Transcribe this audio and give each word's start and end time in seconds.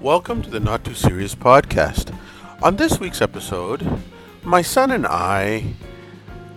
Welcome 0.00 0.40
to 0.44 0.48
the 0.48 0.60
Not 0.60 0.82
Too 0.82 0.94
Serious 0.94 1.34
podcast. 1.34 2.16
On 2.62 2.76
this 2.76 2.98
week's 2.98 3.20
episode, 3.20 3.86
my 4.42 4.62
son 4.62 4.92
and 4.92 5.06
I 5.06 5.74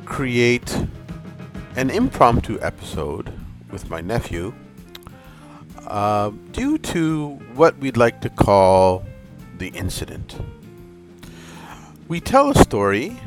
create 0.05 0.85
an 1.75 1.89
impromptu 1.89 2.57
episode 2.61 3.33
with 3.69 3.89
my 3.89 4.00
nephew 4.00 4.54
uh, 5.87 6.32
due 6.54 6.77
to 6.77 7.32
what 7.54 7.77
we'd 7.79 7.97
like 7.97 8.21
to 8.21 8.29
call 8.29 9.04
the 9.57 9.68
incident. 9.68 10.39
We 12.07 12.21
tell 12.21 12.50
a 12.50 12.55
story 12.55 13.19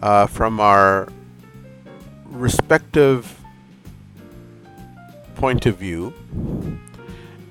uh, 0.00 0.28
from 0.28 0.60
our 0.60 1.08
respective 2.26 3.40
point 5.34 5.66
of 5.66 5.78
view 5.78 6.14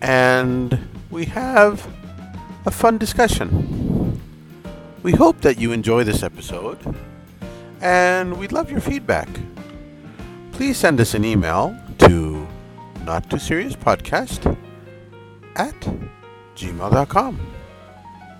and 0.02 0.88
we 1.10 1.26
have 1.26 1.97
a 2.68 2.72
fun 2.72 2.98
discussion. 2.98 4.22
We 5.02 5.14
hope 5.14 5.40
that 5.40 5.58
you 5.58 5.72
enjoy 5.72 6.04
this 6.04 6.22
episode 6.22 6.78
and 7.80 8.38
we'd 8.38 8.52
love 8.52 8.70
your 8.70 8.82
feedback. 8.82 9.30
Please 10.52 10.78
send 10.78 11.00
us 11.00 11.14
an 11.14 11.24
email 11.24 11.74
to 12.00 12.46
not 13.06 13.30
too 13.30 13.40
serious 13.40 13.74
podcast 13.74 14.58
at 15.56 15.80
gmail.com. 16.56 17.40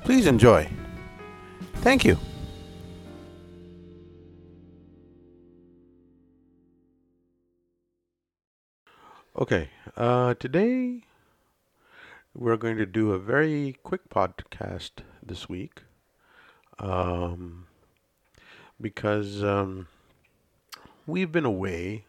Please 0.04 0.28
enjoy. 0.28 0.70
Thank 1.76 2.04
you. 2.04 2.18
Okay, 9.38 9.70
uh, 9.96 10.34
today 10.34 11.07
we're 12.38 12.56
going 12.56 12.78
to 12.78 12.86
do 12.86 13.12
a 13.12 13.18
very 13.20 13.76
quick 13.82 14.10
podcast 14.10 14.92
this 15.24 15.50
week 15.50 15.82
um, 16.78 17.66
because 18.80 19.44
um, 19.44 19.88
we've 21.08 21.32
been 21.32 21.46
away 21.46 22.06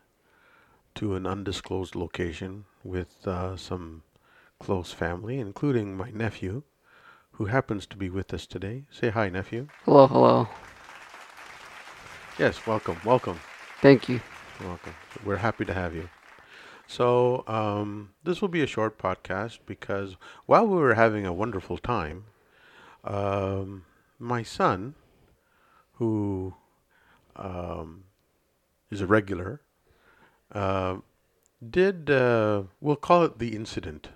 to 0.94 1.14
an 1.14 1.26
undisclosed 1.26 1.94
location 1.94 2.66
with 2.84 3.26
uh, 3.26 3.56
some 3.56 4.02
close 4.60 4.92
family, 4.92 5.38
including 5.38 5.96
my 5.96 6.10
nephew, 6.10 6.62
who 7.32 7.46
happens 7.46 7.86
to 7.86 7.96
be 7.96 8.10
with 8.10 8.34
us 8.34 8.46
today. 8.46 8.84
Say 8.90 9.08
hi, 9.08 9.30
nephew. 9.30 9.68
Hello, 9.86 10.06
hello. 10.06 10.48
Yes, 12.38 12.66
welcome, 12.66 12.98
welcome, 13.04 13.40
Thank 13.80 14.08
you. 14.10 14.20
welcome. 14.62 14.94
We're 15.24 15.36
happy 15.36 15.64
to 15.64 15.72
have 15.72 15.94
you. 15.94 16.08
So, 16.90 17.44
um, 17.46 18.14
this 18.24 18.40
will 18.40 18.48
be 18.48 18.62
a 18.62 18.66
short 18.66 18.96
podcast 18.96 19.58
because 19.66 20.16
while 20.46 20.66
we 20.66 20.76
were 20.76 20.94
having 20.94 21.26
a 21.26 21.34
wonderful 21.34 21.76
time, 21.76 22.24
um, 23.04 23.84
my 24.18 24.42
son, 24.42 24.94
who 25.96 26.54
um, 27.36 28.04
is 28.90 29.02
a 29.02 29.06
regular, 29.06 29.60
uh, 30.52 30.96
did, 31.68 32.08
uh, 32.08 32.62
we'll 32.80 32.96
call 32.96 33.22
it 33.22 33.38
the 33.38 33.54
incident. 33.54 34.08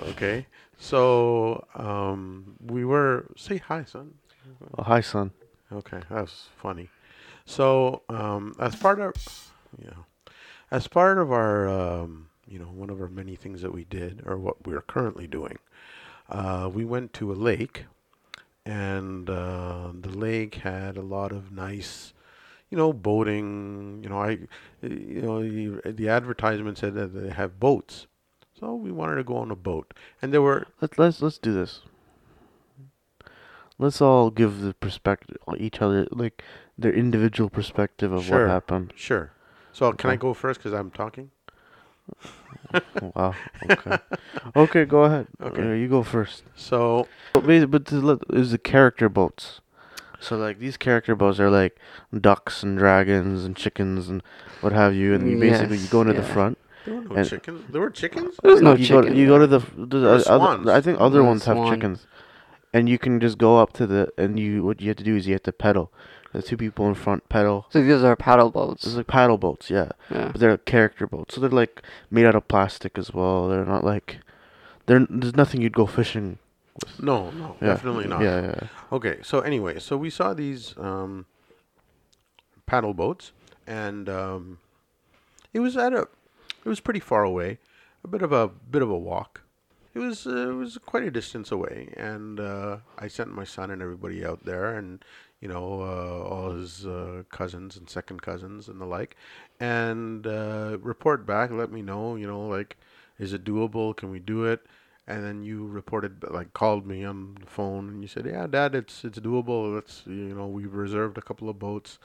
okay, 0.00 0.46
so 0.78 1.66
um, 1.74 2.56
we 2.64 2.82
were, 2.82 3.26
say 3.36 3.58
hi, 3.58 3.84
son. 3.84 4.14
Oh, 4.78 4.84
hi, 4.84 5.02
son. 5.02 5.32
Okay, 5.70 6.00
that 6.08 6.22
was 6.22 6.48
funny. 6.56 6.88
So, 7.48 8.02
um, 8.10 8.54
as 8.60 8.76
part 8.76 9.00
of, 9.00 9.14
know, 9.82 10.04
as 10.70 10.86
part 10.86 11.16
of 11.16 11.32
our, 11.32 11.66
um, 11.66 12.28
you 12.46 12.58
know, 12.58 12.66
one 12.66 12.90
of 12.90 13.00
our 13.00 13.08
many 13.08 13.36
things 13.36 13.62
that 13.62 13.72
we 13.72 13.84
did, 13.84 14.22
or 14.26 14.36
what 14.36 14.66
we're 14.66 14.82
currently 14.82 15.26
doing, 15.26 15.58
uh, 16.28 16.68
we 16.72 16.84
went 16.84 17.14
to 17.14 17.32
a 17.32 17.34
lake, 17.34 17.86
and 18.66 19.30
uh, 19.30 19.92
the 19.98 20.10
lake 20.10 20.56
had 20.56 20.98
a 20.98 21.02
lot 21.02 21.32
of 21.32 21.50
nice, 21.50 22.12
you 22.68 22.76
know, 22.76 22.92
boating. 22.92 24.00
You 24.02 24.10
know, 24.10 24.20
I, 24.20 24.38
you 24.82 25.22
know, 25.22 25.42
the, 25.42 25.92
the 25.92 26.08
advertisement 26.10 26.76
said 26.76 26.92
that 26.96 27.14
they 27.14 27.30
have 27.30 27.58
boats, 27.58 28.08
so 28.60 28.74
we 28.74 28.92
wanted 28.92 29.14
to 29.14 29.24
go 29.24 29.38
on 29.38 29.50
a 29.50 29.56
boat, 29.56 29.94
and 30.20 30.34
there 30.34 30.42
were 30.42 30.66
Let's 30.82 30.98
let's 30.98 31.22
let's 31.22 31.38
do 31.38 31.54
this. 31.54 31.80
Let's 33.78 34.02
all 34.02 34.30
give 34.30 34.60
the 34.60 34.74
perspective 34.74 35.38
each 35.56 35.80
other 35.80 36.08
like 36.10 36.42
their 36.78 36.92
individual 36.92 37.50
perspective 37.50 38.12
of 38.12 38.24
Sure. 38.24 38.42
what 38.46 38.50
happened. 38.50 38.92
sure. 38.96 39.32
So 39.72 39.92
can 39.92 40.10
I 40.10 40.16
go 40.16 40.32
first 40.34 40.60
because 40.60 40.72
I'm 40.72 40.90
talking? 40.90 41.30
wow. 43.14 43.34
Okay. 43.70 43.98
okay, 44.56 44.84
go 44.84 45.04
ahead. 45.04 45.26
Okay. 45.42 45.62
Uh, 45.62 45.72
you 45.74 45.88
go 45.88 46.02
first. 46.02 46.42
So 46.56 47.06
But 47.32 47.44
basi- 47.44 47.70
but 47.70 47.86
to 47.86 48.18
is 48.32 48.50
the 48.52 48.58
character 48.58 49.08
boats. 49.08 49.60
So 50.20 50.36
like 50.36 50.58
these 50.58 50.76
character 50.76 51.14
boats 51.14 51.38
are 51.38 51.50
like 51.50 51.78
ducks 52.18 52.62
and 52.62 52.76
dragons 52.78 53.44
and 53.44 53.54
chickens 53.56 54.08
and 54.08 54.22
what 54.62 54.72
have 54.72 54.94
you, 54.94 55.14
and 55.14 55.30
you 55.30 55.38
basically 55.38 55.76
you 55.78 55.86
go 55.88 56.00
into 56.00 56.14
the 56.14 56.22
front. 56.22 56.58
There 56.84 56.94
were 56.96 57.02
no 57.02 57.14
And- 57.16 57.28
chickens. 57.28 57.64
There 57.70 57.80
were 57.80 57.90
chickens. 57.90 58.34
There's 58.42 58.62
no 58.62 58.74
you 58.74 58.88
go 58.88 59.02
to, 59.02 59.14
you 59.14 59.26
go 59.26 59.38
to 59.38 59.46
the, 59.46 59.60
f- 59.60 59.72
the 59.76 60.08
other, 60.08 60.20
swans. 60.22 60.68
I 60.68 60.80
think 60.80 60.98
other 61.00 61.18
There's 61.20 61.26
ones 61.26 61.44
have 61.44 61.68
chickens, 61.68 62.06
and 62.72 62.88
you 62.88 62.98
can 62.98 63.20
just 63.20 63.38
go 63.38 63.58
up 63.58 63.72
to 63.74 63.86
the 63.86 64.08
and 64.18 64.40
you 64.40 64.64
what 64.64 64.80
you 64.80 64.88
have 64.88 64.96
to 64.96 65.04
do 65.04 65.14
is 65.14 65.26
you 65.28 65.34
have 65.34 65.42
to 65.44 65.52
pedal. 65.52 65.92
The 66.32 66.42
two 66.42 66.56
people 66.58 66.86
in 66.88 66.94
front 66.94 67.28
pedal. 67.30 67.66
So 67.70 67.82
these 67.82 68.02
are 68.04 68.14
paddle 68.14 68.50
boats. 68.50 68.84
It's 68.86 68.94
like 68.96 69.06
paddle 69.06 69.38
boats, 69.38 69.70
yeah, 69.70 69.92
Yeah. 70.10 70.28
but 70.32 70.40
they're 70.40 70.58
character 70.58 71.06
boats, 71.06 71.34
so 71.34 71.40
they're 71.40 71.48
like 71.50 71.82
made 72.10 72.26
out 72.26 72.34
of 72.34 72.46
plastic 72.48 72.98
as 72.98 73.14
well. 73.14 73.48
They're 73.48 73.64
not 73.64 73.82
like 73.82 74.18
they're 74.86 75.06
there's 75.08 75.36
nothing 75.36 75.62
you'd 75.62 75.72
go 75.72 75.86
fishing. 75.86 76.38
With. 76.74 77.02
No, 77.02 77.30
no, 77.30 77.56
Yeah. 77.60 77.68
definitely 77.68 78.06
not. 78.08 78.20
Yeah, 78.22 78.40
yeah. 78.42 78.68
Okay, 78.92 79.18
so 79.22 79.40
anyway, 79.40 79.78
so 79.78 79.96
we 79.96 80.10
saw 80.10 80.34
these 80.34 80.74
um, 80.78 81.24
paddle 82.66 82.94
boats, 82.94 83.32
and 83.66 84.08
um, 84.08 84.58
it 85.54 85.60
was 85.60 85.76
at 85.76 85.92
a, 85.92 86.02
it 86.64 86.68
was 86.68 86.80
pretty 86.80 87.00
far 87.00 87.24
away, 87.24 87.58
a 88.04 88.08
bit 88.08 88.22
of 88.22 88.32
a 88.32 88.48
bit 88.48 88.82
of 88.82 88.90
a 88.90 88.98
walk. 88.98 89.42
It 89.94 90.00
was 90.00 90.26
uh, 90.26 90.50
it 90.50 90.54
was 90.54 90.78
quite 90.84 91.02
a 91.04 91.10
distance 91.10 91.50
away, 91.50 91.92
and 91.96 92.38
uh, 92.38 92.76
I 92.98 93.08
sent 93.08 93.34
my 93.34 93.44
son 93.44 93.70
and 93.70 93.80
everybody 93.82 94.24
out 94.24 94.44
there, 94.44 94.76
and 94.76 95.02
you 95.40 95.48
know 95.48 95.82
uh, 95.82 96.28
all 96.28 96.52
his 96.52 96.86
uh, 96.86 97.22
cousins 97.30 97.76
and 97.76 97.88
second 97.88 98.22
cousins 98.22 98.68
and 98.68 98.80
the 98.80 98.84
like, 98.86 99.16
and 99.60 100.26
uh, 100.26 100.78
report 100.80 101.26
back, 101.26 101.50
let 101.50 101.70
me 101.72 101.82
know, 101.82 102.16
you 102.16 102.26
know, 102.26 102.46
like, 102.46 102.76
is 103.18 103.32
it 103.32 103.44
doable? 103.44 103.96
Can 103.96 104.10
we 104.10 104.18
do 104.18 104.44
it? 104.44 104.60
And 105.06 105.24
then 105.24 105.42
you 105.42 105.66
reported, 105.66 106.22
like, 106.30 106.52
called 106.52 106.86
me 106.86 107.02
on 107.04 107.38
the 107.40 107.46
phone, 107.46 107.88
and 107.88 108.02
you 108.02 108.08
said, 108.08 108.26
"Yeah, 108.26 108.46
Dad, 108.46 108.74
it's 108.74 109.04
it's 109.04 109.18
doable. 109.18 109.74
Let's, 109.74 110.02
you 110.06 110.34
know, 110.34 110.46
we've 110.46 110.74
reserved 110.74 111.16
a 111.18 111.22
couple 111.22 111.48
of 111.48 111.58
boats. 111.58 111.98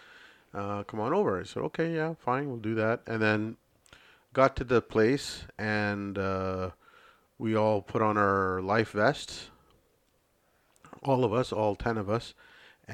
Uh, 0.54 0.84
come 0.84 1.00
on 1.02 1.14
over." 1.14 1.40
I 1.40 1.44
said, 1.44 1.64
"Okay, 1.64 1.94
yeah, 1.94 2.14
fine, 2.18 2.48
we'll 2.48 2.58
do 2.58 2.76
that." 2.76 3.02
And 3.06 3.22
then 3.22 3.58
got 4.34 4.56
to 4.58 4.64
the 4.64 4.82
place, 4.82 5.44
and 5.58 6.18
uh, 6.18 6.72
we 7.38 7.56
all 7.56 7.82
put 7.82 8.02
on 8.02 8.18
our 8.18 8.62
life 8.62 8.92
vests. 8.92 9.50
All 11.04 11.26
of 11.26 11.34
us, 11.34 11.52
all 11.52 11.76
ten 11.76 11.98
of 11.98 12.10
us, 12.10 12.34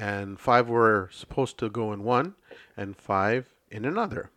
and 0.00 0.40
five 0.40 0.70
were 0.70 1.10
supposed 1.12 1.58
to 1.58 1.68
go 1.68 1.92
in 1.92 2.02
one, 2.02 2.34
and 2.74 2.96
five 2.96 3.54
in 3.70 3.84
another. 3.84 4.30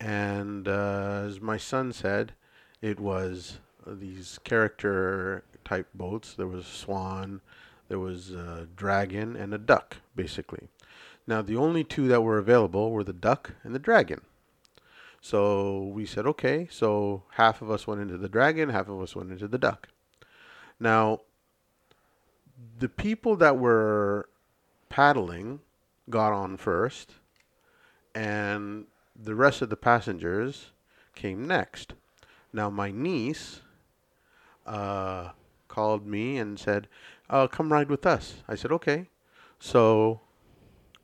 And 0.00 0.66
uh, 0.66 1.22
as 1.26 1.40
my 1.40 1.56
son 1.56 1.92
said, 1.92 2.32
it 2.82 2.98
was 2.98 3.60
these 3.86 4.40
character 4.42 5.44
type 5.64 5.86
boats. 5.94 6.34
There 6.34 6.48
was 6.48 6.64
a 6.64 6.68
swan, 6.68 7.40
there 7.88 8.00
was 8.00 8.32
a 8.32 8.66
dragon, 8.74 9.36
and 9.36 9.54
a 9.54 9.58
duck, 9.58 9.98
basically. 10.16 10.68
Now, 11.24 11.40
the 11.40 11.56
only 11.56 11.84
two 11.84 12.08
that 12.08 12.22
were 12.22 12.38
available 12.38 12.90
were 12.90 13.04
the 13.04 13.12
duck 13.12 13.52
and 13.62 13.74
the 13.74 13.78
dragon. 13.78 14.22
So 15.20 15.84
we 15.84 16.04
said, 16.04 16.26
okay, 16.26 16.68
so 16.70 17.22
half 17.34 17.62
of 17.62 17.70
us 17.70 17.86
went 17.86 18.00
into 18.00 18.18
the 18.18 18.28
dragon, 18.28 18.70
half 18.70 18.88
of 18.88 19.00
us 19.00 19.14
went 19.14 19.30
into 19.30 19.46
the 19.46 19.56
duck. 19.56 19.88
Now, 20.80 21.20
the 22.78 22.88
people 22.88 23.36
that 23.36 23.56
were 23.56 24.28
paddling 24.94 25.58
got 26.08 26.32
on 26.32 26.56
first, 26.56 27.14
and 28.14 28.86
the 29.20 29.34
rest 29.34 29.60
of 29.60 29.68
the 29.68 29.76
passengers 29.76 30.70
came 31.16 31.44
next. 31.44 31.94
Now, 32.52 32.70
my 32.70 32.92
niece 32.92 33.60
uh, 34.64 35.30
called 35.66 36.06
me 36.06 36.38
and 36.38 36.60
said, 36.60 36.86
uh, 37.28 37.48
Come 37.48 37.72
ride 37.72 37.90
with 37.90 38.06
us. 38.06 38.44
I 38.46 38.54
said, 38.54 38.70
Okay. 38.70 39.08
So 39.58 40.20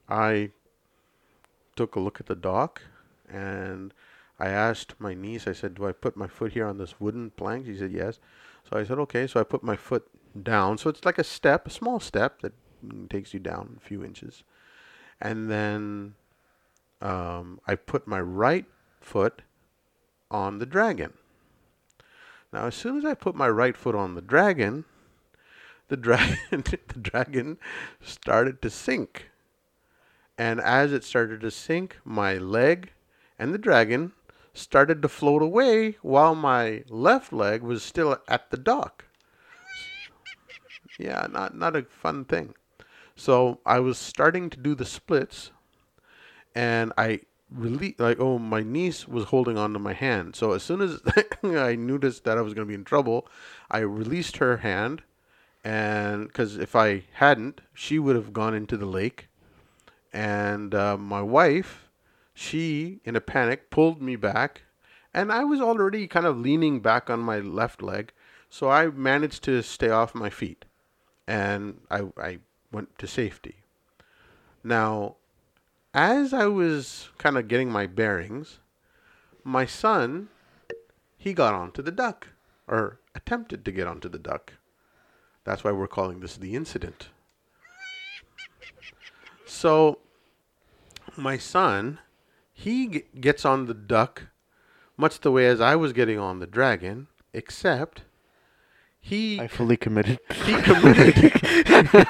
I 0.08 0.52
took 1.74 1.96
a 1.96 2.00
look 2.00 2.20
at 2.20 2.26
the 2.26 2.36
dock 2.36 2.82
and 3.28 3.92
I 4.38 4.50
asked 4.50 4.94
my 5.00 5.14
niece, 5.14 5.48
I 5.48 5.52
said, 5.52 5.74
Do 5.74 5.88
I 5.88 5.90
put 5.90 6.16
my 6.16 6.28
foot 6.28 6.52
here 6.52 6.66
on 6.68 6.78
this 6.78 7.00
wooden 7.00 7.30
plank? 7.30 7.66
She 7.66 7.76
said, 7.76 7.90
Yes. 7.90 8.20
So 8.70 8.78
I 8.78 8.84
said, 8.84 9.00
Okay. 9.00 9.26
So 9.26 9.40
I 9.40 9.42
put 9.42 9.64
my 9.64 9.74
foot 9.74 10.06
down. 10.40 10.78
So 10.78 10.90
it's 10.90 11.04
like 11.04 11.18
a 11.18 11.24
step, 11.24 11.66
a 11.66 11.70
small 11.70 11.98
step 11.98 12.42
that 12.42 12.52
takes 13.08 13.34
you 13.34 13.40
down 13.40 13.76
a 13.76 13.80
few 13.80 14.04
inches. 14.04 14.42
And 15.20 15.50
then 15.50 16.14
um, 17.00 17.60
I 17.66 17.74
put 17.74 18.06
my 18.06 18.20
right 18.20 18.66
foot 19.00 19.42
on 20.30 20.58
the 20.58 20.66
dragon. 20.66 21.12
Now, 22.52 22.66
as 22.66 22.74
soon 22.74 22.98
as 22.98 23.04
I 23.04 23.14
put 23.14 23.34
my 23.34 23.48
right 23.48 23.76
foot 23.76 23.94
on 23.94 24.14
the 24.14 24.20
dragon, 24.20 24.84
the 25.88 25.96
dragon, 25.96 26.38
the 26.50 27.00
dragon 27.00 27.58
started 28.00 28.60
to 28.62 28.70
sink. 28.70 29.30
And 30.38 30.60
as 30.60 30.92
it 30.92 31.04
started 31.04 31.42
to 31.42 31.50
sink, 31.50 31.98
my 32.04 32.38
leg 32.38 32.92
and 33.38 33.52
the 33.52 33.58
dragon 33.58 34.12
started 34.54 35.02
to 35.02 35.08
float 35.08 35.42
away 35.42 35.96
while 36.02 36.34
my 36.34 36.82
left 36.88 37.32
leg 37.32 37.62
was 37.62 37.82
still 37.82 38.18
at 38.28 38.50
the 38.50 38.56
dock. 38.56 39.04
Yeah, 40.98 41.28
not 41.30 41.56
not 41.56 41.76
a 41.76 41.82
fun 41.84 42.26
thing. 42.26 42.52
So 43.20 43.60
I 43.66 43.80
was 43.80 43.98
starting 43.98 44.48
to 44.48 44.56
do 44.56 44.74
the 44.74 44.86
splits, 44.86 45.50
and 46.54 46.90
I 46.96 47.20
really 47.50 47.94
like 47.98 48.18
oh 48.18 48.38
my 48.38 48.62
niece 48.62 49.06
was 49.06 49.26
holding 49.26 49.58
on 49.58 49.74
to 49.74 49.78
my 49.78 49.92
hand. 49.92 50.34
So 50.34 50.52
as 50.52 50.62
soon 50.62 50.80
as 50.80 51.02
I 51.42 51.76
noticed 51.76 52.24
that 52.24 52.38
I 52.38 52.40
was 52.40 52.54
going 52.54 52.66
to 52.66 52.70
be 52.70 52.74
in 52.74 52.82
trouble, 52.82 53.28
I 53.70 53.80
released 53.80 54.38
her 54.38 54.56
hand, 54.56 55.02
and 55.62 56.28
because 56.28 56.56
if 56.56 56.74
I 56.74 57.04
hadn't, 57.12 57.60
she 57.74 57.98
would 57.98 58.16
have 58.16 58.32
gone 58.32 58.54
into 58.54 58.78
the 58.78 58.86
lake, 58.86 59.28
and 60.14 60.74
uh, 60.74 60.96
my 60.96 61.20
wife, 61.20 61.90
she 62.32 63.00
in 63.04 63.16
a 63.16 63.20
panic 63.20 63.68
pulled 63.68 64.00
me 64.00 64.16
back, 64.16 64.62
and 65.12 65.30
I 65.30 65.44
was 65.44 65.60
already 65.60 66.06
kind 66.06 66.24
of 66.24 66.38
leaning 66.38 66.80
back 66.80 67.10
on 67.10 67.20
my 67.20 67.40
left 67.40 67.82
leg, 67.82 68.14
so 68.48 68.70
I 68.70 68.86
managed 68.86 69.44
to 69.44 69.60
stay 69.60 69.90
off 69.90 70.14
my 70.14 70.30
feet 70.30 70.64
and 71.26 71.80
I, 71.88 72.02
I 72.16 72.38
went 72.72 72.98
to 72.98 73.06
safety. 73.06 73.56
Now, 74.62 75.16
as 75.94 76.32
I 76.32 76.46
was 76.46 77.08
kind 77.18 77.36
of 77.36 77.48
getting 77.48 77.70
my 77.70 77.86
bearings, 77.86 78.58
my 79.42 79.66
son, 79.66 80.28
he 81.16 81.32
got 81.32 81.54
onto 81.54 81.82
the 81.82 81.90
duck, 81.90 82.28
or 82.68 83.00
attempted 83.14 83.64
to 83.64 83.72
get 83.72 83.86
onto 83.86 84.08
the 84.08 84.18
duck. 84.18 84.54
That's 85.44 85.64
why 85.64 85.72
we're 85.72 85.88
calling 85.88 86.20
this 86.20 86.36
the 86.36 86.54
incident. 86.54 87.08
So, 89.46 89.98
my 91.16 91.38
son, 91.38 91.98
he 92.52 92.86
g- 92.86 93.04
gets 93.20 93.44
on 93.44 93.66
the 93.66 93.74
duck 93.74 94.28
much 94.96 95.20
the 95.20 95.32
way 95.32 95.46
as 95.46 95.60
I 95.60 95.76
was 95.76 95.92
getting 95.92 96.18
on 96.18 96.38
the 96.38 96.46
dragon, 96.46 97.08
except 97.32 98.02
he 99.00 99.40
I 99.40 99.48
fully 99.48 99.76
committed. 99.76 100.18
he 100.44 100.52
committed. 100.60 101.32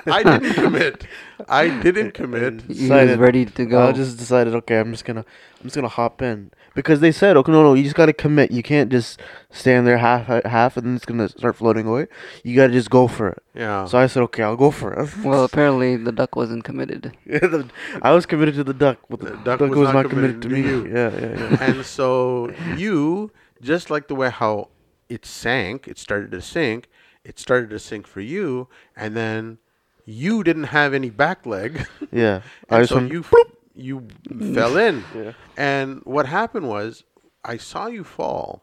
I 0.07 0.23
didn't 0.25 0.55
commit. 0.55 1.07
I 1.49 1.69
didn't 1.83 2.13
commit. 2.13 2.63
He 2.63 2.69
was 2.69 2.79
Decided- 2.79 3.19
ready 3.19 3.47
to 3.47 3.65
go. 3.65 3.89
I 3.89 3.93
just 3.93 4.19
decided, 4.19 4.55
okay, 4.57 4.79
I'm 4.81 4.91
just 4.93 5.05
gonna, 5.05 5.25
I'm 5.59 5.65
just 5.65 5.77
gonna 5.77 5.89
hop 5.89 6.21
in 6.21 6.51
because 6.75 7.01
they 7.01 7.13
said, 7.13 7.37
okay, 7.37 7.53
no, 7.53 7.63
no, 7.63 7.75
you 7.75 7.85
just 7.85 7.95
gotta 7.97 8.13
commit. 8.13 8.51
You 8.51 8.63
can't 8.63 8.91
just 8.91 9.21
stand 9.51 9.87
there 9.87 9.99
half, 9.99 10.27
half, 10.45 10.77
and 10.77 10.87
then 10.87 10.97
it's 10.97 11.05
gonna 11.07 11.29
start 11.29 11.57
floating 11.57 11.87
away. 11.87 12.07
You 12.43 12.57
gotta 12.57 12.73
just 12.73 12.91
go 12.91 13.07
for 13.09 13.29
it. 13.31 13.43
Yeah. 13.55 13.85
So 13.87 13.97
I 13.99 14.07
said, 14.07 14.23
okay, 14.25 14.43
I'll 14.43 14.57
go 14.57 14.71
for 14.71 14.93
it. 14.93 15.17
well, 15.25 15.45
apparently 15.45 15.97
the 15.97 16.13
duck 16.13 16.35
wasn't 16.37 16.65
committed. 16.65 17.17
The- 17.27 17.69
I 18.03 18.13
was 18.13 18.27
committed 18.27 18.55
to 18.57 18.65
the 18.65 18.75
duck, 18.75 18.99
but 19.09 19.21
the, 19.21 19.27
The 19.31 19.37
duck 19.37 19.59
duck, 19.61 19.71
was 19.71 19.79
was, 19.79 19.87
not 19.89 19.95
not 20.03 20.11
committed, 20.11 20.43
committed 20.43 20.67
to 20.67 20.71
to 20.73 20.85
me. 20.85 20.91
you. 20.91 20.95
Yeah, 20.97 21.11
yeah, 21.19 21.51
yeah. 21.51 21.65
and 21.71 21.87
so 21.87 22.53
you, 22.77 23.31
just 23.63 23.91
like 23.91 24.09
the 24.09 24.15
way 24.15 24.29
how 24.31 24.69
it 25.11 25.27
sank, 25.27 25.89
it 25.89 25.99
started 25.99 26.31
to 26.31 26.41
sink. 26.41 26.89
It 27.25 27.39
started 27.39 27.69
to 27.71 27.79
sink 27.79 28.07
for 28.07 28.23
you, 28.23 28.69
and 28.97 29.15
then 29.15 29.59
you 30.07 30.43
didn't 30.43 30.65
have 30.65 30.95
any 30.95 31.11
back 31.11 31.45
leg, 31.45 31.87
yeah. 32.13 32.41
And 32.71 32.89
so 32.89 33.01
you 33.01 33.25
you 33.75 34.09
fell 34.55 34.79
in. 34.79 35.05
Yeah. 35.15 35.33
And 35.57 36.01
what 36.05 36.27
happened 36.27 36.69
was, 36.69 37.05
I 37.45 37.59
saw 37.59 37.89
you 37.89 38.05
fall. 38.05 38.63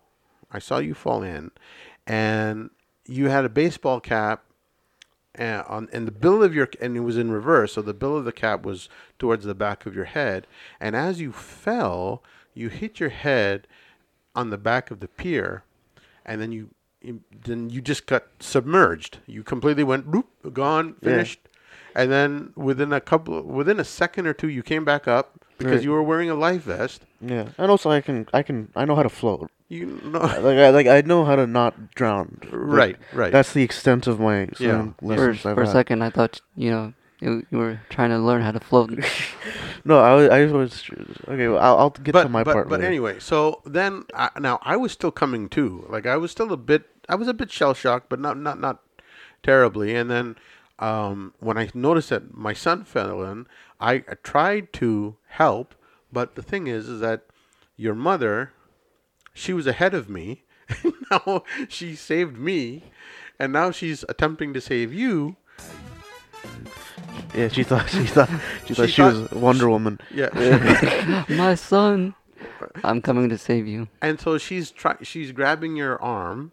I 0.52 0.60
saw 0.60 0.80
you 0.80 0.96
fall 0.96 1.22
in, 1.22 1.52
and 2.08 2.72
you 3.06 3.30
had 3.30 3.46
a 3.46 3.50
baseball 3.50 4.00
cap. 4.00 4.44
And 5.36 5.62
on 5.68 5.88
and 5.94 6.08
the 6.08 6.12
bill 6.12 6.42
of 6.42 6.56
your 6.56 6.68
and 6.82 6.98
it 6.98 7.02
was 7.02 7.16
in 7.16 7.30
reverse, 7.30 7.74
so 7.74 7.84
the 7.84 7.94
bill 7.94 8.18
of 8.18 8.26
the 8.26 8.32
cap 8.32 8.66
was 8.66 8.90
towards 9.20 9.46
the 9.46 9.54
back 9.54 9.86
of 9.86 9.94
your 9.94 10.06
head. 10.06 10.48
And 10.80 10.96
as 10.96 11.22
you 11.22 11.32
fell, 11.32 12.24
you 12.56 12.70
hit 12.70 13.00
your 13.00 13.10
head 13.10 13.68
on 14.34 14.50
the 14.50 14.58
back 14.58 14.90
of 14.90 15.00
the 15.00 15.08
pier, 15.08 15.64
and 16.28 16.42
then 16.42 16.52
you, 16.52 16.70
you 17.02 17.22
then 17.46 17.70
you 17.70 17.82
just 17.82 18.06
got 18.06 18.24
submerged. 18.40 19.20
You 19.28 19.44
completely 19.44 19.84
went 19.84 20.10
boop, 20.12 20.26
gone, 20.54 20.96
Yeah. 21.02 21.10
finished, 21.12 21.40
and 21.96 22.12
then 22.12 22.52
within 22.56 22.92
a 22.94 23.00
couple 23.02 23.42
within 23.44 23.80
a 23.80 23.84
second 23.86 24.28
or 24.28 24.34
two, 24.34 24.50
you 24.50 24.64
came 24.64 24.84
back 24.86 25.08
up 25.08 25.40
because 25.58 25.74
Right. 25.76 25.84
you 25.84 25.92
were 25.92 26.04
wearing 26.04 26.30
a 26.30 26.36
life 26.36 26.64
vest. 26.64 27.04
yeah. 27.22 27.50
And 27.58 27.72
also, 27.72 27.90
I 27.90 28.02
can, 28.02 28.28
I 28.34 28.44
can, 28.44 28.70
I 28.76 28.86
know 28.86 28.96
how 28.96 29.04
to 29.04 29.10
float. 29.10 29.50
You 29.70 30.00
know, 30.06 30.20
Like, 30.20 30.58
I, 30.58 30.70
like, 30.70 30.88
I 30.88 31.02
know 31.02 31.26
how 31.26 31.36
to 31.36 31.46
not 31.48 31.94
drown. 31.96 32.38
Like, 32.44 32.52
right, 32.54 32.98
right. 33.12 33.32
That's 33.32 33.54
the 33.54 33.64
extent 33.64 34.06
of 34.08 34.20
my 34.20 34.48
swimming 34.56 34.94
For, 35.00 35.06
lessons 35.06 35.46
I've 35.46 35.56
for 35.56 35.64
a 35.64 35.68
second, 35.68 36.04
I 36.04 36.10
thought 36.10 36.42
you 36.56 36.70
know 36.72 36.94
you, 37.20 37.46
you 37.50 37.58
were 37.58 37.80
trying 37.90 38.10
to 38.10 38.20
learn 38.20 38.42
how 38.42 38.52
to 38.52 38.60
float. 38.60 38.92
No, 39.86 40.00
I 40.00 40.14
was, 40.16 40.30
I 40.30 40.46
was 40.48 40.84
okay. 41.30 41.48
Well, 41.48 41.60
I'll, 41.60 41.78
I'll 41.78 41.90
get 41.92 42.12
but 42.12 42.24
to 42.24 42.30
my 42.30 42.44
but, 42.44 42.52
part 42.52 42.68
but 42.68 42.82
later. 42.82 42.88
anyway, 42.90 43.20
so 43.20 43.62
then 43.66 44.04
I, 44.14 44.30
now 44.38 44.60
I 44.62 44.76
was 44.76 44.92
still 44.92 45.12
coming 45.12 45.48
too. 45.48 45.86
Like 45.90 46.06
I 46.06 46.18
was 46.18 46.30
still 46.30 46.52
a 46.52 46.58
bit, 46.58 46.84
I 47.08 47.16
was 47.16 47.30
a 47.30 47.34
bit 47.34 47.50
shell 47.50 47.74
shocked, 47.74 48.10
but 48.10 48.20
not 48.20 48.38
not 48.38 48.60
not 48.60 48.82
terribly. 49.44 49.96
And 49.96 50.12
then 50.12 50.36
um, 50.80 51.34
when 51.40 51.58
I 51.58 51.70
noticed 51.74 52.10
that 52.10 52.36
my 52.36 52.52
son 52.52 52.84
fell 52.84 53.24
in, 53.24 53.48
I, 53.80 53.94
I 53.94 54.16
tried 54.24 54.74
to 54.74 55.16
help, 55.30 55.74
but 56.12 56.36
the 56.36 56.44
thing 56.44 56.68
is, 56.68 56.90
is 56.90 57.00
that 57.00 57.24
your 57.78 57.96
mother, 57.96 58.52
she 59.34 59.54
was 59.54 59.68
ahead 59.68 59.94
of 59.94 60.10
me. 60.10 60.44
now 61.12 61.44
she 61.70 61.96
saved 61.96 62.38
me, 62.38 62.92
and 63.40 63.54
now 63.54 63.72
she's 63.72 64.04
attempting 64.10 64.54
to 64.54 64.60
save 64.60 64.94
you. 64.94 65.38
Yeah, 67.36 67.48
she 67.50 67.64
thought 67.64 67.90
she 67.90 68.06
thought 68.06 68.30
she 68.66 68.74
thought 68.74 68.88
She 68.88 68.94
she, 68.96 69.02
was 69.02 69.28
thought- 69.30 69.34
Wonder 69.34 69.70
Woman. 69.70 70.00
Yeah. 70.14 70.30
My 71.30 71.56
son, 71.56 72.16
I'm 72.84 73.02
coming 73.02 73.30
to 73.30 73.38
save 73.38 73.68
you. 73.68 73.88
And 74.02 74.20
so 74.20 74.38
she's 74.38 74.72
try- 74.72 74.98
she's 75.02 75.32
grabbing 75.32 75.76
your 75.76 76.02
arm, 76.02 76.52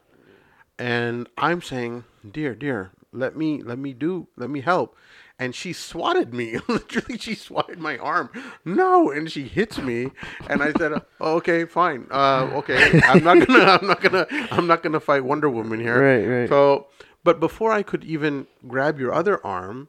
and 0.79 1.29
I'm 1.39 1.63
saying, 1.63 2.05
"Dear, 2.29 2.55
dear, 2.55 2.91
let 3.13 3.37
me 3.37 3.63
let 3.63 3.79
me 3.79 3.93
do 3.93 4.29
let 4.37 4.51
me 4.51 4.61
help." 4.61 4.97
And 5.37 5.53
she 5.53 5.73
swatted 5.73 6.33
me. 6.33 6.59
Literally, 6.69 7.19
she 7.19 7.35
swatted 7.35 7.81
my 7.81 7.99
arm. 7.99 8.31
No, 8.65 9.11
and 9.11 9.31
she 9.31 9.43
hits 9.49 9.79
me, 9.79 10.13
and 10.49 10.63
I 10.63 10.73
said, 10.73 10.93
oh, 11.21 11.35
"Okay, 11.37 11.65
fine. 11.65 12.07
Uh, 12.11 12.49
okay, 12.55 13.01
I'm 13.05 13.25
not 13.25 13.45
gonna 13.47 13.65
I'm 13.65 13.87
not 13.87 14.01
gonna 14.01 14.27
I'm 14.53 14.67
not 14.67 14.83
gonna 14.83 15.01
fight 15.01 15.25
Wonder 15.25 15.51
Woman 15.51 15.81
here." 15.81 16.01
Right, 16.01 16.41
right. 16.41 16.49
So, 16.49 16.87
but 17.25 17.41
before 17.41 17.73
I 17.73 17.83
could 17.83 18.05
even 18.05 18.47
grab 18.69 19.01
your 19.01 19.13
other 19.13 19.45
arm, 19.45 19.89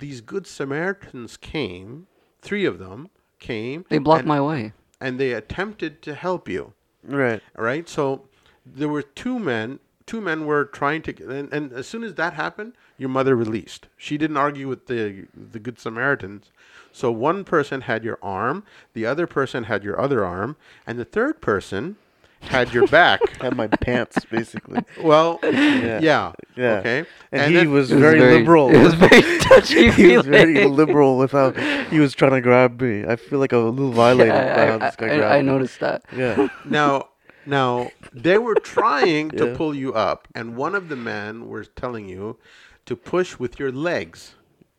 these 0.00 0.20
good 0.20 0.46
Samaritans 0.46 1.36
came. 1.36 2.06
Three 2.42 2.64
of 2.64 2.78
them 2.78 3.10
came. 3.38 3.84
They 3.88 3.98
blocked 3.98 4.20
and- 4.20 4.28
my 4.28 4.40
way. 4.40 4.72
and 5.00 5.18
they 5.18 5.32
attempted 5.32 6.02
to 6.02 6.14
help 6.14 6.48
you. 6.48 6.72
Right. 7.04 7.40
All 7.56 7.64
right. 7.64 7.88
So 7.88 8.26
there 8.66 8.88
were 8.88 9.02
two 9.02 9.38
men. 9.38 9.78
Two 10.06 10.20
men 10.20 10.44
were 10.44 10.64
trying 10.64 11.02
to, 11.02 11.12
and, 11.30 11.52
and 11.52 11.72
as 11.72 11.86
soon 11.86 12.02
as 12.02 12.14
that 12.14 12.32
happened, 12.34 12.72
your 12.98 13.08
mother 13.08 13.36
released. 13.36 13.86
She 13.96 14.18
didn't 14.18 14.36
argue 14.38 14.66
with 14.66 14.86
the 14.86 15.26
the 15.52 15.60
good 15.60 15.78
Samaritans. 15.78 16.50
So 16.92 17.12
one 17.12 17.44
person 17.44 17.82
had 17.82 18.02
your 18.02 18.18
arm, 18.20 18.64
the 18.92 19.06
other 19.06 19.28
person 19.28 19.64
had 19.64 19.84
your 19.84 20.00
other 20.00 20.24
arm, 20.24 20.56
and 20.84 20.98
the 20.98 21.04
third 21.04 21.40
person 21.40 21.96
had 22.40 22.72
your 22.72 22.86
back. 22.88 23.20
Had 23.40 23.56
my 23.56 23.66
pants 23.68 24.24
basically. 24.24 24.82
well, 25.02 25.38
yeah, 25.42 26.00
Yeah. 26.00 26.32
Yeah. 26.56 26.70
okay. 26.78 27.04
And, 27.32 27.50
he 27.52 27.56
then- 27.58 27.70
was 27.70 27.90
It 27.90 27.94
was 27.94 28.02
very, 28.02 28.20
liberal. 28.20 28.74
It 28.74 28.82
was 28.82 28.94
very 28.94 29.38
touchy 29.40 29.90
he 29.90 30.16
was 30.16 30.26
very 30.26 30.64
liberal 30.66 31.16
with 31.18 31.32
how 31.32 31.52
he 31.52 31.98
was 32.00 32.14
trying 32.14 32.32
to 32.32 32.40
grab 32.40 32.80
me. 32.80 33.04
I 33.06 33.16
feel 33.16 33.38
like 33.38 33.52
a 33.52 33.58
little 33.58 33.92
violated 33.92 34.34
Yeah, 34.34 34.56
by 34.56 34.62
I, 34.62 34.66
how 34.66 34.78
this 34.78 34.96
guy 34.96 35.06
I- 35.06 35.10
I- 35.12 35.16
grabbed 35.16 35.34
I 35.34 35.40
me. 35.40 35.46
noticed 35.46 35.80
that. 35.80 36.02
Yeah. 36.16 36.48
now 36.64 37.08
now 37.46 37.90
they 38.12 38.36
were 38.38 38.54
trying 38.56 39.30
to 39.30 39.54
pull 39.56 39.74
you 39.74 39.94
up 39.94 40.28
and 40.34 40.56
one 40.56 40.74
of 40.74 40.88
the 40.88 40.96
men 40.96 41.48
was 41.48 41.68
telling 41.76 42.08
you 42.08 42.38
to 42.86 42.96
push 42.96 43.38
with 43.38 43.58
your 43.58 43.72
legs 43.72 44.34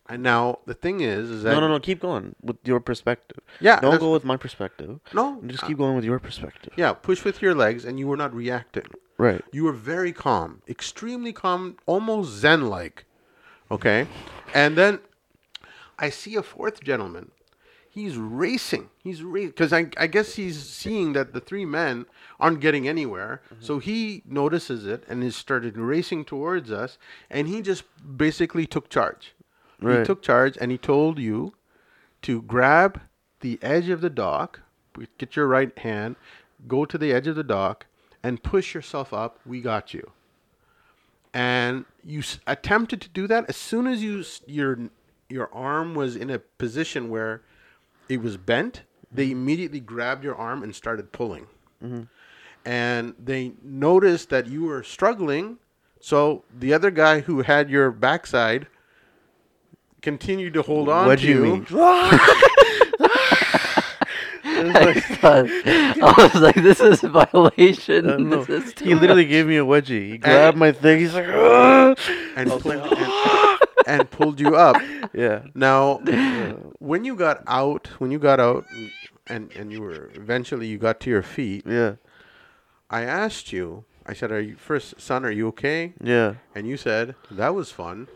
and 0.08 0.22
now 0.22 0.58
the 0.66 0.74
thing 0.74 1.00
is 1.00 1.30
is 1.30 1.42
that 1.44 1.52
No, 1.52 1.60
no, 1.60 1.68
no. 1.68 1.78
Keep 1.78 2.00
going 2.00 2.34
with 2.42 2.56
your 2.64 2.80
perspective. 2.80 3.38
Yeah, 3.60 3.78
Don't 3.80 4.00
go 4.00 4.12
with 4.12 4.24
my 4.24 4.36
perspective. 4.36 5.00
no 5.14 5.40
Just 5.46 5.62
uh, 5.64 5.66
keep 5.68 5.78
going 5.78 5.94
with 5.96 6.04
your 6.04 6.18
perspective. 6.18 6.72
yeah 6.76 6.92
push 6.92 7.24
with 7.24 7.40
your 7.42 7.54
legs 7.54 7.84
and 7.84 7.98
you 7.98 8.06
were 8.06 8.16
not 8.16 8.34
reacting 8.34 8.86
Right. 9.18 9.42
you 9.52 9.62
were 9.64 9.72
very 9.72 10.12
calm 10.12 10.62
extremely 10.68 11.32
calm 11.32 11.76
almost 11.86 12.30
zen 12.32 12.68
like 12.68 13.04
okay 13.70 14.06
and 14.52 14.76
then 14.76 14.98
i 15.98 16.08
see 16.10 16.34
a 16.34 16.42
fourth 16.42 16.82
gentleman 16.82 17.30
he's 17.88 18.16
racing 18.16 18.88
he's 19.04 19.20
because 19.20 19.72
I, 19.72 19.86
I 19.96 20.06
guess 20.08 20.34
he's 20.34 20.58
seeing 20.60 21.12
that 21.12 21.34
the 21.34 21.40
three 21.40 21.64
men 21.66 22.06
aren't 22.40 22.60
getting 22.60 22.88
anywhere 22.88 23.42
so 23.60 23.78
he 23.78 24.22
notices 24.26 24.86
it 24.86 25.04
and 25.08 25.22
has 25.22 25.36
started 25.36 25.76
racing 25.76 26.24
towards 26.24 26.72
us 26.72 26.98
and 27.30 27.46
he 27.46 27.60
just 27.62 27.84
basically 28.16 28.66
took 28.66 28.88
charge 28.88 29.34
he 29.90 30.04
took 30.04 30.22
charge 30.22 30.56
and 30.60 30.70
he 30.70 30.78
told 30.78 31.18
you 31.18 31.54
to 32.22 32.42
grab 32.42 33.00
the 33.40 33.58
edge 33.62 33.88
of 33.88 34.00
the 34.00 34.10
dock, 34.10 34.60
get 35.18 35.36
your 35.36 35.46
right 35.46 35.76
hand, 35.78 36.16
go 36.68 36.84
to 36.84 36.96
the 36.96 37.12
edge 37.12 37.26
of 37.26 37.36
the 37.36 37.44
dock, 37.44 37.86
and 38.22 38.42
push 38.42 38.74
yourself 38.74 39.12
up. 39.12 39.40
We 39.44 39.60
got 39.60 39.92
you." 39.92 40.12
And 41.34 41.86
you 42.04 42.20
s- 42.20 42.38
attempted 42.46 43.00
to 43.00 43.08
do 43.08 43.26
that 43.26 43.46
as 43.48 43.56
soon 43.56 43.86
as 43.86 44.02
you 44.02 44.20
s- 44.20 44.42
your 44.46 44.78
your 45.28 45.52
arm 45.54 45.94
was 45.94 46.14
in 46.14 46.30
a 46.30 46.38
position 46.38 47.08
where 47.08 47.42
it 48.08 48.20
was 48.20 48.36
bent. 48.36 48.82
They 49.10 49.26
mm-hmm. 49.26 49.32
immediately 49.32 49.80
grabbed 49.80 50.24
your 50.24 50.36
arm 50.36 50.62
and 50.62 50.74
started 50.74 51.10
pulling 51.12 51.46
mm-hmm. 51.82 52.02
and 52.64 53.14
they 53.22 53.52
noticed 53.62 54.30
that 54.30 54.46
you 54.46 54.64
were 54.64 54.82
struggling. 54.82 55.58
So 56.00 56.44
the 56.56 56.72
other 56.72 56.90
guy 56.90 57.20
who 57.20 57.42
had 57.42 57.70
your 57.70 57.90
backside 57.90 58.66
continued 60.02 60.54
to 60.54 60.62
hold 60.62 60.88
on 60.88 61.08
to 61.08 61.14
Wedgie 61.16 61.28
you. 61.28 61.56
me. 61.56 61.64
I, 64.64 65.00
thought, 65.00 65.46
I 65.48 66.14
was 66.32 66.34
like, 66.42 66.54
this 66.56 66.80
is 66.80 67.02
a 67.02 67.08
violation. 67.08 68.08
Uh, 68.08 68.16
no. 68.18 68.44
This 68.44 68.66
is 68.66 68.74
too 68.74 68.84
He 68.84 68.94
literally 68.94 69.24
much. 69.24 69.30
gave 69.30 69.46
me 69.46 69.56
a 69.56 69.64
wedgie. 69.64 70.10
He 70.12 70.18
grabbed 70.18 70.56
my 70.56 70.72
thing. 70.72 71.00
He's 71.00 71.14
like, 71.14 71.26
and, 71.26 72.48
pulled, 72.50 72.66
and, 72.66 73.58
and 73.86 74.10
pulled 74.10 74.38
you 74.40 74.54
up. 74.56 74.76
yeah. 75.14 75.42
Now, 75.54 75.96
when 76.78 77.04
you 77.04 77.16
got 77.16 77.42
out, 77.46 77.88
when 77.98 78.10
you 78.10 78.18
got 78.18 78.40
out, 78.40 78.64
and 79.26 79.50
and 79.52 79.72
you 79.72 79.80
were 79.80 80.10
eventually 80.14 80.66
you 80.66 80.78
got 80.78 81.00
to 81.00 81.10
your 81.10 81.22
feet, 81.22 81.64
Yeah. 81.66 81.94
I 82.90 83.02
asked 83.02 83.52
you. 83.52 83.84
I 84.04 84.14
said, 84.14 84.30
"Are 84.32 84.40
you 84.40 84.56
first, 84.56 85.00
son? 85.00 85.24
Are 85.24 85.30
you 85.30 85.48
okay?" 85.48 85.94
Yeah. 86.02 86.34
And 86.54 86.66
you 86.66 86.76
said, 86.76 87.14
"That 87.30 87.54
was 87.54 87.70
fun." 87.72 88.08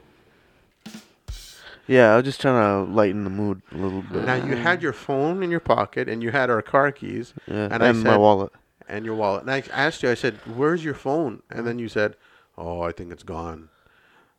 Yeah. 1.86 2.12
I 2.12 2.16
was 2.16 2.24
just 2.24 2.40
trying 2.40 2.86
to 2.86 2.92
lighten 2.92 3.24
the 3.24 3.30
mood 3.30 3.62
a 3.72 3.76
little 3.76 4.02
bit. 4.02 4.24
Now 4.24 4.34
you 4.34 4.56
had 4.56 4.82
your 4.82 4.92
phone 4.92 5.42
in 5.42 5.50
your 5.50 5.60
pocket, 5.60 6.08
and 6.08 6.22
you 6.22 6.30
had 6.30 6.50
our 6.50 6.62
car 6.62 6.90
keys, 6.92 7.32
yeah. 7.46 7.64
and 7.64 7.74
And, 7.74 7.84
I 7.84 7.92
my 7.92 8.02
said- 8.10 8.18
wallet. 8.18 8.52
and 8.88 9.04
your 9.04 9.14
wallet. 9.14 9.42
And 9.42 9.50
I 9.50 9.62
asked 9.72 10.02
you, 10.02 10.10
I 10.10 10.14
said, 10.14 10.34
"Where's 10.46 10.84
your 10.84 10.94
phone?" 10.94 11.42
And 11.50 11.66
then 11.66 11.78
you 11.78 11.88
said, 11.88 12.16
"Oh, 12.58 12.80
I 12.82 12.92
think 12.92 13.12
it's 13.12 13.22
gone. 13.24 13.68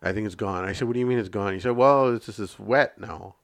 I 0.01 0.11
think 0.13 0.25
it's 0.25 0.35
gone." 0.35 0.63
I 0.65 0.73
said, 0.73 0.87
"What 0.87 0.93
do 0.93 0.99
you 0.99 1.05
mean 1.05 1.19
it's 1.19 1.29
gone?" 1.29 1.53
You 1.53 1.59
said, 1.59 1.75
"Well, 1.75 2.15
it's 2.15 2.25
just 2.27 2.39
it's 2.39 2.59
wet 2.59 2.99
now." 2.99 3.35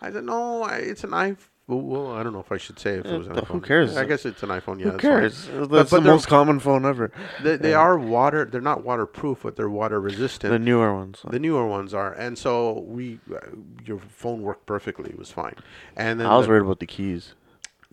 I 0.00 0.10
said, 0.12 0.24
"No, 0.24 0.62
I, 0.62 0.76
it's 0.76 1.04
an 1.04 1.10
iPhone." 1.10 1.38
Well, 1.70 2.12
I 2.12 2.22
don't 2.22 2.32
know 2.32 2.40
if 2.40 2.50
I 2.50 2.56
should 2.56 2.78
say 2.78 2.94
if 2.94 3.04
it 3.04 3.18
was 3.18 3.26
an 3.26 3.34
iPhone. 3.34 3.46
who 3.48 3.60
cares? 3.60 3.94
I 3.98 4.06
guess 4.06 4.24
it's 4.24 4.42
an 4.42 4.48
iPhone. 4.48 4.78
Yeah, 4.78 4.84
Who 4.86 4.90
that's 4.92 5.02
cares? 5.02 5.46
That's 5.52 5.68
but 5.68 5.90
the 5.90 6.00
most 6.00 6.26
common 6.26 6.60
phone 6.60 6.86
ever. 6.86 7.12
They, 7.42 7.56
they 7.56 7.70
Yeah. 7.72 7.76
are 7.80 7.98
water. 7.98 8.46
They're 8.46 8.62
not 8.62 8.84
waterproof, 8.84 9.40
but 9.42 9.56
they're 9.56 9.68
water 9.68 10.00
resistant. 10.00 10.50
The 10.50 10.58
newer 10.58 10.94
ones. 10.94 11.20
The 11.28 11.38
newer 11.38 11.66
ones 11.66 11.92
are, 11.92 12.14
and 12.14 12.38
so 12.38 12.80
we, 12.80 13.20
uh, 13.30 13.40
your 13.84 13.98
phone 13.98 14.40
worked 14.40 14.64
perfectly. 14.64 15.10
It 15.10 15.18
was 15.18 15.30
fine. 15.30 15.56
And 15.94 16.18
then 16.18 16.26
I 16.26 16.38
was 16.38 16.46
the, 16.46 16.52
worried 16.52 16.62
about 16.62 16.80
the 16.80 16.86
keys. 16.86 17.34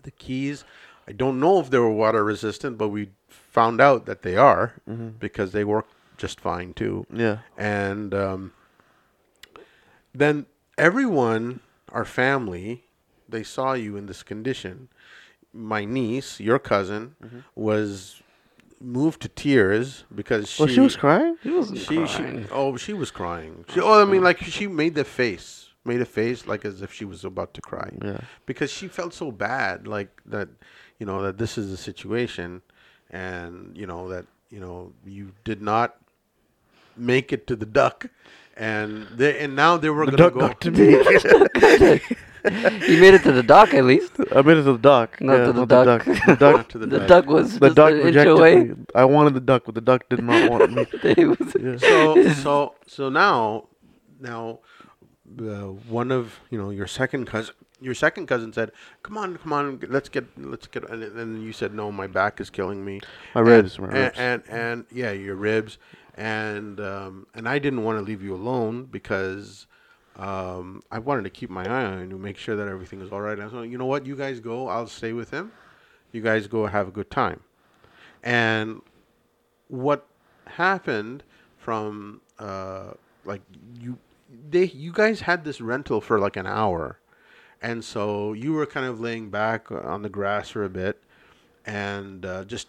the 0.02 0.10
keys, 0.10 0.64
I 1.06 1.12
don't 1.12 1.38
know 1.38 1.60
if 1.60 1.68
they 1.68 1.78
were 1.78 1.92
water 1.92 2.24
resistant, 2.24 2.78
but 2.78 2.88
we 2.88 3.10
found 3.28 3.82
out 3.82 4.06
that 4.06 4.22
they 4.22 4.38
are 4.38 4.72
Mm-hmm. 4.88 5.08
because 5.20 5.52
they 5.52 5.64
work 5.64 5.86
just 6.16 6.40
fine 6.40 6.72
too. 6.72 7.06
Yeah. 7.12 7.40
And 7.58 8.14
um, 8.14 8.52
then 10.14 10.46
everyone, 10.78 11.60
our 11.92 12.06
family, 12.06 12.84
they 13.28 13.42
saw 13.42 13.72
you 13.74 13.96
in 13.96 14.06
this 14.06 14.22
condition. 14.22 14.88
My 15.52 15.84
niece, 15.84 16.40
your 16.40 16.58
cousin, 16.58 17.14
Mm-hmm. 17.22 17.38
was 17.54 18.22
moved 18.80 19.22
to 19.22 19.28
tears 19.28 20.04
because 20.14 20.50
she 20.50 20.62
Well, 20.62 20.72
she 20.72 20.80
was 20.80 20.96
crying. 20.96 21.36
He 21.42 21.50
wasn't 21.50 21.78
she, 21.78 22.06
she 22.06 22.18
crying. 22.22 22.46
oh 22.52 22.76
she 22.76 22.92
was 22.92 23.10
crying. 23.10 23.64
She, 23.72 23.80
oh, 23.80 24.02
I 24.02 24.04
mean, 24.04 24.22
like 24.22 24.38
she 24.42 24.66
made 24.66 24.94
the 24.94 25.04
face, 25.04 25.70
made 25.84 26.00
a 26.02 26.04
face 26.04 26.46
like 26.46 26.64
as 26.66 26.82
if 26.82 26.92
she 26.92 27.04
was 27.06 27.24
about 27.24 27.54
to 27.54 27.60
cry 27.62 27.90
Yeah. 28.04 28.20
because 28.44 28.70
she 28.70 28.86
felt 28.88 29.14
so 29.14 29.30
bad, 29.32 29.86
like 29.88 30.20
that, 30.26 30.48
you 30.98 31.06
know, 31.06 31.22
that 31.22 31.38
this 31.38 31.56
is 31.56 31.70
the 31.70 31.76
situation, 31.78 32.60
and 33.10 33.74
you 33.76 33.86
know 33.86 34.08
that 34.10 34.26
you 34.50 34.60
know 34.60 34.92
you 35.06 35.32
did 35.44 35.62
not 35.62 35.96
make 36.98 37.32
it 37.32 37.46
to 37.46 37.56
the 37.56 37.66
duck, 37.66 38.06
and 38.58 39.06
they 39.16 39.38
and 39.38 39.56
now 39.56 39.78
they 39.78 39.88
were 39.90 40.04
The 40.04 40.16
gonna 40.16 40.22
duck 40.30 40.34
go. 40.34 40.40
got 40.40 40.60
to 40.60 40.70
me. 40.70 42.00
you 42.88 43.00
made 43.00 43.14
it 43.14 43.22
to 43.24 43.32
the 43.32 43.42
dock 43.42 43.74
at 43.74 43.84
least. 43.84 44.12
I 44.34 44.42
made 44.42 44.56
it 44.58 44.64
to 44.64 44.72
the 44.72 44.78
dock. 44.78 45.20
Not 45.20 45.32
yeah, 45.38 45.46
to 45.46 45.52
the 45.52 45.66
not 45.66 45.68
duck. 45.68 46.04
The 46.04 46.14
duck. 46.14 46.26
The 46.26 46.36
duck. 46.36 46.68
To 46.72 46.78
the 46.78 46.86
The 46.86 46.98
duck. 47.00 47.08
duck 47.08 47.26
was 47.26 47.58
the 47.58 47.66
just 47.68 47.76
duck 47.76 47.90
an 47.92 47.96
inch 47.96 48.04
rejected 48.06 48.30
away. 48.32 48.64
me. 48.64 48.74
I 48.94 49.04
wanted 49.04 49.34
the 49.34 49.40
duck, 49.40 49.62
but 49.66 49.74
the 49.74 49.80
duck 49.80 50.08
did 50.08 50.22
not 50.22 50.50
want 50.50 50.72
me. 50.72 50.86
It 51.02 51.26
was- 51.26 51.54
Yeah. 51.60 51.76
so 51.78 52.32
so 52.44 52.74
so 52.86 53.08
now 53.08 53.68
now 54.20 54.60
uh, 55.40 55.68
one 56.00 56.10
of 56.12 56.40
you 56.50 56.58
know 56.58 56.70
your 56.70 56.86
second 56.86 57.26
cousin 57.26 57.54
your 57.80 57.94
second 57.94 58.26
cousin 58.26 58.52
said 58.52 58.70
come 59.02 59.18
on 59.18 59.36
come 59.36 59.52
on 59.52 59.78
let's 59.88 60.08
get 60.08 60.24
let's 60.38 60.66
get 60.66 60.88
and 60.88 61.02
then 61.18 61.42
you 61.42 61.52
said 61.52 61.74
no 61.74 61.92
my 61.92 62.06
back 62.06 62.40
is 62.40 62.48
killing 62.50 62.84
me 62.84 63.00
My 63.34 63.40
And- 63.40 63.48
ribs, 63.48 63.78
my 63.78 63.86
and, 63.86 63.94
ribs. 63.94 64.18
and 64.18 64.42
and 64.48 64.84
yeah 64.90 65.10
your 65.12 65.34
ribs 65.36 65.78
and 66.14 66.80
um, 66.80 67.26
and 67.34 67.46
I 67.48 67.58
didn't 67.58 67.82
want 67.84 67.98
to 67.98 68.02
leave 68.04 68.22
you 68.22 68.34
alone 68.34 68.84
because 68.84 69.66
um, 70.18 70.82
I 70.90 70.98
wanted 70.98 71.24
to 71.24 71.30
keep 71.30 71.50
my 71.50 71.64
eye 71.64 71.84
on 71.84 72.10
you 72.10 72.16
make 72.16 72.38
sure 72.38 72.56
that 72.56 72.68
everything 72.68 73.00
was 73.00 73.12
all 73.12 73.20
right. 73.20 73.38
And 73.38 73.50
so 73.50 73.62
you 73.62 73.76
know 73.76 73.86
what? 73.86 74.06
You 74.06 74.16
guys 74.16 74.40
go. 74.40 74.68
I'll 74.68 74.86
stay 74.86 75.12
with 75.12 75.30
him. 75.30 75.52
You 76.12 76.22
guys 76.22 76.46
go 76.46 76.66
have 76.66 76.88
a 76.88 76.90
good 76.90 77.10
time. 77.10 77.40
And 78.22 78.80
what 79.68 80.06
happened 80.46 81.22
from 81.58 82.20
uh, 82.38 82.92
like 83.24 83.42
you 83.78 83.98
they 84.50 84.64
you 84.64 84.92
guys 84.92 85.20
had 85.20 85.44
this 85.44 85.60
rental 85.60 86.00
for 86.00 86.18
like 86.18 86.36
an 86.36 86.46
hour. 86.46 86.98
And 87.60 87.84
so 87.84 88.32
you 88.32 88.52
were 88.52 88.66
kind 88.66 88.86
of 88.86 89.00
laying 89.00 89.30
back 89.30 89.70
on 89.70 90.02
the 90.02 90.08
grass 90.08 90.50
for 90.50 90.64
a 90.64 90.68
bit 90.68 91.02
and 91.64 92.24
uh, 92.24 92.44
just 92.44 92.68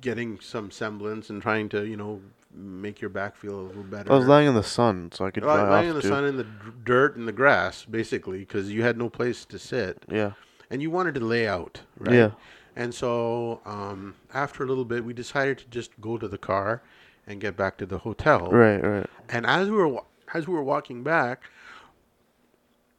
getting 0.00 0.38
some 0.40 0.70
semblance 0.70 1.28
and 1.28 1.42
trying 1.42 1.68
to 1.70 1.84
you 1.84 1.96
know 1.96 2.20
make 2.54 3.00
your 3.00 3.10
back 3.10 3.36
feel 3.36 3.54
a 3.60 3.62
little 3.62 3.82
better 3.82 4.10
I 4.12 4.16
was 4.16 4.26
lying 4.26 4.48
in 4.48 4.54
the 4.54 4.62
sun, 4.62 5.10
so 5.12 5.24
I 5.26 5.30
could 5.30 5.42
dry 5.42 5.68
lying 5.68 5.90
in 5.90 5.94
the 5.94 6.02
too. 6.02 6.08
sun 6.08 6.24
in 6.24 6.36
the 6.36 6.46
dirt 6.84 7.16
and 7.16 7.28
the 7.28 7.32
grass 7.32 7.84
basically 7.84 8.38
because 8.38 8.70
you 8.70 8.82
had 8.82 8.96
no 8.96 9.08
place 9.10 9.44
to 9.46 9.58
sit 9.58 10.02
Yeah. 10.08 10.32
and 10.70 10.80
you 10.82 10.90
wanted 10.90 11.14
to 11.16 11.20
lay 11.20 11.46
out, 11.46 11.80
right? 11.98 12.14
Yeah. 12.14 12.30
And 12.74 12.94
so 12.94 13.60
um, 13.66 14.14
after 14.32 14.62
a 14.62 14.66
little 14.66 14.84
bit, 14.84 15.04
we 15.04 15.12
decided 15.12 15.58
to 15.58 15.66
just 15.66 15.90
go 16.00 16.16
to 16.16 16.28
the 16.28 16.38
car 16.38 16.82
and 17.26 17.40
get 17.40 17.56
back 17.56 17.76
to 17.78 17.86
the 17.86 17.98
hotel. 17.98 18.48
Right. 18.50 18.78
Right. 18.82 19.06
And 19.28 19.44
as 19.46 19.68
we 19.70 19.76
were 19.76 20.00
as 20.32 20.46
we 20.46 20.54
were 20.54 20.62
walking 20.62 21.02
back, 21.02 21.42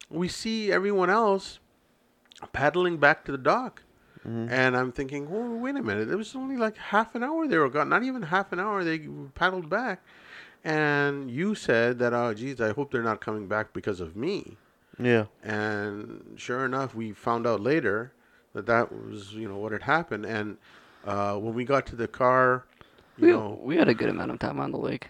we 0.10 0.27
see 0.27 0.72
everyone 0.72 1.10
else 1.10 1.60
paddling 2.53 2.98
back 2.98 3.24
to 3.25 3.32
the 3.32 3.38
dock. 3.38 3.84
Mm-hmm. 4.27 4.51
And 4.51 4.75
I'm 4.75 4.91
thinking, 4.91 5.27
oh, 5.31 5.55
wait 5.55 5.75
a 5.75 5.81
minute. 5.81 6.09
It 6.09 6.15
was 6.15 6.35
only 6.35 6.57
like 6.57 6.75
half 6.77 7.15
an 7.15 7.23
hour 7.23 7.47
they 7.47 7.57
were 7.57 7.69
gone. 7.69 7.89
Not 7.89 8.03
even 8.03 8.23
half 8.23 8.51
an 8.51 8.59
hour. 8.59 8.83
They 8.83 8.99
paddled 9.35 9.69
back. 9.69 10.01
And 10.63 11.31
you 11.31 11.55
said 11.55 11.99
that, 11.99 12.13
oh, 12.13 12.33
geez, 12.33 12.59
I 12.59 12.73
hope 12.73 12.91
they're 12.91 13.01
not 13.01 13.21
coming 13.21 13.47
back 13.47 13.71
because 13.73 14.01
of 14.01 14.15
me. 14.17 14.57
Yeah. 14.99 15.25
And 15.41 16.33
sure 16.35 16.65
enough, 16.65 16.93
we 16.93 17.13
found 17.13 17.47
out 17.47 17.61
later 17.61 18.11
that 18.53 18.65
that 18.65 18.91
was, 18.91 19.33
you 19.33 19.47
know, 19.47 19.57
what 19.57 19.71
had 19.71 19.83
happened. 19.83 20.25
And 20.25 20.57
uh, 21.05 21.35
when 21.35 21.53
we 21.53 21.63
got 21.63 21.85
to 21.88 21.95
the 21.95 22.07
car, 22.09 22.65
you 23.17 23.27
we, 23.27 23.31
know, 23.31 23.59
we 23.63 23.77
had 23.77 23.88
a 23.88 23.93
good 23.93 24.09
amount 24.09 24.31
of 24.31 24.39
time 24.39 24.59
on 24.59 24.71
the 24.71 24.77
lake. 24.77 25.09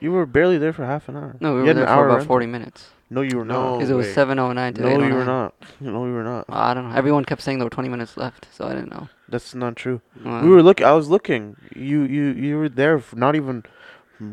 You 0.00 0.12
were 0.12 0.26
barely 0.26 0.58
there 0.58 0.72
for 0.74 0.84
half 0.84 1.08
an 1.08 1.16
hour. 1.16 1.36
No, 1.40 1.54
we 1.54 1.60
You 1.60 1.62
were 1.62 1.66
had 1.68 1.76
there 1.78 1.84
an 1.84 1.88
for 1.88 1.94
hour 1.94 2.04
about 2.06 2.14
rental. 2.16 2.28
40 2.28 2.46
minutes. 2.46 2.90
No, 3.10 3.20
you 3.20 3.36
were 3.38 3.44
No. 3.44 3.54
not. 3.72 3.76
Because 3.78 3.90
it 3.90 3.94
was 3.94 4.06
wait. 4.06 4.16
7.09 4.16 4.74
to 4.76 4.80
No, 4.82 4.88
you 4.88 4.94
8.09. 4.96 5.12
were 5.14 5.24
not. 5.24 5.54
No, 5.80 6.06
you 6.06 6.12
were 6.12 6.24
not. 6.24 6.48
Well, 6.48 6.58
I 6.58 6.74
don't 6.74 6.88
know. 6.90 6.96
Everyone 6.96 7.24
kept 7.24 7.42
saying 7.42 7.58
there 7.58 7.66
were 7.66 7.70
20 7.70 7.88
minutes 7.88 8.16
left, 8.16 8.48
so 8.52 8.66
I 8.66 8.74
didn't 8.74 8.90
know. 8.90 9.08
That's 9.28 9.54
not 9.54 9.76
true. 9.76 10.00
Uh, 10.24 10.40
we 10.42 10.48
were 10.50 10.62
looking. 10.62 10.86
I 10.86 10.92
was 10.92 11.08
looking. 11.08 11.56
You, 11.74 12.02
you, 12.02 12.24
you 12.32 12.56
were 12.58 12.68
there 12.68 12.98
for 12.98 13.16
not 13.16 13.36
even, 13.36 13.64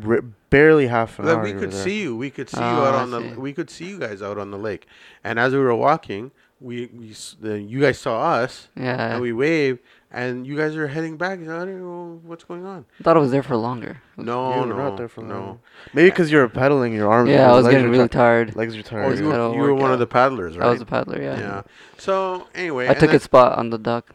r- 0.04 0.22
barely 0.50 0.86
half 0.86 1.18
an 1.18 1.26
Like, 1.26 1.36
hour. 1.38 1.42
we 1.44 1.52
could 1.52 1.72
see 1.72 2.02
you. 2.02 2.16
We 2.16 2.30
could 2.30 2.48
see 2.48 2.58
you 2.60 2.64
Oh, 2.64 2.84
out 2.84 2.94
I 2.94 3.02
on 3.02 3.10
the. 3.10 3.20
We 3.38 3.52
could 3.52 3.70
see 3.70 3.88
you 3.88 3.98
guys 3.98 4.22
out 4.22 4.38
on 4.38 4.50
the 4.50 4.58
lake. 4.58 4.86
And 5.22 5.38
as 5.38 5.52
we 5.52 5.58
were 5.58 5.74
walking, 5.74 6.30
we, 6.60 6.86
we 6.86 7.14
the, 7.40 7.60
you 7.60 7.80
guys 7.80 7.98
saw 7.98 8.20
us, 8.34 8.68
Yeah. 8.76 9.12
and 9.14 9.20
we 9.20 9.32
waved, 9.32 9.80
and 10.12 10.46
you 10.46 10.56
guys 10.56 10.76
are 10.76 10.86
heading 10.86 11.16
back. 11.16 11.40
I 11.40 11.44
don't 11.44 11.80
know 11.80 12.20
what's 12.24 12.44
going 12.44 12.64
on. 12.66 12.84
I 13.00 13.02
thought 13.02 13.16
I 13.16 13.20
was 13.20 13.30
there 13.30 13.42
for 13.42 13.56
longer. 13.56 14.00
No, 14.16 14.54
You 14.54 14.60
were 14.60 14.66
no, 14.66 14.76
not 14.76 14.96
there 14.98 15.08
for 15.08 15.22
no. 15.22 15.34
long. 15.34 15.60
Maybe 15.94 16.10
because 16.10 16.30
you 16.30 16.38
were 16.38 16.48
pedaling 16.48 16.92
your 16.92 17.10
arms. 17.10 17.30
Yeah, 17.30 17.44
I 17.44 17.46
your 17.48 17.56
was 17.56 17.64
legs 17.64 17.72
getting 17.74 17.86
were 17.86 17.92
really 17.92 18.08
ti- 18.08 18.12
tired. 18.12 18.54
Legs 18.54 18.76
are 18.76 18.80
Oh, 18.80 18.82
tired. 18.82 19.18
you 19.18 19.26
were, 19.26 19.52
you 19.54 19.60
were 19.60 19.74
one 19.74 19.90
of 19.92 19.98
the 19.98 20.06
paddlers, 20.06 20.56
right? 20.56 20.66
I 20.68 20.70
was 20.70 20.80
a 20.80 20.86
paddler, 20.86 21.20
yeah. 21.20 21.38
yeah. 21.38 21.62
So 21.98 22.46
anyway, 22.54 22.88
I 22.88 22.94
took 22.94 23.08
then- 23.08 23.16
its 23.16 23.24
spot 23.24 23.58
on 23.58 23.70
the 23.70 23.78
dock. 23.78 24.10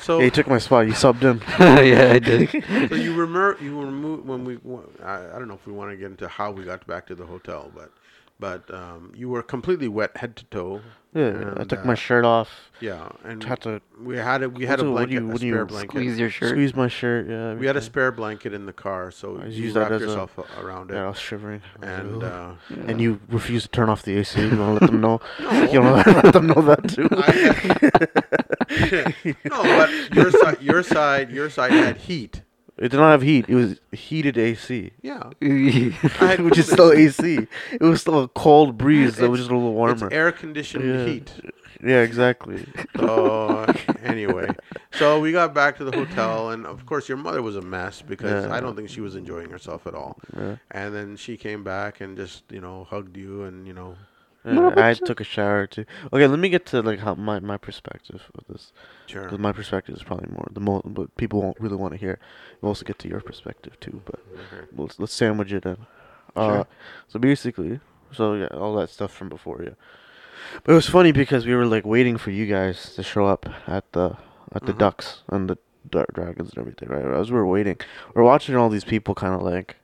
So 0.00 0.18
Yeah, 0.18 0.26
you 0.26 0.30
took 0.30 0.46
my 0.48 0.58
spot. 0.58 0.86
You 0.86 0.92
subbed 0.94 1.22
in. 1.22 1.38
yeah, 1.86 2.12
I 2.12 2.18
did. 2.18 2.48
so 2.88 2.94
you 2.94 3.14
remember 3.14 3.58
you 3.60 3.78
remove 3.78 4.24
when 4.24 4.44
we 4.44 4.56
wa- 4.58 4.80
I, 5.04 5.16
I 5.34 5.38
don't 5.38 5.48
know 5.48 5.54
if 5.54 5.66
we 5.66 5.72
want 5.72 5.90
to 5.90 5.96
get 5.96 6.06
into 6.10 6.28
how 6.28 6.50
we 6.50 6.64
got 6.64 6.86
back 6.86 7.06
to 7.08 7.14
the 7.14 7.26
hotel, 7.26 7.70
but 7.74 7.90
but 8.40 8.72
um, 8.72 9.12
you 9.16 9.28
were 9.28 9.42
completely 9.42 9.88
wet 9.88 10.16
head 10.16 10.36
to 10.36 10.44
toe. 10.46 10.80
Yeah, 11.14 11.54
I 11.56 11.64
took 11.64 11.80
uh, 11.80 11.84
my 11.84 11.94
shirt 11.94 12.24
off. 12.26 12.70
Yeah, 12.80 13.08
and 13.24 13.42
Had 13.42 13.62
to 13.62 13.80
we 14.00 14.18
had 14.18 14.42
a 14.42 14.48
we 14.50 14.66
had 14.66 14.78
a 14.78 14.84
it- 14.84 14.90
what 14.90 15.08
do 15.08 15.08
blanket, 15.08 15.12
you- 15.14 15.28
a 15.28 15.32
what 15.32 15.42
you 15.42 15.52
spare 15.54 15.64
blanket. 15.66 15.90
Squeeze 15.90 16.18
your 16.18 16.28
shirt. 16.30 16.50
squeeze 16.50 16.74
my 16.76 16.86
shirt. 16.86 17.26
Yeah. 17.28 17.54
We 17.54 17.66
had 17.66 17.76
a 17.78 17.80
spare 17.80 18.12
blanket 18.12 18.52
in 18.52 18.66
the 18.66 18.72
car, 18.74 19.10
so 19.10 19.40
I 19.42 19.46
you 19.46 19.72
wrapped 19.72 20.00
yourself 20.02 20.36
a- 20.38 20.44
around 20.62 20.90
it, 20.90 20.94
Yeah, 20.94 21.06
I 21.06 21.08
was 21.08 21.18
shivering. 21.18 21.62
I 21.76 21.80
was 21.80 21.88
like, 21.88 21.98
and 22.12 22.22
uh, 22.24 22.52
Yeah. 22.68 22.76
and 22.88 23.00
you 23.00 23.20
refused 23.28 23.64
to 23.66 23.72
turn 23.72 23.88
off 23.88 24.02
the 24.02 24.16
AC. 24.18 24.38
You 24.40 24.56
want 24.58 24.78
to 24.78 24.84
let 24.84 24.90
them 24.92 25.00
know. 25.00 25.20
No. 25.40 25.50
You 25.72 25.80
want 25.80 26.04
to 26.04 26.12
let 26.12 26.32
them 26.34 26.46
know 26.46 26.60
that 26.62 26.88
too. 26.88 27.08
I 27.10 27.30
had, 27.32 29.34
no, 29.44 29.62
but 29.62 30.14
your 30.14 30.30
side, 30.30 30.62
your 30.62 30.82
side, 30.82 31.30
your 31.30 31.50
side 31.50 31.72
had 31.72 31.96
heat. 31.96 32.42
It 32.78 32.90
did 32.90 32.98
not 32.98 33.10
have 33.10 33.22
heat. 33.22 33.46
It 33.48 33.54
was 33.56 33.80
heated 33.92 34.38
AC, 34.38 34.92
Yeah. 35.02 35.30
yeah, 35.40 35.90
had 36.18 36.40
which 36.46 36.58
is 36.58 36.70
still. 36.70 36.92
AC. 36.92 37.46
It 37.72 37.80
was 37.82 38.00
still 38.02 38.22
a 38.22 38.28
cold 38.28 38.78
breeze 38.78 39.16
that 39.16 39.28
was 39.30 39.40
just 39.40 39.50
a 39.50 39.54
little 39.54 39.72
warmer. 39.74 40.06
It's 40.06 40.14
air 40.14 40.30
conditioned 40.32 40.84
Yeah. 40.84 41.04
heat. 41.06 41.32
Yeah, 41.84 42.00
exactly. 42.02 42.66
So 42.98 43.72
anyway, 44.02 44.48
so 44.92 45.20
we 45.20 45.30
got 45.32 45.54
back 45.54 45.76
to 45.78 45.84
the 45.84 45.92
hotel, 45.96 46.50
and 46.50 46.66
of 46.66 46.84
course 46.86 47.08
your 47.08 47.18
mother 47.18 47.40
was 47.42 47.54
a 47.56 47.62
mess 47.62 48.02
because 48.02 48.44
Yeah. 48.44 48.54
I 48.54 48.60
don't 48.60 48.74
think 48.76 48.88
she 48.88 49.00
was 49.00 49.14
enjoying 49.14 49.50
herself 49.50 49.86
at 49.86 49.94
all. 49.94 50.18
Yeah. 50.36 50.56
And 50.72 50.94
then 50.94 51.16
she 51.16 51.36
came 51.36 51.62
back 51.64 52.00
and 52.00 52.16
just 52.16 52.42
you 52.50 52.60
know 52.60 52.84
hugged 52.90 53.16
you 53.16 53.44
and 53.44 53.66
you 53.66 53.72
know 53.72 53.96
Yeah, 54.44 54.72
I 54.76 54.94
took 54.94 55.20
a 55.20 55.24
shower 55.24 55.66
too. 55.66 55.84
Okay, 56.12 56.26
let 56.26 56.38
me 56.38 56.48
get 56.48 56.64
to 56.66 56.80
like 56.80 57.00
how 57.00 57.14
my 57.14 57.38
my 57.40 57.56
perspective 57.58 58.30
of 58.36 58.44
this. 58.48 58.72
sure. 59.06 59.28
'cause 59.28 59.38
my 59.38 59.52
perspective 59.52 59.94
is 59.96 60.02
probably 60.02 60.30
more 60.32 60.46
the 60.52 60.60
most, 60.60 60.84
but 60.94 61.14
people 61.16 61.42
won't 61.42 61.60
really 61.60 61.76
want 61.76 61.92
to 61.92 61.98
hear. 61.98 62.18
We'll 62.60 62.70
also 62.70 62.84
get 62.84 62.98
to 63.00 63.08
your 63.08 63.20
perspective 63.20 63.78
too, 63.80 64.00
but 64.06 64.20
Okay. 64.52 64.66
let's 64.76 64.98
let's 64.98 65.12
sandwich 65.12 65.52
it 65.52 65.66
in. 65.66 65.76
Uh, 66.36 66.46
Sure. 66.46 66.66
so 67.08 67.18
basically, 67.18 67.80
so 68.12 68.34
yeah, 68.34 68.46
all 68.48 68.74
that 68.76 68.90
stuff 68.90 69.12
from 69.12 69.28
before, 69.28 69.62
yeah. 69.62 69.74
But 70.62 70.72
it 70.72 70.76
was 70.76 70.88
funny 70.88 71.12
because 71.12 71.44
we 71.46 71.54
were 71.54 71.66
like 71.66 71.84
waiting 71.84 72.16
for 72.16 72.30
you 72.30 72.46
guys 72.46 72.94
to 72.94 73.02
show 73.02 73.26
up 73.26 73.46
at 73.66 73.92
the 73.92 74.16
at 74.54 74.64
the 74.66 74.72
Mhm. 74.72 74.78
ducks 74.78 75.22
and 75.28 75.50
the 75.50 75.58
dark 75.90 76.12
dragons 76.14 76.50
and 76.50 76.58
everything, 76.58 76.88
right? 76.88 77.04
As 77.04 77.30
we 77.30 77.36
were 77.36 77.46
waiting, 77.46 77.76
we're 78.14 78.22
watching 78.32 78.56
all 78.56 78.70
these 78.70 78.84
people 78.84 79.14
kind 79.14 79.34
of 79.34 79.42
like 79.42 79.76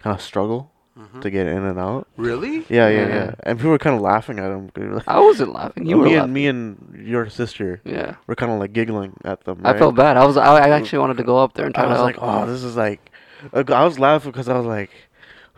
kind 0.00 0.14
of 0.14 0.20
struggle 0.22 0.72
Mhm. 1.00 1.20
to 1.22 1.30
get 1.30 1.46
in 1.46 1.64
and 1.64 1.78
out. 1.78 2.06
Really? 2.16 2.58
Yeah, 2.68 2.88
yeah, 2.88 2.90
yeah. 2.90 3.08
Yeah. 3.08 3.34
And 3.44 3.58
people 3.58 3.70
were 3.70 3.78
kind 3.78 3.96
of 3.96 4.02
laughing 4.02 4.38
at 4.38 4.48
them. 4.48 4.70
Like, 4.76 5.08
I 5.08 5.18
wasn't 5.20 5.52
laughing. 5.52 5.86
You 5.86 5.96
were 5.98 6.04
me 6.04 6.10
laughing. 6.16 6.24
and 6.24 6.32
me 6.34 6.46
and 6.46 7.06
your 7.06 7.28
sister 7.30 7.80
yeah, 7.84 8.16
were 8.26 8.34
kind 8.34 8.52
of 8.52 8.58
like 8.58 8.72
giggling 8.72 9.14
at 9.24 9.44
them. 9.44 9.60
I 9.64 9.76
felt 9.78 9.94
bad. 9.94 10.16
I 10.16 10.24
was. 10.26 10.36
I, 10.36 10.44
I 10.66 10.68
actually 10.70 10.98
wanted 10.98 11.16
to 11.16 11.24
go 11.24 11.38
up 11.38 11.54
there 11.54 11.66
and 11.66 11.74
try 11.74 11.84
I 11.84 11.86
to 11.86 11.90
was 11.92 11.98
help. 11.98 12.06
like, 12.06 12.18
oh, 12.20 12.46
this 12.46 12.62
is 12.62 12.76
like, 12.76 13.10
I 13.54 13.84
was 13.84 13.98
laughing 13.98 14.30
because 14.32 14.48
I 14.48 14.56
was 14.58 14.66
like, 14.66 14.90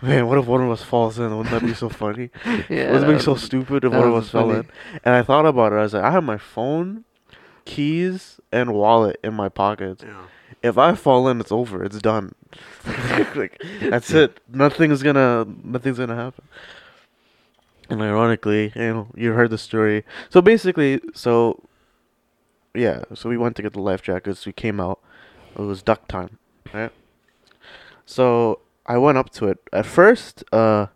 man, 0.00 0.26
what 0.28 0.38
if 0.38 0.46
one 0.46 0.61
of 0.62 0.70
us 0.70 0.82
falls 0.82 1.18
in? 1.18 1.37
Wouldn't 1.37 1.50
that 1.50 1.62
be 1.66 1.75
so 1.75 1.88
funny? 1.88 2.30
yeah, 2.68 2.92
Wouldn't 2.92 3.11
it 3.11 3.14
be 3.14 3.18
so 3.18 3.34
stupid 3.34 3.84
if 3.84 3.92
one 3.92 4.06
of 4.08 4.14
us 4.14 4.28
fell 4.30 4.50
in? 4.50 4.68
And 5.04 5.14
I 5.14 5.22
thought 5.22 5.46
about 5.46 5.72
it. 5.72 5.76
I 5.76 5.82
was 5.82 5.94
like, 5.94 6.04
I 6.04 6.11
have 6.12 6.25
my 6.25 6.38
phone, 6.38 7.04
keys, 7.64 8.40
and 8.52 8.72
wallet 8.75 9.18
in 9.25 9.34
my 9.34 9.49
pockets. 9.49 10.04
Yeah. 10.06 10.14
If 10.62 10.78
I 10.78 10.95
fall 10.95 11.28
in, 11.28 11.40
it's 11.40 11.50
over. 11.52 11.83
It's 11.83 11.99
done. 11.99 12.35
like 13.35 13.61
that's 13.83 14.11
it. 14.12 14.38
Nothing's 14.49 15.02
gonna 15.02 15.47
nothing's 15.64 15.99
gonna 15.99 16.14
happen. 16.16 16.45
And 17.90 18.00
ironically, 18.00 18.73
you 18.76 18.95
know, 18.95 19.09
you 19.16 19.33
heard 19.33 19.50
the 19.50 19.59
story. 19.59 20.04
So 20.31 20.40
basically, 20.40 21.00
so 21.14 21.62
yeah, 22.75 23.02
so 23.14 23.28
we 23.28 23.37
went 23.37 23.57
to 23.57 23.62
get 23.62 23.73
the 23.75 23.81
life 23.83 24.02
jackets. 24.02 24.47
We 24.47 24.52
came 24.52 24.81
out. 24.81 24.99
It 25.59 25.62
was 25.62 25.83
duck 25.83 26.09
time, 26.09 26.38
right? 26.73 26.92
So 28.07 28.61
I 28.87 28.99
went 28.99 29.19
up 29.19 29.31
to 29.31 29.49
it. 29.49 29.59
At 29.73 29.85
first, 29.87 30.45
uh, 30.52 30.87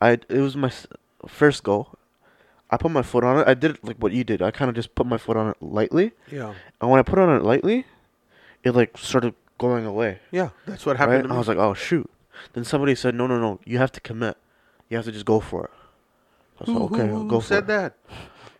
I 0.00 0.12
it 0.28 0.40
was 0.40 0.56
my 0.56 0.72
first 1.28 1.62
go. 1.62 1.88
I 2.70 2.76
put 2.76 2.90
my 2.90 3.02
foot 3.02 3.22
on 3.22 3.38
it. 3.38 3.46
I 3.48 3.54
did 3.54 3.70
it 3.72 3.84
like 3.84 3.96
what 3.98 4.12
you 4.12 4.24
did. 4.24 4.42
I 4.42 4.50
kind 4.50 4.68
of 4.68 4.74
just 4.74 4.94
put 4.96 5.06
my 5.06 5.16
foot 5.18 5.36
on 5.36 5.48
it 5.50 5.56
lightly, 5.60 6.10
Yeah. 6.30 6.52
and 6.80 6.90
when 6.90 6.98
I 6.98 7.02
put 7.04 7.18
on 7.20 7.34
it 7.36 7.42
lightly, 7.44 7.86
it 8.66 8.72
like 8.74 8.96
started 8.98 9.34
going 9.58 9.86
away. 9.86 10.18
Yeah. 10.30 10.50
That's 10.66 10.84
what 10.84 10.96
happened 10.96 11.16
Right? 11.16 11.22
to 11.22 11.28
me. 11.28 11.34
I 11.34 11.38
was 11.38 11.48
like, 11.48 11.58
oh 11.58 11.74
shoot. 11.74 12.10
Then 12.52 12.64
somebody 12.64 12.94
said, 12.94 13.14
no, 13.14 13.26
no, 13.26 13.38
no. 13.38 13.60
You 13.64 13.78
have 13.78 13.92
to 13.92 14.00
commit. 14.00 14.36
You 14.88 14.96
have 14.98 15.06
to 15.06 15.12
just 15.12 15.24
go 15.24 15.40
for 15.40 15.64
it. 15.64 15.70
I 16.60 16.64
was 16.64 16.68
who, 16.68 16.82
like, 16.82 16.92
okay, 16.92 17.08
who, 17.10 17.18
who 17.22 17.28
go 17.28 17.40
for 17.40 17.46
said 17.46 17.64
it. 17.64 17.66
that? 17.68 17.94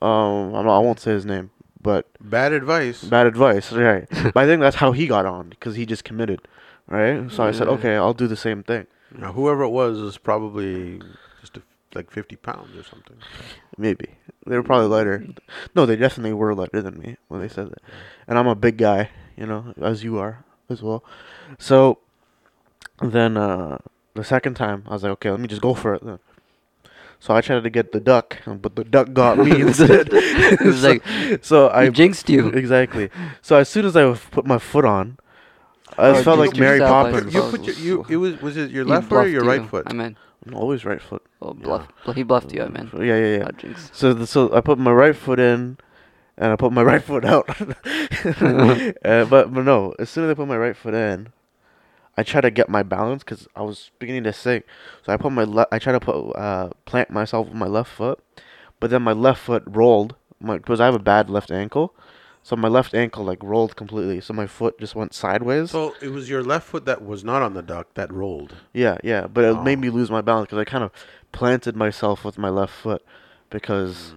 Um, 0.04 0.54
I'm 0.54 0.64
not, 0.66 0.76
I 0.76 0.80
won't 0.80 1.00
say 1.00 1.12
his 1.12 1.24
name, 1.26 1.50
but 1.80 2.06
Bad 2.20 2.52
advice. 2.52 3.02
bad 3.04 3.26
advice, 3.26 3.72
right? 3.72 4.06
but 4.10 4.36
I 4.36 4.46
think 4.46 4.60
that's 4.60 4.76
how 4.76 4.92
he 4.92 5.06
got 5.06 5.24
on 5.26 5.48
because 5.50 5.76
he 5.76 5.86
just 5.86 6.04
committed, 6.04 6.40
right? 6.88 7.30
So 7.30 7.44
I 7.44 7.52
said, 7.52 7.68
okay, 7.68 7.96
I'll 7.96 8.12
do 8.14 8.26
the 8.26 8.36
same 8.36 8.62
thing. 8.62 8.86
Now, 9.16 9.32
whoever 9.32 9.62
it 9.62 9.70
was 9.70 9.98
is 9.98 10.18
probably 10.18 11.00
just 11.40 11.56
a, 11.56 11.62
like 11.94 12.10
50 12.10 12.36
pounds 12.36 12.76
or 12.76 12.82
something. 12.82 13.16
Maybe 13.78 14.08
they 14.46 14.56
were 14.56 14.62
probably 14.62 14.88
lighter. 14.88 15.24
No, 15.74 15.86
they 15.86 15.96
definitely 15.96 16.32
were 16.34 16.54
lighter 16.54 16.82
than 16.82 16.98
me 16.98 17.16
when 17.28 17.40
they 17.40 17.48
said 17.48 17.70
that. 17.70 17.82
And 18.28 18.38
I'm 18.38 18.46
a 18.48 18.54
big 18.54 18.76
guy, 18.78 19.10
you 19.36 19.46
know, 19.46 19.74
as 19.80 20.02
you 20.04 20.18
are 20.18 20.44
as 20.68 20.82
well. 20.82 21.04
So 21.58 21.98
then 23.00 23.36
uh, 23.36 23.78
the 24.14 24.24
second 24.24 24.54
time, 24.54 24.84
I 24.88 24.92
was 24.94 25.02
like, 25.02 25.12
okay, 25.12 25.30
let 25.30 25.40
me 25.40 25.48
just 25.48 25.62
go 25.62 25.74
for 25.74 25.94
it 25.94 26.04
then. 26.04 26.18
So 27.18 27.34
I 27.34 27.40
tried 27.40 27.62
to 27.62 27.70
get 27.70 27.92
the 27.92 28.00
duck, 28.00 28.38
but 28.46 28.76
the 28.76 28.84
duck 28.84 29.12
got 29.12 29.38
me 29.38 29.60
instead. 29.66 30.08
It's 30.12 30.80
so, 30.82 30.88
like, 30.88 31.02
so 31.44 31.68
I 31.68 31.82
I 31.84 31.88
jinxed 31.90 32.28
you. 32.28 32.48
exactly. 32.48 33.10
So 33.42 33.56
as 33.56 33.68
soon 33.68 33.84
as 33.86 33.96
I 33.96 34.12
put 34.14 34.44
my 34.46 34.58
foot 34.58 34.84
on, 34.84 35.16
I 35.98 36.08
Oh, 36.10 36.22
felt 36.22 36.38
like 36.38 36.56
Mary 36.56 36.78
Poppins. 36.80 37.34
You 37.34 37.40
put 37.42 37.66
your, 37.66 37.76
you 37.76 38.06
it 38.10 38.16
was 38.16 38.40
was 38.42 38.56
it 38.56 38.70
your 38.70 38.84
You 38.84 38.90
left 38.90 39.08
foot 39.08 39.16
or 39.24 39.28
your 39.28 39.42
you. 39.42 39.48
right 39.48 39.64
foot? 39.64 39.84
I 39.86 39.92
mean, 39.94 40.16
I'm 40.46 40.54
always 40.54 40.84
right 40.84 41.00
foot. 41.00 41.22
well, 41.40 41.54
bluff. 41.54 41.88
He 42.14 42.22
bluffed 42.22 42.52
you. 42.52 42.62
I 42.62 42.68
mean, 42.68 42.90
Yeah, 42.94 43.16
yeah, 43.16 43.32
yeah. 43.38 43.44
God, 43.44 43.58
jinx. 43.58 43.90
So 43.94 44.12
the, 44.12 44.26
so 44.26 44.52
I 44.54 44.60
put 44.60 44.78
my 44.78 44.92
right 44.92 45.16
foot 45.16 45.40
in, 45.40 45.78
and 46.38 46.52
I 46.52 46.56
put 46.56 46.72
my 46.72 46.82
right 46.90 47.02
foot 47.02 47.24
out. 47.24 47.48
uh, 48.40 49.24
but 49.24 49.52
but 49.52 49.64
no, 49.64 49.94
as 49.98 50.10
soon 50.10 50.24
as 50.24 50.30
I 50.30 50.34
put 50.34 50.48
my 50.48 50.56
right 50.56 50.76
foot 50.76 50.94
in, 50.94 51.28
I 52.16 52.22
try 52.22 52.40
to 52.40 52.50
get 52.50 52.68
my 52.68 52.82
balance 52.82 53.22
because 53.24 53.46
I 53.56 53.62
was 53.62 53.90
beginning 53.98 54.24
to 54.24 54.32
sink. 54.32 54.64
So 55.04 55.12
I 55.12 55.16
put 55.16 55.32
my 55.32 55.44
le- 55.44 55.68
I 55.72 55.78
try 55.78 55.92
to 55.92 56.00
put 56.00 56.14
uh, 56.32 56.70
plant 56.84 57.10
myself 57.10 57.48
with 57.48 57.56
my 57.56 57.66
left 57.66 57.90
foot, 57.92 58.18
but 58.80 58.90
then 58.90 59.02
my 59.02 59.12
left 59.12 59.42
foot 59.42 59.62
rolled. 59.66 60.14
My 60.40 60.58
because 60.58 60.80
I 60.80 60.84
have 60.86 60.94
a 60.94 60.98
bad 60.98 61.30
left 61.30 61.50
ankle, 61.50 61.94
so 62.42 62.56
my 62.56 62.68
left 62.68 62.94
ankle 62.94 63.24
like 63.24 63.42
rolled 63.42 63.74
completely. 63.76 64.20
So 64.20 64.34
my 64.34 64.46
foot 64.46 64.78
just 64.78 64.94
went 64.94 65.14
sideways. 65.14 65.70
So 65.70 65.94
it 66.02 66.08
was 66.08 66.28
your 66.28 66.42
left 66.42 66.66
foot 66.68 66.84
that 66.84 67.02
was 67.04 67.24
not 67.24 67.40
on 67.42 67.54
the 67.54 67.62
duck 67.62 67.94
that 67.94 68.12
rolled. 68.12 68.54
Yeah, 68.74 68.98
yeah, 69.02 69.26
but 69.26 69.44
it 69.44 69.62
made 69.62 69.78
Oh. 69.78 69.80
me 69.80 69.90
lose 69.90 70.10
my 70.10 70.20
balance 70.20 70.46
because 70.48 70.58
I 70.58 70.64
kind 70.64 70.84
of 70.84 70.90
planted 71.32 71.74
myself 71.76 72.24
with 72.24 72.36
my 72.36 72.50
left 72.50 72.74
foot 72.74 73.02
because 73.48 74.12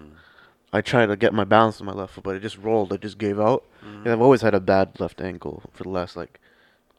I 0.72 0.82
tried 0.82 1.08
to 1.08 1.16
get 1.16 1.34
my 1.34 1.44
balance 1.46 1.80
with 1.80 1.88
my 1.88 1.94
left 1.94 2.14
foot, 2.14 2.24
but 2.24 2.36
it 2.36 2.42
just 2.42 2.58
rolled. 2.58 2.94
It 2.94 3.02
just 3.02 3.18
gave 3.18 3.40
out. 3.40 3.64
Mm-hmm. 3.84 4.04
And 4.04 4.10
I've 4.10 4.22
always 4.22 4.42
had 4.42 4.54
a 4.54 4.60
bad 4.60 5.00
left 5.00 5.20
ankle 5.22 5.64
for 5.74 5.84
the 5.84 5.90
last 5.90 6.16
like 6.16 6.40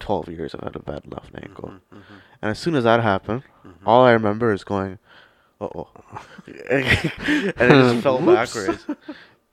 twelve 0.00 0.28
years. 0.28 0.54
I've 0.54 0.62
had 0.64 0.76
a 0.76 0.80
bad 0.80 1.02
left 1.06 1.30
ankle, 1.35 1.74
Mm-hmm. 1.94 2.14
and 2.42 2.50
as 2.50 2.59
soon 2.59 2.74
as 2.74 2.85
that 2.85 3.00
happened, 3.02 3.42
all 3.87 4.04
I 4.04 4.12
remember 4.12 4.52
is 4.52 4.64
going, 4.64 4.98
"Uh 5.61 5.68
oh," 5.74 5.88
and 6.46 6.85
it 6.85 7.54
just 7.56 7.96
fell 8.02 8.18
backwards. 8.18 8.87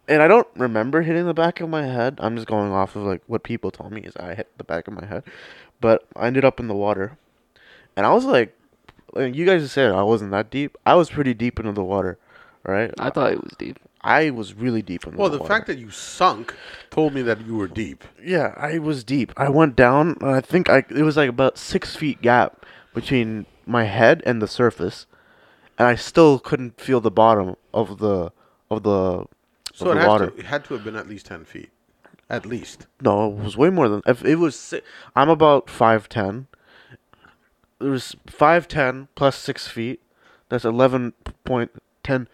And 0.07 0.21
I 0.21 0.27
don't 0.29 0.47
remember 0.55 1.01
hitting 1.01 1.25
the 1.25 1.33
back 1.33 1.59
of 1.59 1.69
my 1.69 1.85
head. 1.85 2.17
I'm 2.19 2.35
just 2.35 2.47
going 2.47 2.71
off 2.71 2.95
of 2.95 3.03
like 3.03 3.21
what 3.27 3.43
people 3.43 3.71
told 3.71 3.91
me 3.91 4.01
is 4.01 4.15
I 4.15 4.33
hit 4.35 4.49
the 4.57 4.63
back 4.63 4.87
of 4.87 4.93
my 4.93 5.05
head, 5.05 5.23
but 5.81 6.07
I 6.15 6.27
ended 6.27 6.45
up 6.45 6.59
in 6.59 6.67
the 6.67 6.75
water, 6.75 7.17
and 7.95 8.05
I 8.05 8.13
was 8.13 8.23
like, 8.25 8.55
like 9.13 9.35
you 9.35 9.45
guys 9.45 9.69
said 9.71 9.91
I 9.91 10.03
wasn't 10.03 10.31
that 10.31 10.49
deep. 10.49 10.77
I 10.85 10.95
was 10.95 11.09
pretty 11.09 11.33
deep 11.33 11.59
into 11.59 11.73
the 11.73 11.83
water, 11.83 12.17
right? 12.63 12.91
I 12.97 13.09
thought 13.09 13.33
it 13.33 13.43
was 13.43 13.53
deep. 13.59 13.77
I 14.07 14.29
was 14.31 14.53
really 14.53 14.81
deep 14.81 15.05
in 15.05 15.15
Well, 15.15 15.15
the 15.15 15.17
floor. 15.17 15.29
Well 15.29 15.37
the 15.37 15.43
water. 15.43 15.53
fact 15.53 15.67
that 15.67 15.77
you 15.77 15.89
sunk 15.91 16.55
told 16.89 17.13
me 17.13 17.21
that 17.23 17.45
you 17.45 17.55
were 17.55 17.67
deep. 17.67 18.03
Yeah, 18.23 18.53
I 18.57 18.79
was 18.79 19.03
deep. 19.03 19.33
I 19.37 19.49
went 19.49 19.75
down. 19.75 20.17
I 20.21 20.41
think 20.41 20.69
I 20.69 20.79
it 20.89 21.03
was 21.03 21.17
like 21.17 21.29
about 21.29 21.57
six 21.57 21.95
feet 21.95 22.21
gap 22.21 22.65
between 22.93 23.45
my 23.65 23.83
head 23.83 24.23
and 24.25 24.41
the 24.41 24.47
surface, 24.47 25.05
and 25.77 25.87
I 25.87 25.95
still 25.95 26.39
couldn't 26.39 26.79
feel 26.79 27.01
the 27.01 27.11
bottom 27.11 27.55
of 27.73 27.97
the 27.99 28.31
of 28.71 28.83
the 28.83 29.25
So 29.73 29.85
of 29.85 29.91
it, 29.91 29.93
the 29.95 29.99
has 29.99 30.07
water. 30.07 30.29
To, 30.31 30.37
it 30.37 30.45
had 30.45 30.65
to 30.65 30.73
have 30.73 30.83
been 30.83 30.95
at 30.95 31.07
least 31.07 31.25
10 31.27 31.45
feet. 31.45 31.69
At 32.29 32.45
least. 32.45 32.87
No, 33.01 33.31
it 33.31 33.37
was 33.43 33.55
way 33.55 33.69
more 33.69 33.87
than. 33.87 34.01
If 34.05 34.23
it 34.25 34.35
was, 34.35 34.73
I'm 35.15 35.29
about 35.29 35.69
five 35.69 36.09
ten. 36.09 36.47
It 37.79 37.85
was 37.85 38.15
five 38.25 38.67
ten 38.67 39.07
plus 39.15 39.37
six 39.37 39.67
feet. 39.67 40.01
That's 40.49 40.65
eleven 40.65 41.13
point 41.45 41.71
ten. 42.03 42.27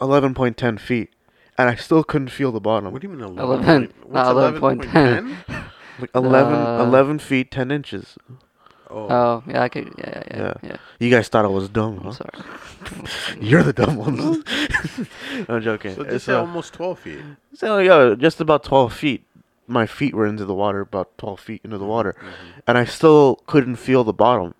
Eleven 0.00 0.34
point 0.34 0.56
ten 0.56 0.76
feet, 0.78 1.10
and 1.56 1.68
I 1.68 1.74
still 1.76 2.02
couldn't 2.04 2.28
feel 2.28 2.50
the 2.52 2.60
bottom. 2.60 2.92
What 2.92 3.00
do 3.02 3.08
you 3.08 3.14
mean 3.14 3.24
11? 3.24 3.38
11, 3.64 3.94
not 4.10 4.34
what's 4.34 4.58
11.10? 4.58 5.36
Like 6.00 6.10
11, 6.12 6.54
Uh, 6.54 6.82
11 6.84 7.18
feet 7.20 7.52
ten 7.52 7.70
inches. 7.70 8.16
Oh. 8.90 9.06
Oh, 9.08 9.42
yeah, 9.46 9.62
I 9.62 9.68
could. 9.68 9.92
Yeah, 9.96 10.04
yeah, 10.06 10.22
yeah. 10.30 10.38
Yeah. 10.42 10.54
yeah. 10.70 10.76
You 10.98 11.08
guys 11.10 11.28
thought 11.28 11.44
I 11.44 11.48
was 11.48 11.68
dumb, 11.68 11.98
I'm 11.98 12.04
huh? 12.06 12.12
sorry. 12.12 13.40
You're 13.40 13.62
the 13.62 13.72
dumb 13.72 13.96
ones. 13.96 14.44
I'm 15.48 15.62
joking. 15.62 15.94
so 15.94 16.02
It's, 16.02 16.10
this 16.10 16.22
is 16.24 16.28
uh, 16.30 16.40
almost 16.40 16.74
12 16.74 16.98
feet. 16.98 17.20
so 17.54 17.78
yeah, 17.78 18.14
just 18.18 18.40
about 18.40 18.64
twelve 18.64 18.92
feet. 18.92 19.24
My 19.68 19.86
feet 19.86 20.14
were 20.14 20.26
into 20.26 20.44
the 20.44 20.54
water, 20.54 20.80
about 20.80 21.16
twelve 21.16 21.38
feet 21.40 21.60
into 21.64 21.78
the 21.78 21.86
water, 21.86 22.14
and 22.66 22.76
I 22.76 22.84
still 22.84 23.36
couldn't 23.46 23.76
feel 23.76 24.02
the 24.04 24.12
bottom. 24.12 24.54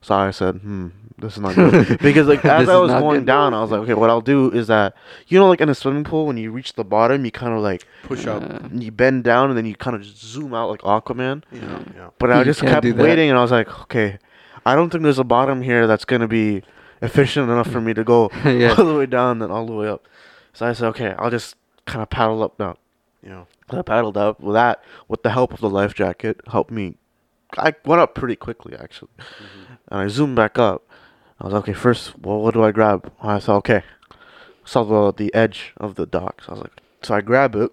So 0.00 0.14
I 0.14 0.30
said, 0.32 0.56
"Hmm, 0.56 0.88
this 1.18 1.34
is 1.34 1.40
not 1.40 1.54
good." 1.54 1.98
because 2.02 2.26
like 2.26 2.44
as 2.44 2.68
I 2.68 2.76
was 2.76 2.90
going 2.92 3.20
good. 3.20 3.26
down, 3.26 3.54
I 3.54 3.60
was 3.62 3.70
like, 3.70 3.80
"Okay, 3.82 3.94
what 3.94 4.10
I'll 4.10 4.20
do 4.20 4.50
is 4.50 4.66
that 4.68 4.94
you 5.28 5.38
know, 5.38 5.48
like 5.48 5.60
in 5.60 5.68
a 5.68 5.74
swimming 5.74 6.04
pool, 6.04 6.26
when 6.26 6.36
you 6.36 6.50
reach 6.50 6.72
the 6.74 6.84
bottom, 6.84 7.24
you 7.24 7.30
kind 7.30 7.52
of 7.54 7.60
like 7.60 7.86
Push 8.04 8.26
up. 8.26 8.42
Uh, 8.42 8.68
you 8.72 8.90
bend 8.90 9.24
down 9.24 9.48
and 9.50 9.56
then 9.56 9.64
you 9.66 9.74
kind 9.76 9.96
of 9.96 10.02
just 10.02 10.22
zoom 10.24 10.54
out 10.54 10.70
like 10.70 10.80
Aquaman." 10.82 11.42
Yeah, 11.52 11.80
yeah. 11.94 12.10
But 12.18 12.30
I 12.30 12.38
You 12.40 12.44
just 12.44 12.60
kept 12.60 12.84
waiting, 12.84 13.28
and 13.30 13.38
I 13.38 13.42
was 13.42 13.50
like, 13.52 13.68
"Okay, 13.82 14.18
I 14.66 14.74
don't 14.74 14.90
think 14.90 15.02
there's 15.02 15.18
a 15.18 15.24
bottom 15.24 15.62
here 15.62 15.86
that's 15.86 16.04
gonna 16.04 16.28
be 16.28 16.62
efficient 17.02 17.50
enough 17.50 17.70
for 17.70 17.80
me 17.80 17.92
to 17.94 18.04
go 18.04 18.30
Yeah. 18.44 18.74
all 18.78 18.84
the 18.84 18.94
way 18.94 19.06
down 19.06 19.40
and 19.42 19.52
all 19.52 19.66
the 19.66 19.74
way 19.74 19.88
up." 19.88 20.06
So 20.52 20.66
I 20.66 20.72
said, 20.72 20.86
"Okay, 20.88 21.14
I'll 21.18 21.30
just 21.30 21.56
kind 21.86 22.02
of 22.02 22.10
paddle 22.10 22.42
up 22.42 22.58
now." 22.58 22.76
Yeah. 23.22 23.44
I 23.70 23.80
paddled 23.82 24.16
up 24.18 24.40
with 24.40 24.54
that 24.54 24.82
with 25.08 25.22
the 25.22 25.30
help 25.30 25.52
of 25.52 25.60
the 25.60 25.70
life 25.70 25.94
jacket 25.94 26.40
helped 26.48 26.70
me. 26.70 26.96
I 27.56 27.72
went 27.86 28.00
up 28.00 28.14
pretty 28.14 28.36
quickly 28.36 28.76
actually, 28.78 29.10
and 29.88 30.00
I 30.00 30.08
zoomed 30.08 30.36
back 30.36 30.58
up. 30.58 30.82
I 31.44 31.48
was 31.48 31.52
like, 31.54 31.62
okay. 31.64 31.72
First, 31.74 32.18
well, 32.18 32.40
what 32.40 32.54
do 32.54 32.64
I 32.64 32.70
grab? 32.72 33.12
I 33.20 33.38
saw, 33.38 33.56
okay, 33.56 33.82
saw 34.64 34.82
the 34.82 35.12
the 35.12 35.34
edge 35.34 35.74
of 35.76 35.94
the 35.96 36.06
dock. 36.06 36.40
So 36.42 36.48
I 36.48 36.52
was 36.52 36.60
like, 36.62 36.80
so 37.02 37.14
I 37.14 37.20
grab 37.20 37.54
it, 37.54 37.70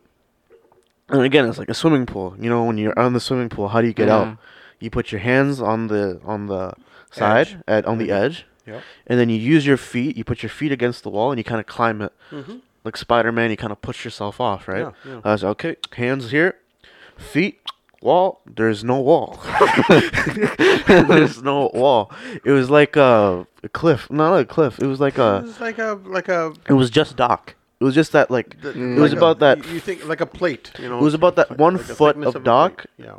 and 1.09 1.21
again, 1.21 1.47
it's 1.47 1.57
like 1.57 1.69
a 1.69 1.73
swimming 1.73 2.05
pool. 2.05 2.35
You 2.37 2.49
know, 2.49 2.65
when 2.65 2.77
you're 2.77 2.97
on 2.99 3.13
the 3.13 3.21
swimming 3.21 3.47
pool, 3.49 3.69
how 3.69 3.79
do 3.79 3.87
you 3.87 3.93
get 3.93 4.07
Yeah. 4.09 4.17
out? 4.17 4.37
You 4.79 4.89
put 4.89 5.11
your 5.13 5.21
hands 5.21 5.61
on 5.61 5.87
the 5.87 6.19
on 6.25 6.47
the 6.47 6.73
side 7.11 7.47
Edge. 7.47 7.57
at 7.67 7.85
on 7.85 7.97
the 7.97 8.09
Mhm. 8.09 8.21
edge, 8.23 8.45
Yep. 8.67 8.81
and 9.07 9.19
then 9.19 9.29
you 9.29 9.37
use 9.37 9.65
your 9.65 9.77
feet. 9.77 10.17
You 10.17 10.23
put 10.25 10.43
your 10.43 10.49
feet 10.49 10.71
against 10.73 11.03
the 11.03 11.09
wall, 11.09 11.31
and 11.31 11.37
you 11.39 11.43
kind 11.45 11.61
of 11.61 11.65
climb 11.65 12.01
it 12.01 12.11
Mm-hmm. 12.29 12.57
like 12.83 12.97
Spider 12.97 13.31
Man. 13.31 13.51
You 13.51 13.57
kind 13.57 13.71
of 13.71 13.81
push 13.81 14.03
yourself 14.03 14.41
off, 14.41 14.67
right? 14.67 14.79
Yeah, 14.87 14.91
yeah. 15.13 15.21
I 15.23 15.31
was 15.31 15.43
like, 15.43 15.51
okay, 15.51 15.75
hands 15.95 16.31
here, 16.31 16.55
feet, 17.17 17.59
wall. 18.01 18.41
There's 18.45 18.83
no 18.83 18.99
wall. 18.99 19.39
There's 20.87 21.41
no 21.43 21.69
wall. 21.73 22.11
It 22.45 22.51
was 22.51 22.69
like 22.69 22.95
a, 22.95 23.45
a 23.63 23.69
cliff, 23.69 24.09
not 24.11 24.35
a 24.37 24.45
cliff. 24.45 24.79
It 24.79 24.87
was 24.87 24.99
like 24.99 25.15
It 25.15 25.21
a. 25.21 25.41
was 25.41 25.59
like 25.59 25.77
a 25.79 25.99
like 26.05 26.27
a. 26.29 26.53
It 26.67 26.73
was 26.73 26.89
just 26.89 27.15
dock. 27.15 27.55
It 27.79 27.83
was 27.83 27.95
just 27.95 28.11
that 28.11 28.29
like. 28.29 28.61
th- 28.61 28.75
It 28.75 28.99
was 28.99 29.11
like 29.11 29.13
a- 29.13 29.17
about 29.17 29.39
that 29.39 29.67
You, 29.67 29.79
think 29.79 30.05
like 30.07 30.21
a 30.21 30.25
plate, 30.25 30.71
you 30.79 30.89
know? 30.89 30.99
It 30.99 31.03
was 31.03 31.13
about 31.13 31.35
that 31.37 31.57
one 31.57 31.77
like 31.77 31.85
foot 31.85 32.15
thickness 32.15 32.35
of 32.35 32.43
dock, 32.43 32.85
Yeah. 32.97 33.15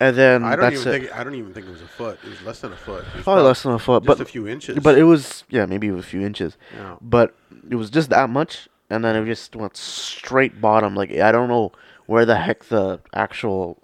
and 0.00 0.16
then 0.16 0.44
I 0.44 0.56
don't 0.56 0.72
even 0.72 0.88
it. 0.88 1.00
think 1.00 1.14
I 1.18 1.24
don't 1.24 1.34
even 1.34 1.52
think 1.52 1.66
it 1.66 1.70
was 1.70 1.82
a 1.82 1.88
foot. 1.88 2.18
It 2.24 2.30
was 2.30 2.42
less 2.42 2.60
than 2.60 2.72
a 2.72 2.76
foot. 2.76 3.04
It 3.08 3.14
was 3.16 3.24
Probably 3.24 3.44
less 3.44 3.62
than 3.62 3.72
a 3.72 3.78
foot, 3.78 4.04
just 4.04 4.18
but 4.18 4.20
a 4.20 4.24
few 4.24 4.48
inches. 4.48 4.78
but 4.78 4.96
it 4.96 5.04
was 5.04 5.44
yeah 5.50 5.66
maybe 5.66 5.88
a 5.88 6.02
few 6.02 6.20
inches, 6.22 6.56
yeah. 6.74 6.96
but 7.00 7.34
it 7.70 7.74
was 7.74 7.90
just 7.90 8.08
that 8.10 8.30
much, 8.30 8.68
and 8.88 9.04
then 9.04 9.16
it 9.16 9.26
just 9.26 9.54
went 9.54 9.76
straight 9.76 10.60
bottom. 10.60 10.94
Like 10.94 11.10
I 11.12 11.30
don't 11.32 11.48
know 11.48 11.72
where 12.08 12.24
the 12.26 12.36
heck 12.36 12.64
the 12.64 12.98
actual 13.14 13.78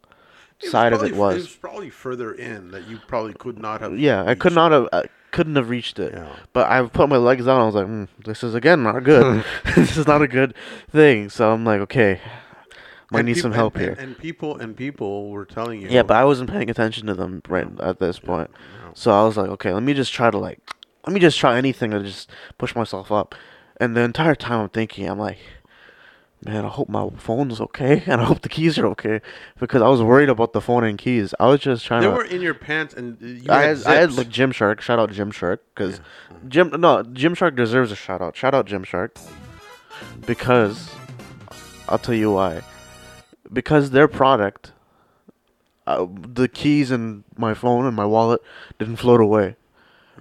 It 0.58 0.64
was 0.64 0.70
side 0.72 0.92
of 0.92 0.98
probably 0.98 1.10
it 1.10 1.14
f- 1.14 1.18
was. 1.20 1.34
It 1.34 1.38
was 1.38 1.56
probably 1.56 1.90
further 1.90 2.32
in 2.32 2.70
that 2.72 2.88
you 2.88 2.98
probably 3.06 3.34
could 3.34 3.58
not 3.58 3.80
have. 3.80 3.96
Yeah, 3.98 4.24
I 4.26 4.34
could 4.34 4.54
not 4.54 4.72
have, 4.72 4.88
I 4.92 5.04
couldn't 5.30 5.56
have 5.56 5.68
reached 5.68 5.98
it. 5.98 6.12
Yeah. 6.14 6.34
But 6.52 6.70
I 6.70 6.82
put 6.86 7.08
my 7.08 7.16
legs 7.16 7.44
down. 7.46 7.60
I 7.60 7.64
was 7.66 7.74
like, 7.74 7.86
mm, 7.86 8.08
this 8.24 8.42
is 8.42 8.54
again 8.54 8.82
not 8.82 8.98
good. 9.04 9.44
this 9.76 9.96
is 9.96 10.06
not 10.06 10.22
a 10.22 10.28
good 10.28 10.54
thing. 10.90 11.28
So 11.28 11.52
I'm 11.52 11.64
like, 11.64 11.80
okay, 11.82 12.20
might 13.10 13.20
And 13.20 13.26
need 13.28 13.34
peop- 13.34 13.42
some 13.42 13.52
help 13.52 13.74
and, 13.76 13.82
here. 13.84 13.96
And 13.98 14.16
people 14.18 14.56
and 14.56 14.76
people 14.76 15.30
were 15.30 15.44
telling 15.44 15.80
you. 15.82 15.88
yeah, 15.88 16.02
but 16.02 16.16
I 16.16 16.24
wasn't 16.24 16.50
paying 16.50 16.70
attention 16.70 17.06
to 17.08 17.14
them 17.14 17.42
right 17.48 17.68
at 17.80 17.98
this 18.00 18.18
point. 18.18 18.50
So 18.94 19.10
I 19.12 19.24
was 19.24 19.36
like, 19.36 19.50
okay, 19.50 19.72
let 19.72 19.82
me 19.82 19.92
just 19.92 20.12
try 20.12 20.30
to 20.30 20.38
like, 20.38 20.60
let 21.06 21.12
me 21.12 21.20
just 21.20 21.38
try 21.38 21.58
anything 21.58 21.90
to 21.90 22.02
just 22.02 22.30
push 22.58 22.74
myself 22.74 23.10
up. 23.12 23.34
And 23.80 23.96
the 23.96 24.02
entire 24.02 24.36
time 24.36 24.60
I'm 24.60 24.68
thinking, 24.70 25.08
I'm 25.08 25.18
like, 25.18 25.38
man, 26.44 26.64
I 26.64 26.68
hope 26.68 26.88
my 26.88 27.08
phone's 27.16 27.60
okay, 27.60 28.02
and 28.06 28.20
I 28.20 28.24
hope 28.24 28.42
the 28.42 28.48
keys 28.48 28.78
are 28.78 28.86
okay, 28.88 29.20
because 29.58 29.82
I 29.82 29.88
was 29.88 30.02
worried 30.02 30.28
about 30.28 30.52
the 30.52 30.60
phone 30.60 30.84
and 30.84 30.98
keys. 30.98 31.34
I 31.40 31.46
was 31.46 31.60
just 31.60 31.84
trying 31.84 32.02
they 32.02 32.06
to. 32.06 32.12
They 32.12 32.16
were 32.16 32.24
in 32.24 32.40
your 32.40 32.54
pants, 32.54 32.94
and 32.94 33.20
you 33.20 33.50
I 33.50 33.62
had, 33.62 33.78
had, 33.78 33.86
I 33.86 33.94
had 33.94 34.12
like 34.12 34.28
Gymshark. 34.28 34.80
Shout 34.80 34.98
out 34.98 35.10
Gymshark 35.10 35.58
because 35.74 36.00
Jim 36.48 36.70
no 36.78 37.02
Gymshark 37.02 37.56
deserves 37.56 37.92
a 37.92 37.96
shout 37.96 38.20
out. 38.20 38.36
Shout 38.36 38.54
out 38.54 38.66
Gymshark 38.66 39.18
because 40.26 40.90
I'll 41.88 41.98
tell 41.98 42.14
you 42.14 42.32
why. 42.32 42.62
Because 43.52 43.90
their 43.90 44.08
product, 44.08 44.72
uh, 45.86 46.06
the 46.10 46.48
keys 46.48 46.90
and 46.90 47.24
my 47.36 47.54
phone 47.54 47.86
and 47.86 47.94
my 47.94 48.04
wallet 48.04 48.40
didn't 48.78 48.96
float 48.96 49.20
away 49.20 49.56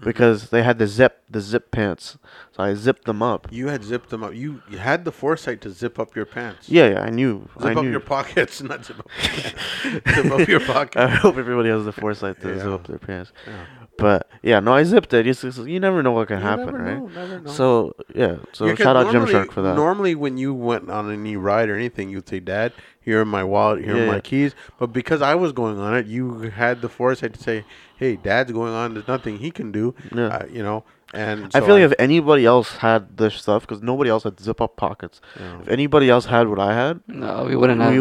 because 0.01 0.49
they 0.49 0.63
had 0.63 0.79
the 0.79 0.87
zip 0.87 1.23
the 1.29 1.41
zip 1.41 1.71
pants. 1.71 2.17
So 2.51 2.63
I 2.63 2.73
zipped 2.75 3.05
them 3.05 3.21
up. 3.23 3.47
You 3.51 3.67
had 3.67 3.83
zipped 3.83 4.09
them 4.09 4.23
up. 4.23 4.33
You, 4.35 4.61
you 4.69 4.77
had 4.77 5.03
the 5.05 5.11
foresight 5.11 5.61
to 5.61 5.71
zip 5.71 5.97
up 5.99 6.15
your 6.15 6.25
pants. 6.25 6.69
Yeah, 6.69 6.89
yeah, 6.89 7.01
I 7.01 7.09
knew. 7.09 7.49
Zip 7.59 7.65
I 7.65 7.71
up 7.73 7.83
knew. 7.83 7.91
your 7.91 7.99
pockets, 7.99 8.61
not 8.61 8.85
zip 8.85 8.99
up 8.99 9.07
your 9.17 10.01
pants. 10.01 10.15
zip 10.15 10.31
up 10.31 10.47
your 10.47 10.59
pockets. 10.65 10.97
I 10.97 11.07
hope 11.09 11.37
everybody 11.37 11.69
has 11.69 11.85
the 11.85 11.91
foresight 11.91 12.39
to 12.41 12.59
zip 12.59 12.67
up 12.67 12.87
their 12.87 12.99
pants. 12.99 13.31
Yeah. 13.47 13.65
But 13.97 14.27
yeah, 14.41 14.59
no, 14.59 14.73
I 14.73 14.83
zipped 14.83 15.13
it. 15.13 15.27
It's, 15.27 15.43
it's- 15.43 15.65
you 15.67 15.79
never 15.79 16.01
know 16.01 16.11
what 16.11 16.27
can 16.27 16.39
You 16.39 16.43
happen, 16.43 16.65
never 16.65 16.77
right? 16.79 16.97
know, 16.97 17.07
never 17.07 17.39
know. 17.41 17.51
So 17.51 17.95
yeah, 18.15 18.37
so 18.51 18.65
Yeah, 18.65 18.71
'cause 18.75 18.83
shout 18.83 18.95
out 18.95 19.13
normally- 19.13 19.33
Gymshark 19.33 19.51
for 19.51 19.61
that. 19.61 19.75
Normally, 19.75 20.15
when 20.15 20.37
you 20.37 20.53
went 20.53 20.89
on 20.89 21.11
any 21.11 21.37
ride 21.37 21.69
or 21.69 21.75
anything, 21.75 22.09
you'd 22.09 22.27
say, 22.27 22.39
"Dad, 22.39 22.73
here 22.99 23.21
are 23.21 23.25
my 23.25 23.43
wallet, 23.43 23.83
here 23.83 23.95
Yeah, 23.95 24.03
are 24.03 24.07
my 24.07 24.13
yeah. 24.15 24.19
keys." 24.21 24.55
But 24.79 24.93
because 24.93 25.21
I 25.21 25.35
was 25.35 25.51
going 25.51 25.77
on 25.79 25.95
it, 25.95 26.07
you 26.07 26.39
had 26.55 26.81
the 26.81 26.89
foresight 26.89 27.33
to 27.35 27.39
say, 27.39 27.65
"Hey, 27.95 28.15
Dad's 28.15 28.51
going 28.51 28.73
on. 28.73 28.95
There's 28.95 29.07
nothing 29.07 29.37
he 29.37 29.51
can 29.51 29.71
do." 29.71 29.93
Yeah. 30.13 30.25
Uh, 30.27 30.45
you 30.51 30.63
know, 30.63 30.83
and 31.13 31.51
I 31.53 31.59
feel 31.61 31.75
like 31.75 31.83
if 31.83 31.93
anybody 31.99 32.45
else 32.47 32.77
had 32.77 33.17
this 33.17 33.35
stuff, 33.35 33.61
because 33.61 33.83
nobody 33.83 34.09
else 34.09 34.23
had 34.23 34.39
zip 34.39 34.59
up 34.59 34.75
pockets. 34.75 35.21
Yeah. 35.39 35.59
If 35.61 35.67
anybody 35.69 36.09
else 36.09 36.25
had 36.25 36.47
what 36.47 36.59
I 36.59 36.73
had, 36.73 37.01
No, 37.07 37.45
we 37.47 37.55
wouldn't 37.55 37.79
have. 37.79 37.93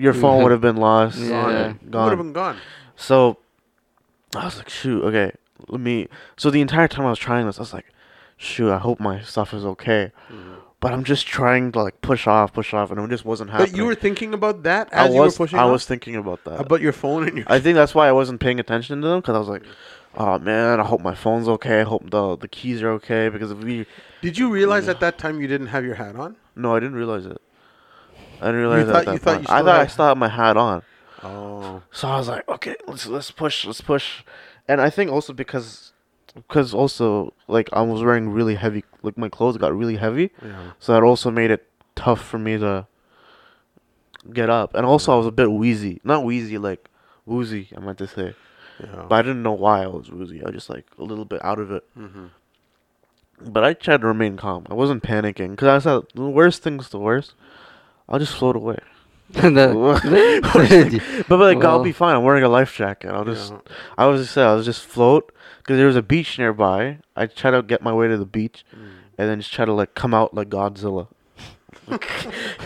your 0.00 0.14
phone 0.14 0.42
would 0.42 0.52
have 0.52 0.62
been 0.62 0.76
lost, 0.78 1.18
Yeah. 1.18 1.28
gone, 1.28 1.52
Yeah. 1.52 1.66
it 1.68 1.76
would 2.04 2.08
have 2.08 2.18
been 2.18 2.32
gone. 2.32 2.56
So 2.96 3.36
I 4.40 4.44
was 4.44 4.56
like, 4.56 4.68
shoot, 4.68 5.02
okay, 5.04 5.32
let 5.68 5.80
me. 5.80 6.08
So 6.36 6.50
the 6.50 6.60
entire 6.60 6.88
time 6.88 7.06
I 7.06 7.10
was 7.10 7.18
trying 7.18 7.46
this, 7.46 7.58
I 7.58 7.62
was 7.62 7.72
like, 7.72 7.86
shoot, 8.36 8.70
I 8.72 8.78
hope 8.78 9.00
my 9.00 9.20
stuff 9.22 9.54
is 9.54 9.64
okay. 9.64 10.12
Mm-hmm. 10.28 10.54
But 10.80 10.92
I'm 10.92 11.04
just 11.04 11.26
trying 11.26 11.72
to 11.72 11.82
like 11.82 12.02
push 12.02 12.26
off, 12.26 12.52
push 12.52 12.74
off, 12.74 12.90
and 12.90 13.00
it 13.00 13.08
just 13.08 13.24
wasn't 13.24 13.50
happening. 13.50 13.70
But 13.72 13.76
you 13.78 13.86
were 13.86 13.94
thinking 13.94 14.34
about 14.34 14.64
that 14.64 14.90
I 14.92 15.06
as 15.06 15.14
you 15.14 15.20
was, 15.20 15.38
were 15.38 15.46
pushing. 15.46 15.58
I 15.58 15.62
off? 15.62 15.72
was 15.72 15.86
thinking 15.86 16.14
about 16.16 16.44
that. 16.44 16.60
about 16.60 16.82
your 16.82 16.92
phone 16.92 17.26
and 17.26 17.38
your. 17.38 17.46
I 17.48 17.58
think 17.58 17.74
that's 17.76 17.94
why 17.94 18.06
I 18.06 18.12
wasn't 18.12 18.40
paying 18.40 18.60
attention 18.60 19.00
to 19.00 19.08
them 19.08 19.20
because 19.20 19.34
I 19.34 19.38
was 19.38 19.48
like, 19.48 19.62
oh 20.16 20.38
man, 20.38 20.80
I 20.80 20.84
hope 20.84 21.00
my 21.00 21.14
phone's 21.14 21.48
okay. 21.48 21.80
I 21.80 21.84
hope 21.84 22.10
the 22.10 22.36
the 22.36 22.48
keys 22.48 22.82
are 22.82 22.90
okay 22.90 23.30
because 23.30 23.50
if 23.50 23.58
we 23.58 23.86
Did 24.20 24.36
you 24.36 24.50
realize 24.50 24.84
mm. 24.84 24.90
at 24.90 25.00
that 25.00 25.16
time 25.16 25.40
you 25.40 25.46
didn't 25.46 25.68
have 25.68 25.84
your 25.86 25.94
hat 25.94 26.16
on? 26.16 26.36
no, 26.54 26.76
I 26.76 26.80
didn't 26.80 26.96
realize 26.96 27.24
it. 27.24 27.40
I 28.42 28.46
didn't 28.46 28.60
realize 28.60 28.86
thought- 28.86 29.04
that. 29.06 29.12
you 29.12 29.18
that 29.18 29.24
thought 29.24 29.40
you 29.40 29.46
I 29.48 29.62
thought 29.62 29.80
I 29.80 29.86
still 29.86 30.08
had 30.08 30.18
my 30.18 30.28
hat 30.28 30.58
on. 30.58 30.82
Oh, 31.24 31.82
So 31.90 32.08
I 32.08 32.18
was 32.18 32.28
like, 32.28 32.46
okay, 32.48 32.76
let's 32.86 33.06
let's 33.06 33.30
push, 33.30 33.64
let's 33.64 33.80
push, 33.80 34.22
and 34.68 34.80
I 34.80 34.90
think 34.90 35.10
also 35.10 35.32
because 35.32 35.92
because 36.34 36.74
also 36.74 37.32
like 37.48 37.68
I 37.72 37.80
was 37.82 38.02
wearing 38.02 38.28
really 38.30 38.56
heavy, 38.56 38.84
like 39.02 39.16
my 39.16 39.28
clothes 39.28 39.56
got 39.56 39.76
really 39.76 39.96
heavy, 39.96 40.30
yeah. 40.42 40.72
so 40.78 40.92
that 40.92 41.02
also 41.02 41.30
made 41.30 41.50
it 41.50 41.66
tough 41.96 42.20
for 42.22 42.38
me 42.38 42.58
to 42.58 42.86
get 44.32 44.50
up, 44.50 44.74
and 44.74 44.84
also 44.86 45.12
I 45.14 45.16
was 45.16 45.26
a 45.26 45.32
bit 45.32 45.50
wheezy, 45.50 46.00
not 46.04 46.24
wheezy 46.24 46.58
like 46.58 46.88
woozy, 47.26 47.68
I 47.76 47.80
meant 47.80 47.98
to 47.98 48.06
say, 48.06 48.34
Yeah. 48.80 49.06
but 49.08 49.14
I 49.16 49.22
didn't 49.22 49.42
know 49.42 49.52
why 49.52 49.82
I 49.84 49.86
was 49.86 50.10
woozy. 50.10 50.42
I 50.42 50.46
was 50.46 50.54
just 50.54 50.70
like 50.70 50.86
a 50.98 51.04
little 51.04 51.24
bit 51.24 51.42
out 51.44 51.58
of 51.58 51.70
it. 51.70 51.84
hmm 51.94 52.26
But 53.40 53.64
I 53.64 53.72
tried 53.74 54.00
to 54.02 54.06
remain 54.06 54.36
calm. 54.36 54.66
I 54.70 54.74
wasn't 54.74 55.02
panicking 55.02 55.50
because 55.50 55.68
I 55.68 55.78
said 55.78 56.02
the 56.14 56.28
worst 56.28 56.62
thing's 56.62 56.88
the 56.90 56.98
worst. 56.98 57.34
I'll 58.08 58.18
just 58.18 58.34
float 58.34 58.56
away. 58.56 58.78
The- 59.32 61.24
But 61.28 61.38
like 61.38 61.64
I'll 61.64 61.82
be 61.82 61.92
fine. 61.92 62.16
I'm 62.16 62.22
wearing 62.24 62.44
a 62.44 62.48
life 62.48 62.74
jacket. 62.76 63.10
I'll 63.10 63.24
just 63.24 63.52
Yeah. 63.52 63.58
I 63.98 64.06
was 64.06 64.22
just 64.22 64.34
say 64.34 64.42
I'll 64.42 64.62
just 64.62 64.84
float 64.84 65.32
because 65.58 65.76
there 65.78 65.86
was 65.86 65.96
a 65.96 66.02
beach 66.02 66.38
nearby. 66.38 66.98
I 67.16 67.26
try 67.26 67.50
to 67.50 67.62
get 67.62 67.82
my 67.82 67.92
way 67.92 68.08
to 68.08 68.16
the 68.16 68.26
beach 68.26 68.64
Mm. 68.74 68.88
and 69.18 69.28
then 69.30 69.40
just 69.40 69.52
try 69.52 69.64
to 69.64 69.72
like 69.72 69.94
come 69.94 70.14
out 70.14 70.34
like 70.34 70.48
Godzilla. 70.50 71.08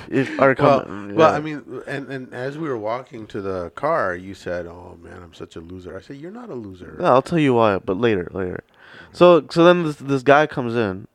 if, 0.09 0.31
or 0.39 0.55
Well, 0.59 0.83
come, 0.85 1.15
well, 1.15 1.31
yeah. 1.33 1.37
I 1.37 1.41
mean, 1.41 1.83
and 1.87 2.09
and 2.09 2.33
as 2.33 2.57
we 2.59 2.69
were 2.69 2.77
walking 2.79 3.27
to 3.29 3.41
the 3.41 3.71
car, 3.71 4.15
you 4.15 4.35
said, 4.35 4.67
"Oh 4.67 4.97
man, 5.03 5.23
I'm 5.23 5.35
such 5.35 5.57
a 5.57 5.61
loser." 5.61 5.97
I 5.97 6.01
said, 6.01 6.17
"You're 6.17 6.31
not 6.31 6.51
a 6.51 6.55
loser." 6.55 6.97
Yeah, 7.01 7.11
I'll 7.11 7.23
tell 7.23 7.39
you 7.39 7.55
why, 7.55 7.79
but 7.79 7.97
later, 7.97 8.29
later. 8.33 8.63
So, 9.13 9.45
so 9.51 9.65
then 9.65 9.83
this 9.85 9.97
this 9.97 10.23
guy 10.23 10.47
comes 10.47 10.77
in, 10.77 11.09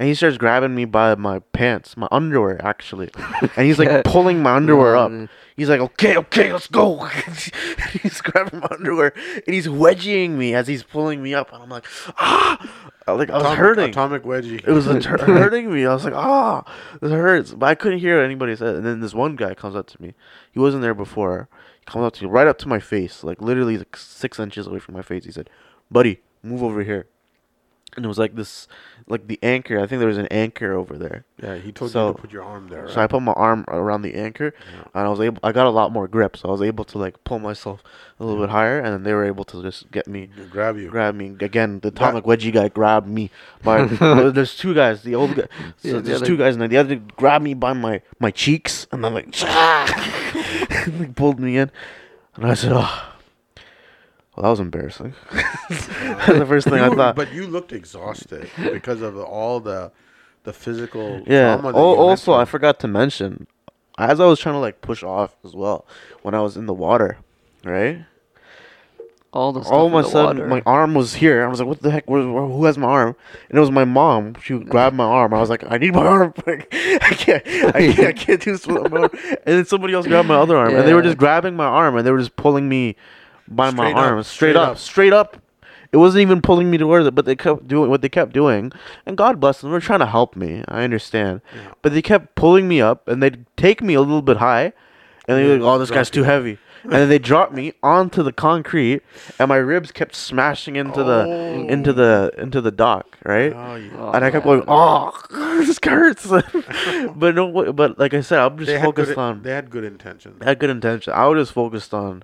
and 0.00 0.08
he 0.08 0.14
starts 0.14 0.38
grabbing 0.38 0.74
me 0.74 0.86
by 0.86 1.14
my 1.14 1.40
pants, 1.52 1.94
my 1.94 2.08
underwear 2.10 2.58
actually, 2.64 3.10
and 3.54 3.66
he's 3.66 3.78
like 3.78 4.02
pulling 4.04 4.42
my 4.42 4.56
underwear 4.56 4.96
up. 4.96 5.12
He's 5.56 5.68
like, 5.68 5.80
okay, 5.80 6.16
okay, 6.16 6.50
let's 6.54 6.68
go. 6.68 7.04
he's 8.02 8.22
grabbing 8.22 8.60
my 8.60 8.68
underwear 8.70 9.12
and 9.46 9.54
he's 9.54 9.68
wedging 9.68 10.38
me 10.38 10.54
as 10.54 10.66
he's 10.66 10.82
pulling 10.82 11.22
me 11.22 11.34
up, 11.34 11.52
and 11.52 11.62
I'm 11.62 11.68
like, 11.68 11.84
ah, 12.16 12.90
like 13.06 13.28
I 13.28 13.42
was 13.42 13.58
hurting. 13.58 13.90
Atomic 13.90 14.22
wedgie. 14.22 14.66
It 14.66 14.72
was 14.72 14.86
like, 14.88 15.02
hurting 15.02 15.70
me. 15.70 15.84
I 15.84 15.92
was 15.92 16.06
like, 16.06 16.14
ah, 16.14 16.64
this 17.02 17.10
hurts. 17.10 17.52
But 17.52 17.66
I 17.66 17.74
couldn't 17.74 17.98
hear 17.98 18.16
what 18.16 18.24
anybody 18.24 18.56
said. 18.56 18.76
And 18.76 18.86
then 18.86 19.00
this 19.00 19.12
one 19.12 19.36
guy 19.36 19.52
comes 19.52 19.76
up 19.76 19.86
to 19.88 20.00
me. 20.00 20.14
He 20.50 20.58
wasn't 20.58 20.80
there 20.80 20.94
before. 20.94 21.50
He 21.80 21.84
comes 21.84 22.06
up 22.06 22.14
to 22.14 22.24
me, 22.24 22.30
right 22.30 22.48
up 22.48 22.56
to 22.60 22.68
my 22.68 22.80
face, 22.80 23.22
like 23.22 23.42
literally 23.42 23.76
like 23.76 23.98
six 23.98 24.40
inches 24.40 24.66
away 24.66 24.78
from 24.78 24.94
my 24.94 25.02
face. 25.02 25.26
He 25.26 25.30
said, 25.32 25.50
buddy, 25.90 26.22
move 26.42 26.62
over 26.62 26.82
here. 26.82 27.06
And 28.00 28.06
it 28.06 28.08
was 28.08 28.18
like 28.18 28.34
this, 28.34 28.66
like 29.08 29.26
the 29.26 29.38
anchor. 29.42 29.76
I 29.78 29.86
think 29.86 29.98
there 29.98 30.08
was 30.08 30.16
an 30.16 30.26
anchor 30.28 30.72
over 30.72 30.96
there. 30.96 31.26
yeah, 31.42 31.56
he 31.56 31.70
told 31.70 31.90
So- 31.90 32.06
you 32.08 32.14
to 32.14 32.18
put 32.18 32.32
your 32.32 32.42
arm 32.42 32.68
there. 32.68 32.88
So 32.88 32.98
I 32.98 33.06
put 33.06 33.20
my 33.20 33.32
arm 33.32 33.66
around 33.68 34.00
the 34.00 34.14
anchor, 34.14 34.54
Yeah. 34.72 34.84
and 34.94 35.06
I 35.06 35.08
was 35.10 35.20
able. 35.20 35.38
I 35.42 35.52
got 35.52 35.66
a 35.66 35.70
lot 35.70 35.92
more 35.92 36.08
grip, 36.08 36.38
so 36.38 36.48
I 36.48 36.52
was 36.52 36.62
able 36.62 36.84
to 36.86 36.96
like 36.98 37.22
pull 37.24 37.38
myself 37.38 37.82
a 38.18 38.24
little 38.24 38.40
bit 38.40 38.48
higher, 38.48 38.78
and 38.78 38.90
then 38.94 39.02
they 39.02 39.12
were 39.12 39.26
able 39.26 39.44
to 39.44 39.60
just 39.60 39.90
get 39.90 40.06
me, 40.06 40.30
grab 40.50 40.78
you. 40.78 40.88
grab 40.88 41.14
me 41.14 41.36
again. 41.40 41.80
The 41.80 41.88
atomic 41.88 42.24
wedgie 42.24 42.52
guy 42.54 42.68
grabbed 42.68 43.06
me 43.06 43.30
by. 43.62 43.84
there's 44.32 44.56
two 44.56 44.72
guys. 44.72 45.02
The 45.02 45.14
old 45.14 45.34
guy. 45.36 45.48
So 45.76 45.88
Yeah, 45.88 45.92
the 45.96 46.00
there's 46.00 46.16
other- 46.22 46.26
two 46.26 46.36
guys, 46.38 46.54
and 46.54 46.62
then 46.62 46.70
the 46.70 46.78
other 46.78 46.96
grabbed 46.96 47.44
me 47.44 47.52
by 47.52 47.74
my 47.74 48.00
my 48.18 48.30
cheeks, 48.30 48.86
and 48.92 49.04
then 49.04 49.12
like, 49.12 49.28
like 50.98 51.14
pulled 51.16 51.38
me 51.38 51.58
in, 51.58 51.70
and 52.36 52.46
I 52.50 52.54
said, 52.54 52.72
"Oh." 52.72 53.06
Well, 54.40 54.44
that 54.44 54.50
was 54.52 54.60
embarrassing. 54.60 55.12
That's 55.68 56.26
the 56.26 56.46
first 56.46 56.66
thing 56.66 56.78
You 56.78 56.84
I 56.84 56.88
were- 56.88 56.96
thought. 56.96 57.14
But 57.16 57.30
you 57.34 57.46
looked 57.46 57.72
exhausted 57.72 58.48
because 58.56 59.02
of 59.02 59.18
all 59.18 59.60
the 59.60 59.92
the 60.44 60.52
physical 60.54 61.22
Yeah. 61.26 61.56
trauma. 61.56 61.72
That 61.72 61.78
al- 61.78 61.90
you 61.92 62.00
also, 62.00 62.32
I 62.32 62.46
forgot 62.46 62.80
to 62.80 62.88
mention, 62.88 63.46
as 63.98 64.18
I 64.18 64.24
was 64.24 64.40
trying 64.40 64.54
to 64.54 64.58
like 64.58 64.80
push 64.80 65.02
off 65.02 65.36
as 65.44 65.54
well, 65.54 65.86
when 66.22 66.34
I 66.34 66.40
was 66.40 66.56
in 66.56 66.64
the 66.64 66.72
water, 66.72 67.18
right? 67.64 68.06
All 69.32 69.52
the 69.52 69.60
stuff 69.62 69.72
All 69.74 69.86
in 69.88 69.94
of 69.94 70.06
a 70.06 70.08
sudden, 70.08 70.36
water. 70.38 70.46
my 70.48 70.62
arm 70.64 70.94
was 70.94 71.14
here. 71.16 71.44
I 71.44 71.48
was 71.48 71.60
like, 71.60 71.68
"What 71.68 71.82
the 71.82 71.90
heck? 71.90 72.08
Where, 72.08 72.26
where- 72.26 72.46
who 72.46 72.64
has 72.64 72.78
my 72.78 72.88
arm?" 72.88 73.14
And 73.50 73.58
it 73.58 73.60
was 73.60 73.70
my 73.70 73.84
mom. 73.84 74.34
She 74.42 74.58
grabbed 74.58 74.96
my 74.96 75.04
arm. 75.04 75.34
I 75.34 75.38
was 75.38 75.50
like, 75.50 75.62
"I 75.70 75.76
need 75.76 75.94
my 75.94 76.04
arm. 76.16 76.32
I 76.46 76.56
can't. 76.56 77.46
I 77.46 77.92
can't. 77.92 77.98
I 78.08 78.12
can't 78.12 78.40
do 78.40 78.52
this 78.52 78.66
with 78.66 78.90
my 78.90 79.00
arm." 79.02 79.10
And 79.12 79.38
then 79.44 79.64
somebody 79.66 79.92
else 79.92 80.06
grabbed 80.06 80.26
my 80.28 80.36
other 80.36 80.56
arm, 80.56 80.74
and 80.74 80.88
they 80.88 80.94
were 80.94 81.02
just 81.02 81.18
grabbing 81.18 81.54
my 81.54 81.66
arm, 81.66 81.96
and 81.96 82.06
they 82.06 82.10
were 82.10 82.18
just 82.18 82.34
pulling 82.36 82.68
me 82.68 82.96
by 83.50 83.70
my 83.70 83.90
Straight 83.90 83.92
up, 83.92 83.98
arm, 83.98 84.22
straight, 84.22 84.34
straight 84.34 84.56
up, 84.56 84.68
up. 84.70 84.78
straight 84.78 85.12
up. 85.12 85.36
It 85.92 85.96
wasn't 85.96 86.22
even 86.22 86.40
pulling 86.40 86.70
me 86.70 86.78
towards 86.78 87.06
it, 87.08 87.14
but 87.16 87.24
they 87.24 87.34
kept 87.34 87.66
doing 87.66 87.90
what 87.90 88.00
they 88.00 88.08
kept 88.08 88.32
doing. 88.32 88.70
And 89.06 89.16
God 89.16 89.40
bless 89.40 89.60
them, 89.60 89.72
they're 89.72 89.80
trying 89.80 89.98
to 89.98 90.06
help 90.06 90.36
me. 90.36 90.62
I 90.68 90.84
understand, 90.84 91.40
Yeah. 91.54 91.72
but 91.82 91.92
they 91.92 92.00
kept 92.02 92.36
pulling 92.36 92.68
me 92.68 92.80
up, 92.80 93.08
and 93.08 93.20
they'd 93.22 93.44
take 93.56 93.82
me 93.82 93.94
a 93.94 94.00
little 94.00 94.22
bit 94.22 94.36
high, 94.36 94.72
and 95.26 95.36
they're 95.36 95.46
Yeah, 95.46 95.52
like, 95.54 95.62
"Oh, 95.62 95.78
this 95.78 95.90
guy's 95.90 96.08
too 96.10 96.22
heavy." 96.22 96.58
and 96.84 96.92
then 96.92 97.08
they 97.10 97.18
dropped 97.18 97.52
me 97.52 97.72
onto 97.82 98.22
the 98.22 98.32
concrete, 98.32 99.02
and 99.38 99.48
my 99.50 99.56
ribs 99.56 99.90
kept 99.92 100.14
smashing 100.14 100.76
into 100.76 101.02
the 101.04 101.24
oh. 101.28 101.66
into 101.68 101.92
the 101.92 102.32
into 102.38 102.60
the 102.60 102.70
dock, 102.70 103.18
right? 103.24 103.52
Oh, 103.54 103.74
yeah. 103.74 103.90
Oh, 103.98 104.12
and 104.12 104.24
I 104.24 104.30
kept 104.30 104.44
going, 104.44 104.62
"Oh, 104.68 105.12
this 105.30 105.78
hurts." 105.84 106.26
but 107.16 107.34
no, 107.34 107.72
but 107.72 107.98
like 107.98 108.14
I 108.14 108.20
said, 108.20 108.38
I'm 108.38 108.56
just 108.58 108.68
They 108.70 108.80
focused 108.80 109.10
good, 109.10 109.18
on. 109.18 109.42
they 109.42 109.50
had 109.50 109.70
good 109.70 109.84
intentions. 109.84 110.42
Had 110.42 110.58
good 110.58 110.70
intention. 110.70 111.12
I 111.14 111.26
was 111.26 111.42
just 111.42 111.52
focused 111.52 111.92
on, 111.92 112.22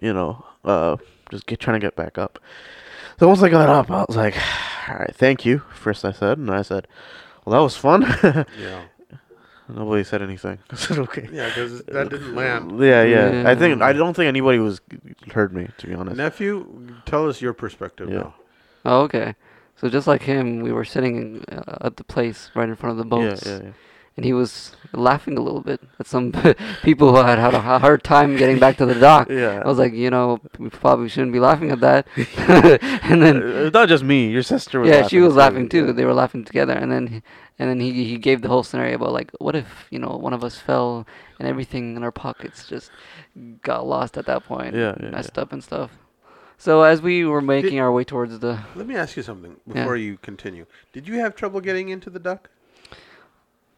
you 0.00 0.12
know, 0.12 0.44
uh, 0.68 0.96
just 1.30 1.46
get 1.46 1.60
trying 1.60 1.80
to 1.80 1.84
get 1.86 1.96
back 1.96 2.18
up. 2.18 2.38
So 3.18 3.26
once 3.28 3.42
I 3.42 3.48
got 3.48 3.68
up, 3.68 3.90
I 3.90 4.04
was 4.06 4.16
like, 4.16 4.36
"All 4.88 4.96
right, 4.96 5.14
thank 5.14 5.44
you." 5.44 5.58
First, 5.74 6.04
I 6.04 6.12
said, 6.12 6.38
and 6.38 6.50
I 6.50 6.62
said, 6.62 6.86
"Well, 7.44 7.54
that 7.56 7.62
was 7.62 7.76
fun." 7.76 8.02
Yeah. 8.58 8.82
Nobody 9.70 10.02
said 10.02 10.22
anything. 10.22 10.58
I 10.70 10.76
said, 10.76 10.98
"Okay." 10.98 11.28
Yeah, 11.30 11.48
because 11.48 11.82
that 11.84 12.08
didn't 12.08 12.34
land. 12.34 12.80
Yeah, 12.80 13.02
yeah. 13.02 13.50
I 13.50 13.54
think 13.54 13.82
I 13.82 13.92
don't 13.92 14.14
think 14.14 14.28
anybody 14.28 14.58
was 14.58 14.80
heard 15.32 15.52
me 15.52 15.68
to 15.78 15.86
be 15.86 15.94
honest. 15.94 16.16
Nephew, 16.16 16.88
tell 17.04 17.28
us 17.28 17.42
your 17.42 17.52
perspective 17.52 18.08
Yeah. 18.08 18.18
now. 18.18 18.34
Oh, 18.84 19.00
okay. 19.02 19.34
So 19.76 19.88
just 19.88 20.06
like 20.06 20.22
him, 20.22 20.60
we 20.60 20.72
were 20.72 20.84
sitting 20.84 21.44
uh, 21.52 21.86
at 21.86 21.96
the 21.96 22.04
place 22.04 22.50
right 22.54 22.68
in 22.68 22.76
front 22.76 22.92
of 22.92 22.96
the 22.98 23.04
boats. 23.04 23.44
Yeah, 23.46 23.52
yeah, 23.58 23.62
yeah. 23.64 23.70
And 24.18 24.24
he 24.24 24.32
was 24.32 24.72
laughing 24.92 25.38
a 25.38 25.40
little 25.40 25.60
bit 25.60 25.80
at 26.00 26.06
some 26.08 26.32
people 26.82 27.14
who 27.14 27.22
had 27.22 27.38
had 27.38 27.54
a 27.54 27.60
hard 27.60 28.02
time 28.02 28.36
getting 28.36 28.58
back 28.58 28.76
to 28.78 28.84
the 28.86 28.94
dock. 28.98 29.28
Yeah. 29.42 29.62
I 29.64 29.68
was 29.68 29.78
like, 29.78 29.92
you 29.92 30.10
know, 30.10 30.40
we 30.58 30.70
probably 30.70 31.08
shouldn't 31.08 31.32
be 31.32 31.38
laughing 31.38 31.70
at 31.70 31.78
that. 31.80 32.08
and 33.10 33.22
then 33.22 33.36
Uh, 33.42 33.66
it's 33.66 33.74
not 33.74 33.88
just 33.88 34.02
me. 34.02 34.28
Your 34.28 34.42
sister 34.42 34.80
was. 34.80 34.90
yeah, 34.90 35.06
she 35.06 35.20
was 35.20 35.34
laughing 35.36 35.68
too. 35.68 35.86
Yeah. 35.86 35.92
They 35.92 36.04
were 36.04 36.14
laughing 36.22 36.44
together, 36.44 36.72
and 36.72 36.90
then 36.90 37.06
he- 37.06 37.22
and 37.60 37.68
then 37.70 37.78
he 37.80 37.90
he 38.10 38.16
gave 38.18 38.42
the 38.42 38.48
whole 38.48 38.62
scenario 38.62 38.96
about 38.96 39.12
like, 39.12 39.30
what 39.38 39.54
if 39.56 39.68
you 39.90 39.98
know 39.98 40.12
one 40.26 40.32
of 40.32 40.42
us 40.42 40.56
fell 40.58 41.06
and 41.38 41.46
everything 41.48 41.96
in 41.96 42.02
our 42.02 42.12
pockets 42.12 42.66
just 42.68 42.90
got 43.62 43.86
lost 43.86 44.16
at 44.18 44.26
that 44.26 44.42
point, 44.44 44.74
Yeah, 44.74 44.94
yeah, 45.02 45.10
messed 45.10 45.38
up 45.38 45.52
and 45.52 45.62
stuff. 45.62 45.90
So 46.56 46.82
as 46.82 47.00
we 47.02 47.24
were 47.24 47.40
making 47.56 47.78
our 47.78 47.92
way 47.92 48.04
towards 48.04 48.38
the 48.40 48.52
Let 48.74 48.86
me 48.86 48.96
ask 48.96 49.16
you 49.16 49.22
something 49.22 49.54
Yeah. 49.66 49.74
before 49.74 49.96
you 49.96 50.18
continue. 50.30 50.66
Did 50.92 51.06
you 51.08 51.14
have 51.22 51.34
trouble 51.36 51.60
getting 51.60 51.88
into 51.88 52.10
the 52.10 52.18
duck? 52.30 52.50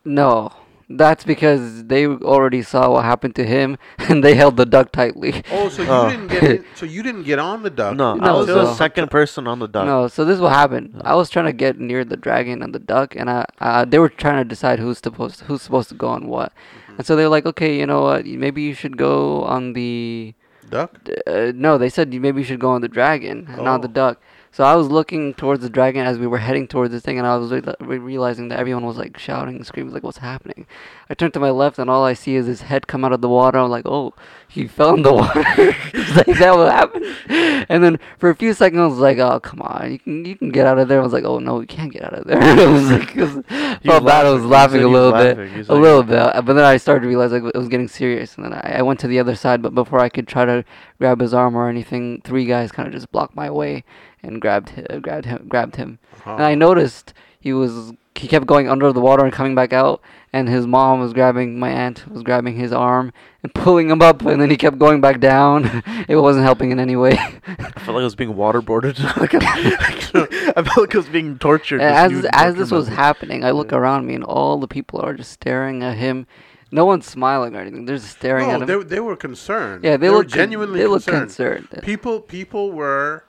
No, 0.04 0.52
that's 0.88 1.22
because 1.24 1.84
they 1.84 2.06
already 2.06 2.62
saw 2.62 2.90
what 2.90 3.04
happened 3.04 3.34
to 3.36 3.44
him, 3.44 3.78
and 3.98 4.24
they 4.24 4.34
held 4.34 4.56
the 4.56 4.66
duck 4.66 4.90
tightly. 4.92 5.42
Oh, 5.52 5.68
so 5.68 5.82
you 5.82 5.88
Oh. 5.90 6.08
didn't 6.10 6.28
get 6.28 6.42
in, 6.42 6.64
so 6.74 6.84
you 6.86 7.02
didn't 7.02 7.22
get 7.24 7.38
on 7.38 7.62
the 7.62 7.70
duck. 7.70 7.96
No, 7.96 8.12
I 8.12 8.16
No, 8.16 8.38
was 8.38 8.46
so- 8.46 8.54
the 8.64 8.74
second 8.74 9.10
person 9.10 9.46
on 9.46 9.58
the 9.60 9.68
dock. 9.68 9.86
No, 9.86 10.08
so 10.08 10.24
this 10.24 10.34
is 10.36 10.40
what 10.40 10.52
happened. 10.52 11.00
I 11.04 11.14
was 11.14 11.30
trying 11.30 11.46
to 11.46 11.52
get 11.52 11.78
near 11.78 12.04
the 12.04 12.16
dragon 12.16 12.62
and 12.62 12.74
the 12.74 12.80
duck, 12.80 13.14
and 13.14 13.30
I, 13.30 13.46
uh, 13.60 13.84
they 13.84 13.98
were 13.98 14.08
trying 14.08 14.38
to 14.42 14.44
decide 14.48 14.78
who's 14.80 14.98
supposed 14.98 15.42
who's 15.42 15.62
supposed 15.62 15.88
to 15.90 15.94
go 15.94 16.08
on 16.08 16.26
what. 16.26 16.52
And 16.98 17.06
so 17.06 17.14
they're 17.16 17.28
like, 17.28 17.46
okay, 17.46 17.78
you 17.78 17.86
know 17.86 18.02
what? 18.02 18.26
Maybe 18.26 18.62
you 18.62 18.74
should 18.74 18.96
go 18.96 19.44
on 19.44 19.72
the. 19.74 20.34
Duck? 20.68 21.00
Uh, 21.26 21.50
no, 21.54 21.78
they 21.78 21.88
said 21.88 22.14
you 22.14 22.20
maybe 22.20 22.40
you 22.42 22.44
should 22.44 22.60
go 22.60 22.70
on 22.70 22.80
the 22.80 22.88
dragon, 22.88 23.46
and 23.50 23.64
not 23.64 23.82
the 23.82 23.88
Oh. 23.88 23.92
duck. 23.92 24.20
So 24.52 24.64
I 24.64 24.74
was 24.74 24.88
looking 24.88 25.32
towards 25.34 25.62
the 25.62 25.70
dragon 25.70 26.04
as 26.04 26.18
we 26.18 26.26
were 26.26 26.38
heading 26.38 26.66
towards 26.66 26.92
the 26.92 27.00
thing, 27.00 27.18
and 27.18 27.26
I 27.26 27.36
was 27.36 27.52
re- 27.52 27.62
re- 27.78 27.98
realizing 27.98 28.48
that 28.48 28.58
everyone 28.58 28.84
was 28.84 28.96
like 28.98 29.16
shouting 29.16 29.56
and 29.56 29.66
screaming, 29.66 29.94
like, 29.94 30.02
"What's 30.02 30.18
happening?" 30.18 30.66
I 31.08 31.14
turned 31.14 31.34
to 31.34 31.40
my 31.40 31.50
left, 31.50 31.78
and 31.78 31.88
all 31.88 32.04
I 32.04 32.14
see 32.14 32.34
is 32.34 32.46
his 32.46 32.62
head 32.62 32.88
come 32.88 33.04
out 33.04 33.12
of 33.12 33.20
the 33.20 33.28
water. 33.28 33.58
I'm 33.58 33.70
like, 33.70 33.86
"Oh, 33.86 34.12
he 34.48 34.66
fell 34.66 34.94
in 34.94 35.02
the 35.02 35.12
water." 35.12 35.44
Like 36.10 36.38
that 36.38 36.56
what 36.56 36.72
happened. 36.72 37.06
And 37.68 37.84
then 37.84 38.00
for 38.18 38.30
a 38.30 38.34
few 38.34 38.52
seconds, 38.52 38.80
I 38.80 38.86
was 38.86 38.98
like, 38.98 39.18
"Oh, 39.18 39.38
come 39.38 39.62
on, 39.62 39.92
you 39.92 39.98
can 40.00 40.24
you 40.24 40.34
can 40.34 40.48
get 40.50 40.66
out 40.66 40.78
of 40.78 40.88
there." 40.88 41.00
I 41.00 41.04
was 41.04 41.12
like, 41.12 41.24
"Oh 41.24 41.38
no, 41.38 41.56
we 41.58 41.66
can't 41.66 41.92
get 41.92 42.02
out 42.02 42.14
of 42.14 42.24
there." 42.26 42.42
I 42.42 42.66
was 42.66 42.90
like, 42.90 43.14
was, 43.14 43.32
felt 43.84 44.04
bad. 44.04 44.26
I 44.26 44.30
was 44.32 44.44
laughing. 44.44 44.80
He 44.80 44.80
laughing 44.80 44.80
said 44.80 44.84
a 44.84 44.88
little 44.88 45.12
bit. 45.12 45.50
He's 45.56 45.68
a 45.68 45.74
like- 45.74 45.82
little 45.82 46.02
bit. 46.02 46.44
But 46.44 46.54
then 46.54 46.64
I 46.64 46.76
started 46.78 47.02
to 47.02 47.08
realize 47.08 47.30
like 47.30 47.44
it 47.44 47.56
was 47.56 47.68
getting 47.68 47.86
serious, 47.86 48.34
and 48.34 48.44
then 48.44 48.54
I, 48.54 48.78
I 48.78 48.82
went 48.82 48.98
to 49.00 49.06
the 49.08 49.20
other 49.20 49.36
side. 49.36 49.62
But 49.62 49.74
before 49.76 50.00
I 50.00 50.08
could 50.08 50.26
try 50.26 50.44
to 50.44 50.64
grab 50.98 51.20
his 51.20 51.32
arm 51.32 51.54
or 51.56 51.68
anything, 51.68 52.20
three 52.24 52.46
guys 52.46 52.72
kind 52.72 52.88
of 52.88 52.92
just 52.92 53.12
blocked 53.12 53.36
my 53.36 53.50
way 53.50 53.84
and 54.22 54.40
grabbed 54.40 54.72
uh, 54.90 54.98
grabbed 54.98 55.26
him 55.26 55.46
grabbed 55.48 55.76
him. 55.76 55.98
And 56.24 56.42
I 56.42 56.52
Uh-huh. 56.52 56.54
noticed 56.56 57.12
he 57.40 57.52
was 57.52 57.92
he 58.16 58.28
kept 58.28 58.46
going 58.46 58.68
under 58.68 58.92
the 58.92 59.00
water 59.00 59.24
and 59.24 59.32
coming 59.32 59.54
back 59.54 59.72
out, 59.72 60.02
and 60.32 60.46
his 60.48 60.66
mom 60.66 61.00
was 61.00 61.14
grabbing 61.14 61.58
my 61.58 61.70
aunt 61.70 62.06
was 62.10 62.22
grabbing 62.22 62.56
his 62.56 62.70
arm 62.72 63.12
and 63.42 63.54
pulling 63.54 63.88
him 63.88 64.02
up, 64.02 64.20
and 64.26 64.40
then 64.42 64.50
he 64.50 64.56
kept 64.58 64.78
going 64.78 65.00
back 65.00 65.20
down. 65.20 65.82
it 66.08 66.16
wasn't 66.16 66.44
helping 66.44 66.70
in 66.70 66.78
any 66.78 66.96
way. 66.96 67.12
I 67.46 67.54
felt 67.80 67.94
like 67.94 68.02
I 68.02 68.04
was 68.04 68.14
being 68.16 68.34
waterboarded. 68.34 68.96
I 70.56 70.62
felt 70.62 70.76
like 70.78 70.94
I 70.94 70.98
was 70.98 71.08
being 71.08 71.38
tortured. 71.38 71.80
This 71.80 71.92
as 71.92 72.26
as 72.32 72.54
this 72.56 72.70
was 72.70 72.88
happening, 72.88 73.44
I 73.44 73.52
look 73.52 73.72
around 73.72 74.06
me 74.06 74.14
and 74.14 74.24
all 74.24 74.58
the 74.58 74.68
people 74.68 75.00
are 75.00 75.14
just 75.14 75.32
staring 75.32 75.82
at 75.82 75.96
him. 75.96 76.26
No 76.72 76.84
one's 76.84 77.06
smiling 77.06 77.56
or 77.56 77.60
anything. 77.60 77.84
They're 77.86 77.96
just 77.96 78.10
staring 78.10 78.46
No, 78.48 78.54
at 78.54 78.62
him. 78.62 78.66
they, 78.68 78.84
they 78.96 79.00
were 79.00 79.16
concerned. 79.16 79.82
yeah, 79.82 79.96
they, 79.96 80.08
were 80.08 80.18
look 80.18 80.28
con- 80.28 80.36
genuinely 80.36 80.78
they 80.80 80.86
concerned. 80.86 81.18
concerned. 81.68 81.68
People 81.82 82.20
people 82.20 82.70
were 82.70 83.24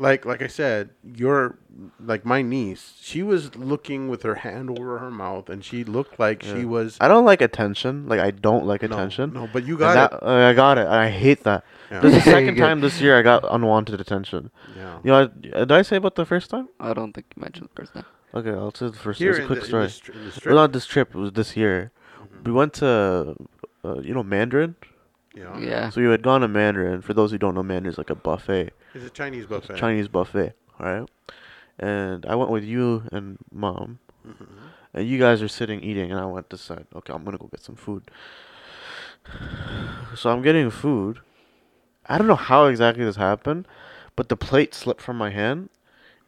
like 0.00 0.24
like 0.24 0.42
I 0.42 0.46
said, 0.46 0.90
your 1.04 1.58
like 2.00 2.24
my 2.24 2.42
niece, 2.42 2.94
she 3.00 3.22
was 3.22 3.54
looking 3.54 4.08
with 4.08 4.22
her 4.22 4.36
hand 4.36 4.70
over 4.70 4.98
her 4.98 5.10
mouth 5.10 5.48
and 5.50 5.64
she 5.64 5.84
looked 5.84 6.18
like 6.18 6.42
she 6.42 6.64
was 6.64 6.96
I 7.00 7.06
don't 7.08 7.24
like 7.26 7.42
attention. 7.42 8.08
Like 8.08 8.18
I 8.18 8.30
don't 8.30 8.66
like 8.66 8.82
no, 8.82 8.88
attention. 8.88 9.32
No, 9.34 9.48
but 9.52 9.64
you 9.66 9.74
And 9.74 9.80
got 9.80 10.10
that- 10.10 10.26
uh, 10.26 10.48
I 10.48 10.52
got 10.54 10.78
it. 10.78 10.86
I 10.86 11.10
hate 11.10 11.44
that. 11.44 11.64
Yeah. 11.90 12.00
This 12.00 12.16
is 12.16 12.24
the 12.24 12.30
second 12.30 12.56
time 12.64 12.80
this 12.80 13.00
year 13.00 13.18
I 13.18 13.22
got 13.22 13.44
unwanted 13.48 14.00
attention. 14.00 14.50
Yeah. 14.76 14.98
You 15.04 15.10
know, 15.10 15.18
I- 15.22 15.58
did 15.60 15.72
I 15.72 15.82
say 15.82 15.96
about 15.96 16.14
the 16.14 16.24
first 16.24 16.50
time? 16.50 16.68
I 16.80 16.94
don't 16.94 17.12
think 17.12 17.26
you 17.36 17.42
mentioned 17.42 17.68
the 17.68 17.80
first 17.80 17.92
time. 17.94 18.06
Okay, 18.32 18.50
I'll 18.50 18.74
say 18.74 18.86
the 18.86 18.92
first. 18.96 19.18
Here 19.18 19.32
It's 19.32 19.40
a 19.40 19.46
quick 19.46 19.60
the, 19.60 19.66
story. 19.66 19.84
In 19.84 19.90
the, 19.90 20.12
in 20.12 20.30
the 20.30 20.50
It 20.50 20.54
not 20.54 20.72
this 20.72 20.86
trip. 20.86 21.14
It 21.14 21.18
was 21.18 21.32
this 21.32 21.56
year. 21.56 21.90
Mm-hmm. 22.18 22.44
We 22.44 22.52
went 22.52 22.72
to, 22.74 23.36
uh, 23.84 23.98
you 24.00 24.14
know, 24.14 24.22
Mandarin. 24.22 24.76
Yeah. 25.34 25.58
Yeah. 25.58 25.90
So 25.90 26.00
we 26.00 26.08
had 26.08 26.22
gone 26.22 26.40
to 26.42 26.48
Mandarin. 26.48 27.02
For 27.02 27.14
those 27.14 27.30
who 27.30 27.38
don't 27.38 27.54
know, 27.54 27.62
Mandarin 27.62 27.92
is 27.92 27.98
like 27.98 28.10
a 28.10 28.14
buffet, 28.14 28.70
It's 28.94 29.04
a 29.04 29.10
Chinese 29.10 29.46
buffet. 29.46 29.76
Chinese 29.76 30.08
buffet. 30.08 30.54
All 30.78 30.86
right. 30.86 31.08
And 31.78 32.26
I 32.26 32.34
went 32.34 32.50
with 32.50 32.64
you 32.64 33.04
and 33.12 33.38
mom, 33.52 34.00
Mhm. 34.26 34.46
and 34.92 35.06
you 35.08 35.18
guys 35.18 35.40
are 35.42 35.48
sitting 35.48 35.80
eating, 35.82 36.10
and 36.10 36.20
I 36.20 36.26
went 36.26 36.50
to 36.50 36.56
decide. 36.56 36.86
Okay, 36.94 37.12
I'm 37.12 37.24
gonna 37.24 37.38
go 37.38 37.46
get 37.46 37.60
some 37.62 37.76
food. 37.76 38.10
So 40.16 40.30
I'm 40.30 40.42
getting 40.42 40.70
food. 40.70 41.20
I 42.06 42.18
don't 42.18 42.26
know 42.26 42.34
how 42.34 42.66
exactly 42.66 43.04
this 43.04 43.16
happened, 43.16 43.66
but 44.16 44.28
the 44.28 44.36
plate 44.36 44.74
slipped 44.74 45.00
from 45.00 45.16
my 45.16 45.30
hand, 45.30 45.68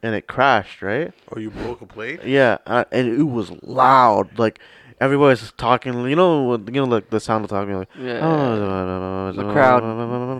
and 0.02 0.14
it 0.14 0.26
crashed. 0.26 0.80
Right. 0.82 1.12
Oh, 1.34 1.38
you 1.40 1.50
broke 1.50 1.80
a 1.80 1.86
plate? 1.86 2.24
Yeah, 2.24 2.58
uh, 2.66 2.84
and 2.92 3.08
it 3.08 3.24
was 3.24 3.50
loud. 3.62 4.38
Like 4.38 4.60
everybody's 5.02 5.52
talking. 5.52 5.94
You 6.08 6.16
know, 6.16 6.52
you 6.56 6.72
know, 6.80 6.84
like 6.84 7.10
the 7.10 7.20
sound 7.20 7.44
of 7.44 7.50
talking. 7.50 7.74
Like, 7.76 7.88
Yeah. 7.98 8.20
oh, 8.22 9.32
The 9.32 9.52
crowd. 9.52 9.82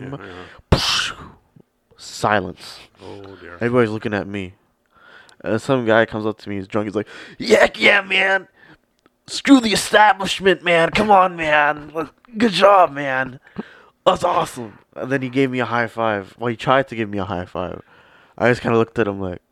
Yeah, 0.03 0.17
yeah. 0.27 0.79
Silence. 1.97 2.79
Oh 3.03 3.23
dear. 3.37 3.55
Everybody's 3.55 3.91
looking 3.91 4.15
at 4.15 4.27
me. 4.27 4.55
And 5.45 5.61
some 5.61 5.85
guy 5.87 6.07
comes 6.07 6.25
up 6.27 6.39
to 6.39 6.49
me. 6.49 6.57
He's 6.57 6.69
drunk. 6.69 6.87
He's 6.87 6.95
like, 6.95 7.09
"Yeah, 7.39 7.67
yeah, 7.77 8.01
man. 8.01 8.49
Screw 9.27 9.61
the 9.61 9.73
establishment, 9.73 10.63
man. 10.63 10.91
Come 10.91 11.11
on, 11.11 11.37
man. 11.37 11.93
Good 12.39 12.53
job, 12.53 12.93
man. 12.93 13.41
That's 14.07 14.25
awesome." 14.25 14.79
And 14.95 15.11
then 15.11 15.23
he 15.23 15.29
gave 15.29 15.51
me 15.51 15.59
a 15.61 15.65
high 15.65 15.87
five. 15.89 16.35
Well, 16.39 16.49
he 16.51 16.57
tried 16.57 16.89
to 16.89 16.95
give 16.97 17.09
me 17.09 17.19
a 17.19 17.25
high 17.25 17.45
five. 17.47 17.83
I 18.39 18.49
just 18.51 18.61
kind 18.63 18.73
of 18.75 18.79
looked 18.79 18.99
at 18.99 19.07
him 19.09 19.21
like, 19.21 19.43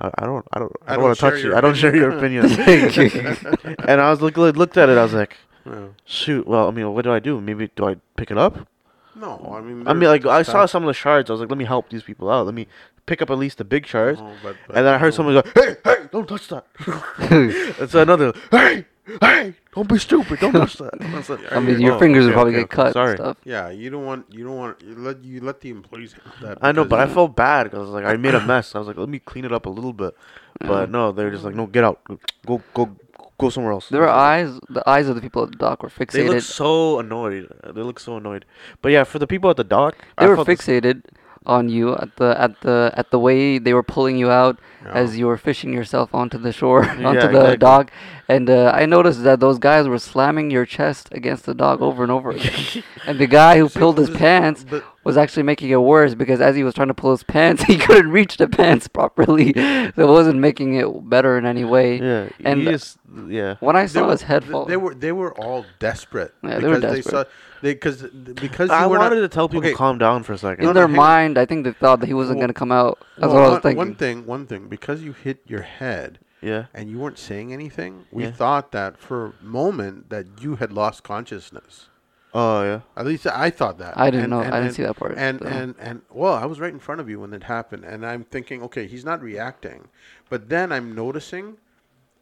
I, 0.00 0.10
I 0.18 0.26
don't, 0.26 0.46
I 0.52 0.58
don't, 0.58 0.72
I 0.86 0.94
don't, 0.94 1.04
want 1.04 1.16
to 1.16 1.20
touch 1.20 1.42
you. 1.42 1.56
I 1.56 1.60
don't 1.60 1.74
share 1.74 1.94
your 1.94 2.10
opinion. 2.16 2.44
and 3.88 4.00
I 4.00 4.10
was 4.10 4.20
look, 4.20 4.36
looked 4.36 4.76
at 4.76 4.88
it. 4.88 4.98
I 4.98 5.02
was 5.02 5.14
like, 5.14 5.36
Yeah. 5.66 5.88
shoot. 6.04 6.46
Well, 6.46 6.68
I 6.68 6.70
mean, 6.70 6.92
what 6.94 7.02
do 7.02 7.12
I 7.12 7.18
do? 7.18 7.40
Maybe 7.40 7.70
do 7.74 7.88
I 7.88 7.96
pick 8.16 8.30
it 8.30 8.38
up? 8.38 8.68
No, 9.14 9.54
I 9.56 9.60
mean. 9.60 9.86
I 9.86 9.94
mean, 9.94 10.08
like 10.08 10.24
I 10.26 10.42
saw 10.42 10.66
some 10.66 10.84
of 10.84 10.86
the 10.86 10.94
shards. 10.94 11.28
I 11.28 11.32
was 11.32 11.40
like, 11.40 11.50
let 11.50 11.58
me 11.58 11.64
help 11.64 11.90
these 11.90 12.04
people 12.04 12.30
out. 12.30 12.46
Let 12.46 12.54
me 12.54 12.68
pick 13.06 13.20
up 13.22 13.30
at 13.30 13.38
least 13.38 13.58
the 13.58 13.64
big 13.64 13.86
shards. 13.86 14.20
Oh, 14.22 14.32
but, 14.42 14.56
but 14.66 14.76
And 14.76 14.86
then 14.86 14.94
I 14.94 14.98
heard 14.98 15.12
no. 15.12 15.16
someone 15.16 15.34
go, 15.34 15.50
"Hey, 15.54 15.76
hey, 15.84 16.08
don't 16.12 16.28
touch 16.28 16.46
that!" 16.48 16.64
and 17.80 17.90
so 17.90 18.02
another, 18.02 18.32
"Hey, 18.50 18.84
hey, 19.20 19.54
don't 19.74 19.88
be 19.88 19.98
stupid, 19.98 20.40
don't 20.40 20.52
touch 20.52 20.76
that." 20.76 20.94
I 21.00 21.32
like, 21.32 21.52
I 21.52 21.60
mean, 21.60 21.80
your 21.80 21.94
"Oh, 21.94 21.98
fingers 21.98 22.24
would 22.24 22.30
okay, 22.30 22.34
probably 22.34 22.52
okay, 22.54 22.62
get 22.62 22.70
cut 22.70 22.92
Sorry, 22.92 23.10
and 23.12 23.18
stuff. 23.18 23.36
Yeah, 23.44 23.70
you 23.70 23.90
don't 23.90 24.04
want 24.04 24.26
you 24.30 24.44
don't 24.44 24.56
want 24.56 24.82
you 24.82 24.94
let 24.96 25.22
you 25.24 25.40
let 25.40 25.60
the 25.60 25.70
employees 25.70 26.12
handle 26.14 26.48
that. 26.48 26.58
I 26.62 26.72
know, 26.72 26.84
but 26.84 27.00
I 27.00 27.04
uh, 27.04 27.14
felt 27.14 27.34
bad 27.36 27.64
because 27.64 27.78
I 27.78 27.82
was 27.82 27.90
like 27.90 28.04
I 28.04 28.16
made 28.16 28.34
a 28.34 28.44
mess. 28.44 28.74
I 28.74 28.78
was 28.78 28.88
like, 28.88 28.96
"Let 28.96 29.08
me 29.08 29.18
clean 29.18 29.44
it 29.44 29.52
up 29.52 29.66
a 29.66 29.70
little 29.70 29.92
bit," 29.92 30.14
but 30.60 30.90
no, 30.90 31.12
they 31.12 31.24
were 31.24 31.30
just 31.30 31.44
like, 31.44 31.54
"No, 31.54 31.66
get 31.66 31.84
out, 31.84 32.00
go, 32.46 32.60
go, 32.74 32.96
go 33.38 33.50
somewhere 33.50 33.72
else. 33.72 33.88
There 33.88 34.00
were 34.02 34.08
eyes. 34.08 34.58
The 34.68 34.88
eyes 34.88 35.08
of 35.08 35.14
the 35.14 35.20
people 35.22 35.42
at 35.44 35.50
the 35.52 35.56
dock 35.56 35.82
were 35.82 35.88
fixated. 35.88 36.12
They 36.12 36.22
fixated. 36.24 36.28
look 36.34 36.42
so 36.42 36.98
annoyed. 36.98 37.48
They 37.74 37.82
look 37.82 38.00
so 38.00 38.16
annoyed. 38.16 38.44
But 38.82 38.92
yeah, 38.92 39.04
for 39.04 39.18
the 39.18 39.26
people 39.26 39.48
at 39.50 39.56
the 39.56 39.64
dock, 39.64 39.96
they 40.18 40.24
I 40.24 40.28
were 40.28 40.36
felt 40.36 40.46
the 40.46 40.54
fixated 40.56 41.02
on 41.46 41.68
you 41.68 41.94
at 41.94 42.16
the 42.16 42.34
at 42.38 42.60
the 42.60 42.92
at 42.94 43.10
the 43.10 43.18
way 43.18 43.58
they 43.58 43.72
were 43.72 43.82
pulling 43.84 44.18
you 44.18 44.30
out 44.30 44.58
Yeah. 44.84 44.92
as 44.92 45.16
you 45.16 45.26
were 45.26 45.38
fishing 45.38 45.72
yourself 45.72 46.14
onto 46.14 46.36
the 46.36 46.52
shore 46.52 46.84
onto 46.90 47.00
Yeah, 47.02 47.12
the 47.28 47.28
exactly. 47.28 47.56
dock 47.56 47.90
and 48.28 48.50
uh, 48.50 48.70
i 48.74 48.84
noticed 48.86 49.22
that 49.24 49.40
those 49.40 49.58
guys 49.58 49.88
were 49.88 49.98
slamming 49.98 50.50
your 50.50 50.66
chest 50.66 51.08
against 51.12 51.46
the 51.46 51.54
dog 51.54 51.80
over 51.80 52.02
and 52.02 52.12
over 52.12 52.30
again 52.30 52.82
and 53.06 53.18
the 53.18 53.26
guy 53.26 53.58
who 53.58 53.68
pulled 53.68 53.96
his 53.98 54.10
pants 54.24 54.64
was 55.04 55.16
actually 55.16 55.42
making 55.42 55.70
it 55.70 55.76
worse 55.76 56.14
because 56.14 56.40
as 56.40 56.54
he 56.54 56.62
was 56.62 56.74
trying 56.74 56.88
to 56.88 56.94
pull 56.94 57.10
his 57.12 57.22
pants 57.22 57.62
he 57.70 57.76
couldn't 57.78 58.10
reach 58.10 58.36
the 58.36 58.46
pants 58.48 58.86
properly 58.88 59.52
so 59.54 59.92
it 59.96 60.06
wasn't 60.18 60.38
making 60.38 60.74
it 60.74 60.86
better 61.08 61.38
in 61.38 61.46
any 61.46 61.64
way 61.64 61.98
Yeah, 61.98 62.28
and 62.44 62.62
you 62.62 62.70
just 62.70 62.98
yeah. 63.28 63.54
when 63.60 63.76
i 63.76 63.82
they 63.82 63.88
saw 63.88 64.04
were- 64.06 64.12
his 64.12 64.22
head 64.22 64.44
fall 64.44 64.66
They 64.66 64.76
were 64.76 64.94
they 64.94 65.12
were 65.12 65.32
all 65.38 65.64
desperate. 65.78 66.34
Yeah, 66.42 66.58
they 66.58 66.68
were 66.68 66.74
because 66.80 66.96
desperate. 67.04 67.26
saw 67.26 67.32
they 67.62 67.72
because 67.74 68.02
because 68.34 68.70
I 68.70 68.86
were 68.86 68.98
wanted 68.98 69.16
not, 69.16 69.20
to 69.22 69.28
tell 69.28 69.48
people 69.48 69.66
okay, 69.66 69.74
calm 69.74 69.96
down 69.98 70.22
for 70.22 70.34
a 70.34 70.38
second. 70.38 70.60
in 70.62 70.66
no, 70.68 70.72
their 70.74 70.86
mind 70.88 71.38
i 71.38 71.46
think 71.46 71.64
they 71.64 71.72
thought 71.72 72.00
that 72.00 72.06
he 72.06 72.14
wasn't 72.14 72.36
Well- 72.36 72.42
going 72.42 72.54
to 72.54 72.60
come 72.62 72.70
out 72.72 72.98
that's 73.16 73.32
well, 73.32 73.42
what 73.42 73.44
i 73.44 73.48
was 73.54 73.60
thinking 73.62 73.78
One 73.78 73.94
thing, 73.94 74.26
one 74.26 74.46
thing, 74.46 74.68
because 74.68 75.02
you 75.02 75.12
hit 75.12 75.38
your 75.46 75.62
head 75.62 76.18
yeah, 76.40 76.66
and 76.74 76.90
you 76.90 76.98
weren't 76.98 77.18
saying 77.18 77.52
anything, 77.52 78.06
we 78.10 78.24
Yeah. 78.24 78.30
thought 78.32 78.72
that 78.72 78.98
for 78.98 79.26
a 79.40 79.44
moment 79.44 80.10
that 80.10 80.26
you 80.40 80.56
had 80.56 80.72
lost 80.72 81.02
consciousness. 81.02 81.88
oh 82.34 82.62
yeah. 82.62 82.80
At 82.96 83.06
least 83.06 83.26
I 83.26 83.48
thought 83.50 83.78
that. 83.78 83.96
I 83.98 84.10
didn't 84.10 84.24
And- 84.24 84.30
know- 84.30 84.40
and- 84.42 84.54
I 84.54 84.58
didn't 84.58 84.66
and- 84.66 84.74
see 84.76 84.82
that 84.82 84.96
part, 84.96 85.14
And 85.16 85.40
so. 85.40 85.46
and 85.46 85.74
and 85.78 86.02
well, 86.10 86.34
I 86.34 86.44
was 86.44 86.60
right 86.60 86.72
in 86.72 86.78
front 86.78 87.00
of 87.00 87.08
you 87.08 87.20
when 87.20 87.32
it 87.32 87.44
happened, 87.44 87.84
and 87.84 88.04
I'm 88.04 88.24
thinking, 88.24 88.62
okay, 88.64 88.86
he's 88.86 89.04
not 89.04 89.22
reacting, 89.22 89.88
but 90.28 90.48
then 90.50 90.70
I'm 90.70 90.94
noticing 90.94 91.56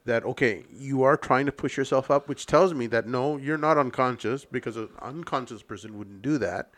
that 0.04 0.24
okay, 0.24 0.64
you 0.72 1.02
are 1.02 1.16
trying 1.16 1.44
to 1.46 1.52
push 1.52 1.76
yourself 1.76 2.10
up, 2.12 2.28
which 2.28 2.46
tells 2.46 2.72
me 2.72 2.86
that 2.86 3.08
no, 3.08 3.36
you're 3.36 3.58
not 3.58 3.76
unconscious 3.76 4.44
because 4.44 4.76
an 4.76 4.88
unconscious 5.02 5.62
person 5.62 5.98
wouldn't 5.98 6.22
do 6.22 6.38
that. 6.38 6.70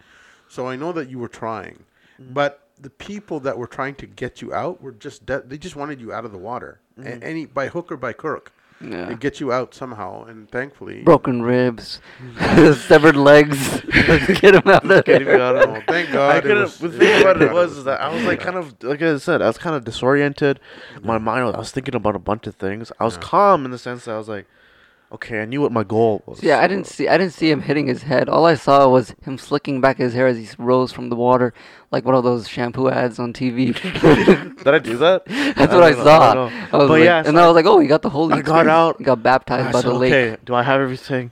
So 0.48 0.66
I 0.66 0.76
know 0.76 0.92
that 0.92 1.10
you 1.10 1.18
were 1.18 1.28
trying, 1.28 1.84
Mm-hmm. 2.20 2.32
but 2.32 2.67
the 2.80 2.90
people 2.90 3.40
that 3.40 3.58
were 3.58 3.66
trying 3.66 3.94
to 3.96 4.06
get 4.06 4.40
you 4.42 4.52
out 4.54 4.80
were 4.82 4.92
just 4.92 5.26
de- 5.26 5.42
they 5.42 5.58
just 5.58 5.76
wanted 5.76 6.00
you 6.00 6.12
out 6.12 6.24
of 6.24 6.32
the 6.32 6.38
water, 6.38 6.80
Mm-hmm. 6.98 7.22
A- 7.22 7.26
any 7.26 7.46
by 7.46 7.68
hook 7.68 7.90
or 7.92 7.96
by 7.96 8.12
crook, 8.12 8.52
yeah 8.80 9.06
to 9.08 9.14
get 9.16 9.40
you 9.40 9.52
out 9.52 9.74
somehow. 9.74 10.24
And 10.24 10.50
thankfully, 10.50 11.02
broken 11.02 11.42
ribs, 11.42 12.00
severed 12.86 13.16
legs. 13.16 13.80
Get 14.40 14.54
him 14.54 14.62
out 14.66 14.84
of 14.90 15.04
Get 15.04 15.24
there. 15.24 15.40
out 15.40 15.56
of 15.56 15.84
thank 15.84 16.10
God. 16.12 16.36
I 16.36 16.40
couldn't. 16.40 16.58
was- 16.62 16.78
The 16.78 16.90
thing 16.90 17.20
about 17.20 17.42
it 17.42 17.52
was 17.52 17.84
that 17.84 18.00
I 18.00 18.12
was 18.14 18.22
like 18.24 18.40
kind 18.40 18.56
of 18.56 18.74
like 18.82 19.02
I 19.02 19.16
said, 19.18 19.42
I 19.42 19.46
was 19.46 19.58
kind 19.58 19.74
of 19.76 19.84
disoriented. 19.84 20.60
My 21.02 21.18
mind, 21.18 21.46
was- 21.46 21.54
I 21.54 21.58
was 21.58 21.70
thinking 21.72 21.94
about 21.94 22.14
a 22.16 22.20
bunch 22.20 22.46
of 22.46 22.54
things. 22.56 22.92
I 23.00 23.04
was 23.04 23.14
Yeah. 23.14 23.20
calm 23.22 23.64
in 23.64 23.70
the 23.70 23.78
sense 23.78 24.04
that 24.04 24.12
I 24.12 24.18
was 24.18 24.28
like, 24.28 24.46
okay, 25.12 25.40
I 25.42 25.44
knew 25.44 25.60
what 25.60 25.72
my 25.72 25.84
goal 25.84 26.22
was. 26.26 26.42
Yeah, 26.42 26.60
I 26.60 26.66
didn't 26.66 26.86
see. 26.86 27.08
I 27.08 27.16
didn't 27.18 27.32
see 27.32 27.50
him 27.50 27.62
hitting 27.62 27.86
his 27.86 28.02
head. 28.02 28.28
All 28.28 28.44
I 28.46 28.54
saw 28.54 28.88
was 28.88 29.14
him 29.22 29.38
slicking 29.38 29.80
back 29.80 29.98
his 29.98 30.14
hair 30.14 30.26
as 30.26 30.36
he 30.38 30.48
rose 30.58 30.92
from 30.92 31.08
the 31.08 31.16
water, 31.16 31.52
like 31.90 32.04
one 32.04 32.14
of 32.14 32.24
those 32.24 32.48
shampoo 32.48 32.88
ads 32.90 33.18
on 33.18 33.32
TV. 33.32 33.74
Did 34.64 34.68
I 34.74 34.78
do 34.78 34.96
that? 34.98 35.24
That's 35.26 35.72
what 35.72 35.82
I, 35.82 35.90
know, 35.90 36.04
saw. 36.04 36.32
I. 36.48 36.50
I 36.50 36.76
was 36.76 36.88
But 36.88 36.88
like, 36.90 37.04
yeah, 37.04 37.18
and 37.18 37.26
so 37.26 37.32
then 37.32 37.42
I 37.42 37.46
was 37.46 37.54
like, 37.56 37.66
"Oh, 37.66 37.78
he 37.80 37.88
got 37.88 38.02
the 38.02 38.10
holy." 38.10 38.34
I 38.34 38.42
got 38.42 38.66
out. 38.66 39.02
Got 39.02 39.22
baptized 39.22 39.68
I 39.68 39.72
by 39.72 39.80
said, 39.80 39.90
the 39.90 39.94
lake. 39.94 40.12
okay, 40.12 40.36
do 40.44 40.54
I 40.54 40.62
have 40.62 40.80
everything? 40.80 41.30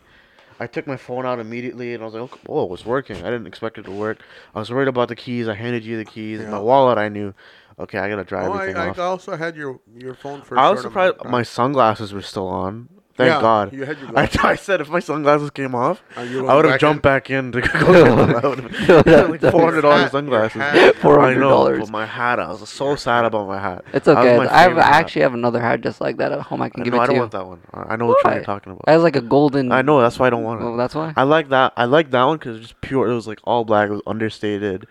I 0.58 0.66
took 0.66 0.86
my 0.86 0.96
phone 0.96 1.26
out 1.26 1.38
immediately 1.38 1.92
and 1.92 2.02
I 2.02 2.06
was 2.06 2.14
like, 2.14 2.22
okay, 2.22 2.40
it 2.42 2.48
was 2.70 2.86
working. 2.86 3.16
I 3.18 3.24
didn't 3.30 3.46
expect 3.46 3.76
it 3.76 3.82
to 3.84 3.90
work. 3.90 4.20
I 4.54 4.58
was 4.58 4.70
worried 4.70 4.88
about 4.88 5.08
the 5.08 5.14
keys. 5.16 5.48
I 5.48 5.54
handed 5.54 5.84
you 5.84 5.98
the 5.98 6.04
keys. 6.06 6.40
Yeah. 6.40 6.48
My 6.48 6.58
wallet, 6.58 6.96
I 6.96 7.10
knew. 7.10 7.34
Okay, 7.78 7.98
I 7.98 8.08
gotta 8.08 8.24
drive 8.24 8.48
Oh, 8.50 8.54
everything 8.54 8.78
I, 8.78 8.86
I 8.88 9.04
also 9.04 9.36
had 9.36 9.54
your 9.54 9.80
your 9.94 10.14
phone 10.14 10.40
for. 10.40 10.54
a 10.56 10.60
I 10.60 10.70
was 10.70 10.80
surprised 10.80 11.16
my 11.26 11.42
sunglasses 11.42 12.14
were 12.14 12.22
still 12.22 12.48
on. 12.48 12.88
Thank 13.16 13.28
Yeah, 13.30 13.40
God. 13.40 13.72
you 13.72 13.84
had 13.84 13.98
your 13.98 14.08
I, 14.16 14.26
glasses. 14.26 14.40
I 14.44 14.54
said 14.56 14.80
if 14.82 14.88
my 14.90 14.98
sunglasses 15.00 15.50
came 15.50 15.74
off, 15.74 16.02
Uh, 16.16 16.20
I 16.20 16.54
would 16.54 16.66
have 16.66 16.78
jumped 16.78 16.98
in? 16.98 17.00
back 17.10 17.30
in 17.30 17.50
to 17.52 17.60
go 17.62 17.68
get 17.70 17.82
them. 17.82 18.36
I 18.36 18.46
would've- 18.46 19.30
like 19.42 19.52
four 19.52 19.62
hundred 19.62 19.80
dollars 19.82 19.96
Hat, 19.96 20.00
your 20.02 20.08
sunglasses. 20.10 20.60
I 20.60 20.74
know, 20.74 20.92
$400. 20.92 21.80
but 21.80 21.90
my 21.90 22.04
hat. 22.06 22.38
I 22.40 22.48
was 22.50 22.68
so 22.68 22.94
sad 22.96 23.24
about 23.24 23.46
my 23.48 23.58
hat. 23.58 23.84
It's 23.94 24.06
okay. 24.06 24.20
I 24.20 24.24
have, 24.24 24.68
favorite 24.68 24.82
I 24.82 24.86
hat. 24.86 24.94
actually 24.96 25.22
have 25.22 25.34
another 25.34 25.60
hat 25.60 25.80
just 25.80 26.00
like 26.00 26.18
that 26.18 26.30
at 26.32 26.40
home. 26.42 26.60
I 26.60 26.68
can 26.68 26.82
I 26.82 26.84
give 26.84 26.92
know, 26.92 27.00
it 27.00 27.02
I 27.02 27.06
don't 27.06 27.14
you. 27.14 27.20
want 27.22 27.32
that 27.32 27.46
one. 27.46 27.60
I 27.72 27.94
I 27.94 27.96
know 27.96 28.06
what 28.06 28.22
one 28.24 28.34
you're 28.34 28.44
talking 28.44 28.72
about. 28.72 28.84
It 28.86 28.90
has 28.92 29.02
like 29.02 29.16
a 29.16 29.20
golden. 29.22 29.72
I 29.72 29.80
know 29.82 30.00
that's 30.00 30.18
why 30.18 30.26
I 30.26 30.30
don't 30.30 30.42
want 30.44 30.60
it. 30.60 30.64
Well, 30.64 30.76
that's 30.76 30.94
why. 30.94 31.14
I 31.16 31.22
like 31.22 31.48
that. 31.48 31.72
I 31.76 31.86
like 31.86 32.10
that 32.10 32.24
one 32.24 32.36
because 32.36 32.56
it's 32.56 32.66
just 32.68 32.80
pure. 32.82 33.08
It 33.08 33.14
was 33.14 33.26
like 33.26 33.40
all 33.44 33.64
black. 33.64 33.88
It 33.88 33.92
was 33.92 34.02
understated. 34.06 34.86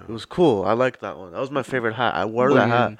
It 0.00 0.08
was 0.12 0.24
cool. 0.24 0.64
I 0.64 0.72
like 0.72 1.00
that 1.00 1.16
one. 1.18 1.32
That 1.32 1.40
was 1.40 1.50
my 1.50 1.62
favorite 1.62 1.94
hat. 1.94 2.14
I 2.14 2.24
wore 2.24 2.52
that 2.54 2.68
hat. 2.68 2.90
Booyah. 2.92 2.98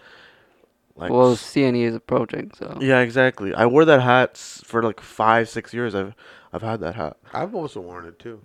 Like 0.98 1.10
well, 1.12 1.32
s- 1.32 1.42
CNE 1.54 1.84
is 1.84 1.94
approaching, 1.94 2.50
so. 2.58 2.76
yeah, 2.80 3.00
exactly. 3.00 3.54
I 3.54 3.66
wore 3.66 3.84
that 3.84 4.02
hat 4.02 4.36
for 4.64 4.82
like 4.82 5.00
five, 5.00 5.48
six 5.48 5.72
years. 5.72 5.94
I've 5.94 6.14
I've 6.52 6.62
had 6.62 6.80
that 6.80 6.94
hat. 6.96 7.16
I've 7.32 7.54
also 7.54 7.80
worn 7.80 8.04
it 8.06 8.18
too. 8.18 8.40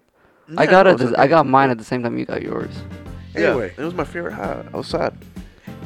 I 0.57 0.63
Yeah, 0.65 0.71
got 0.71 0.87
it. 0.87 1.01
it's 1.01 1.13
I 1.17 1.27
got 1.27 1.45
mine 1.47 1.69
at 1.71 1.77
the 1.77 1.83
same 1.91 2.03
time 2.03 2.17
you 2.17 2.25
got 2.25 2.41
yours. 2.43 2.73
Yeah, 3.35 3.47
Anyway, 3.49 3.73
it 3.77 3.83
was 3.83 3.93
my 3.95 4.03
favorite 4.03 4.33
hat. 4.35 4.65
I 4.73 4.77
was 4.77 4.87
sad. 4.87 5.13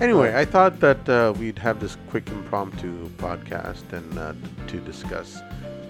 anyway, 0.01 0.35
I 0.35 0.43
thought 0.45 0.79
that 0.81 1.07
uh, 1.07 1.33
we'd 1.39 1.57
have 1.59 1.79
this 1.79 1.95
quick 2.09 2.27
impromptu 2.29 3.07
podcast 3.17 3.85
and 3.93 4.19
uh, 4.19 4.33
to 4.67 4.77
discuss 4.81 5.39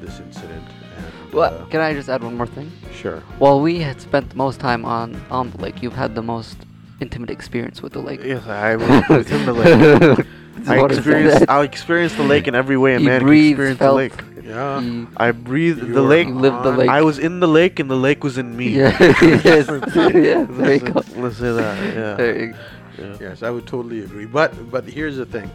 this 0.01 0.19
incident. 0.19 0.63
And, 0.97 1.33
Well, 1.33 1.53
uh, 1.61 1.65
can 1.71 1.81
I 1.81 1.93
just 1.93 2.07
add 2.09 2.21
one 2.23 2.35
more 2.37 2.45
thing? 2.47 2.69
sure. 2.93 3.21
While 3.39 3.61
we 3.61 3.79
had 3.79 3.99
spent 3.99 4.29
the 4.29 4.35
most 4.35 4.59
time 4.59 4.85
on 4.85 5.19
on 5.31 5.49
the 5.51 5.57
lake, 5.65 5.81
you've 5.81 5.95
had 6.03 6.13
the 6.13 6.21
most 6.35 6.57
intimate 7.01 7.31
experience 7.31 7.81
with 7.81 7.93
the 7.93 8.01
lake. 8.09 8.21
Yes, 8.23 8.45
I 8.45 8.75
was 8.75 9.09
within 9.09 9.45
the 9.45 9.53
lake. 9.53 10.27
Just 10.57 10.69
I 10.69 10.77
wanted 10.81 10.97
experienced. 10.97 11.45
I 11.49 11.63
experienced 11.63 12.17
the 12.17 12.23
lake 12.23 12.47
in 12.47 12.55
every 12.55 12.77
way 12.77 12.95
a 12.95 12.99
You 12.99 13.05
man 13.05 13.19
can 13.19 13.27
breathed, 13.27 13.51
experience 13.53 13.79
felt- 13.79 13.91
the 13.93 13.97
lake. 13.97 14.23
Yeah. 14.43 14.79
You- 14.79 15.07
I 15.17 15.31
breathed 15.31 15.81
the 15.81 16.01
lake. 16.01 16.27
You 16.27 16.35
lived 16.35 16.63
the 16.63 16.71
lake. 16.71 16.89
I 16.89 17.01
was 17.01 17.19
in 17.19 17.39
the 17.39 17.47
lake, 17.47 17.79
and 17.79 17.89
the 17.89 17.95
lake 17.97 18.23
was 18.23 18.37
in 18.37 18.55
me. 18.55 18.69
Yeah. 18.69 18.95
yes. 19.43 19.67
yeah. 19.95 20.45
There 20.49 20.73
you 20.73 20.79
go. 20.79 21.01
Let's 21.17 21.37
say 21.37 21.51
that. 21.51 21.95
Yeah. 21.95 22.15
There 22.15 22.55
yeah. 22.97 23.15
Yes, 23.19 23.43
I 23.43 23.49
would 23.51 23.67
totally 23.67 24.01
agree. 24.03 24.25
But 24.25 24.71
but 24.71 24.85
here's 24.85 25.17
the 25.17 25.25
thing. 25.25 25.49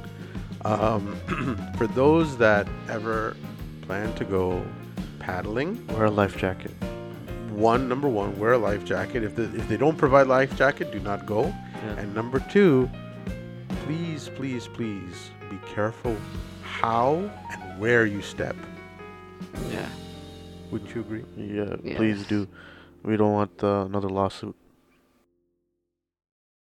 Um, 0.65 1.17
for 1.79 1.87
those 1.89 2.37
that 2.37 2.69
ever 2.89 3.37
plan 3.83 4.15
to 4.15 4.25
go 4.25 4.63
paddling, 5.19 5.85
Wear 5.89 6.05
a 6.05 6.11
life 6.11 6.37
jacket. 6.37 6.71
one 7.51 7.89
number 7.89 8.09
one, 8.09 8.39
wear 8.39 8.53
a 8.53 8.59
life 8.59 8.85
jacket. 8.85 9.25
If 9.25 9.35
the, 9.35 9.45
if 9.57 9.69
they 9.69 9.77
don't 9.77 9.97
provide 9.99 10.27
life 10.29 10.55
jacket, 10.57 10.93
do 10.93 11.01
not 11.01 11.27
go. 11.27 11.43
Yeah. 11.47 11.99
And 12.01 12.15
number 12.15 12.39
two, 12.51 12.89
please, 13.85 14.29
please, 14.35 14.69
please 14.69 15.31
be 15.51 15.59
careful 15.75 16.17
how 16.63 17.31
and 17.51 17.81
where 17.81 18.07
you 18.07 18.23
step. 18.23 18.57
Yeah. 19.71 19.89
Wouldn't 20.71 20.95
you 20.95 21.01
agree? 21.03 21.25
Yeah, 21.37 21.77
Yes. 21.83 21.97
please 21.97 22.27
do. 22.27 22.49
We 23.03 23.17
don't 23.17 23.33
want 23.33 23.63
uh, 23.63 23.85
another 23.87 24.09
lawsuit. 24.09 24.55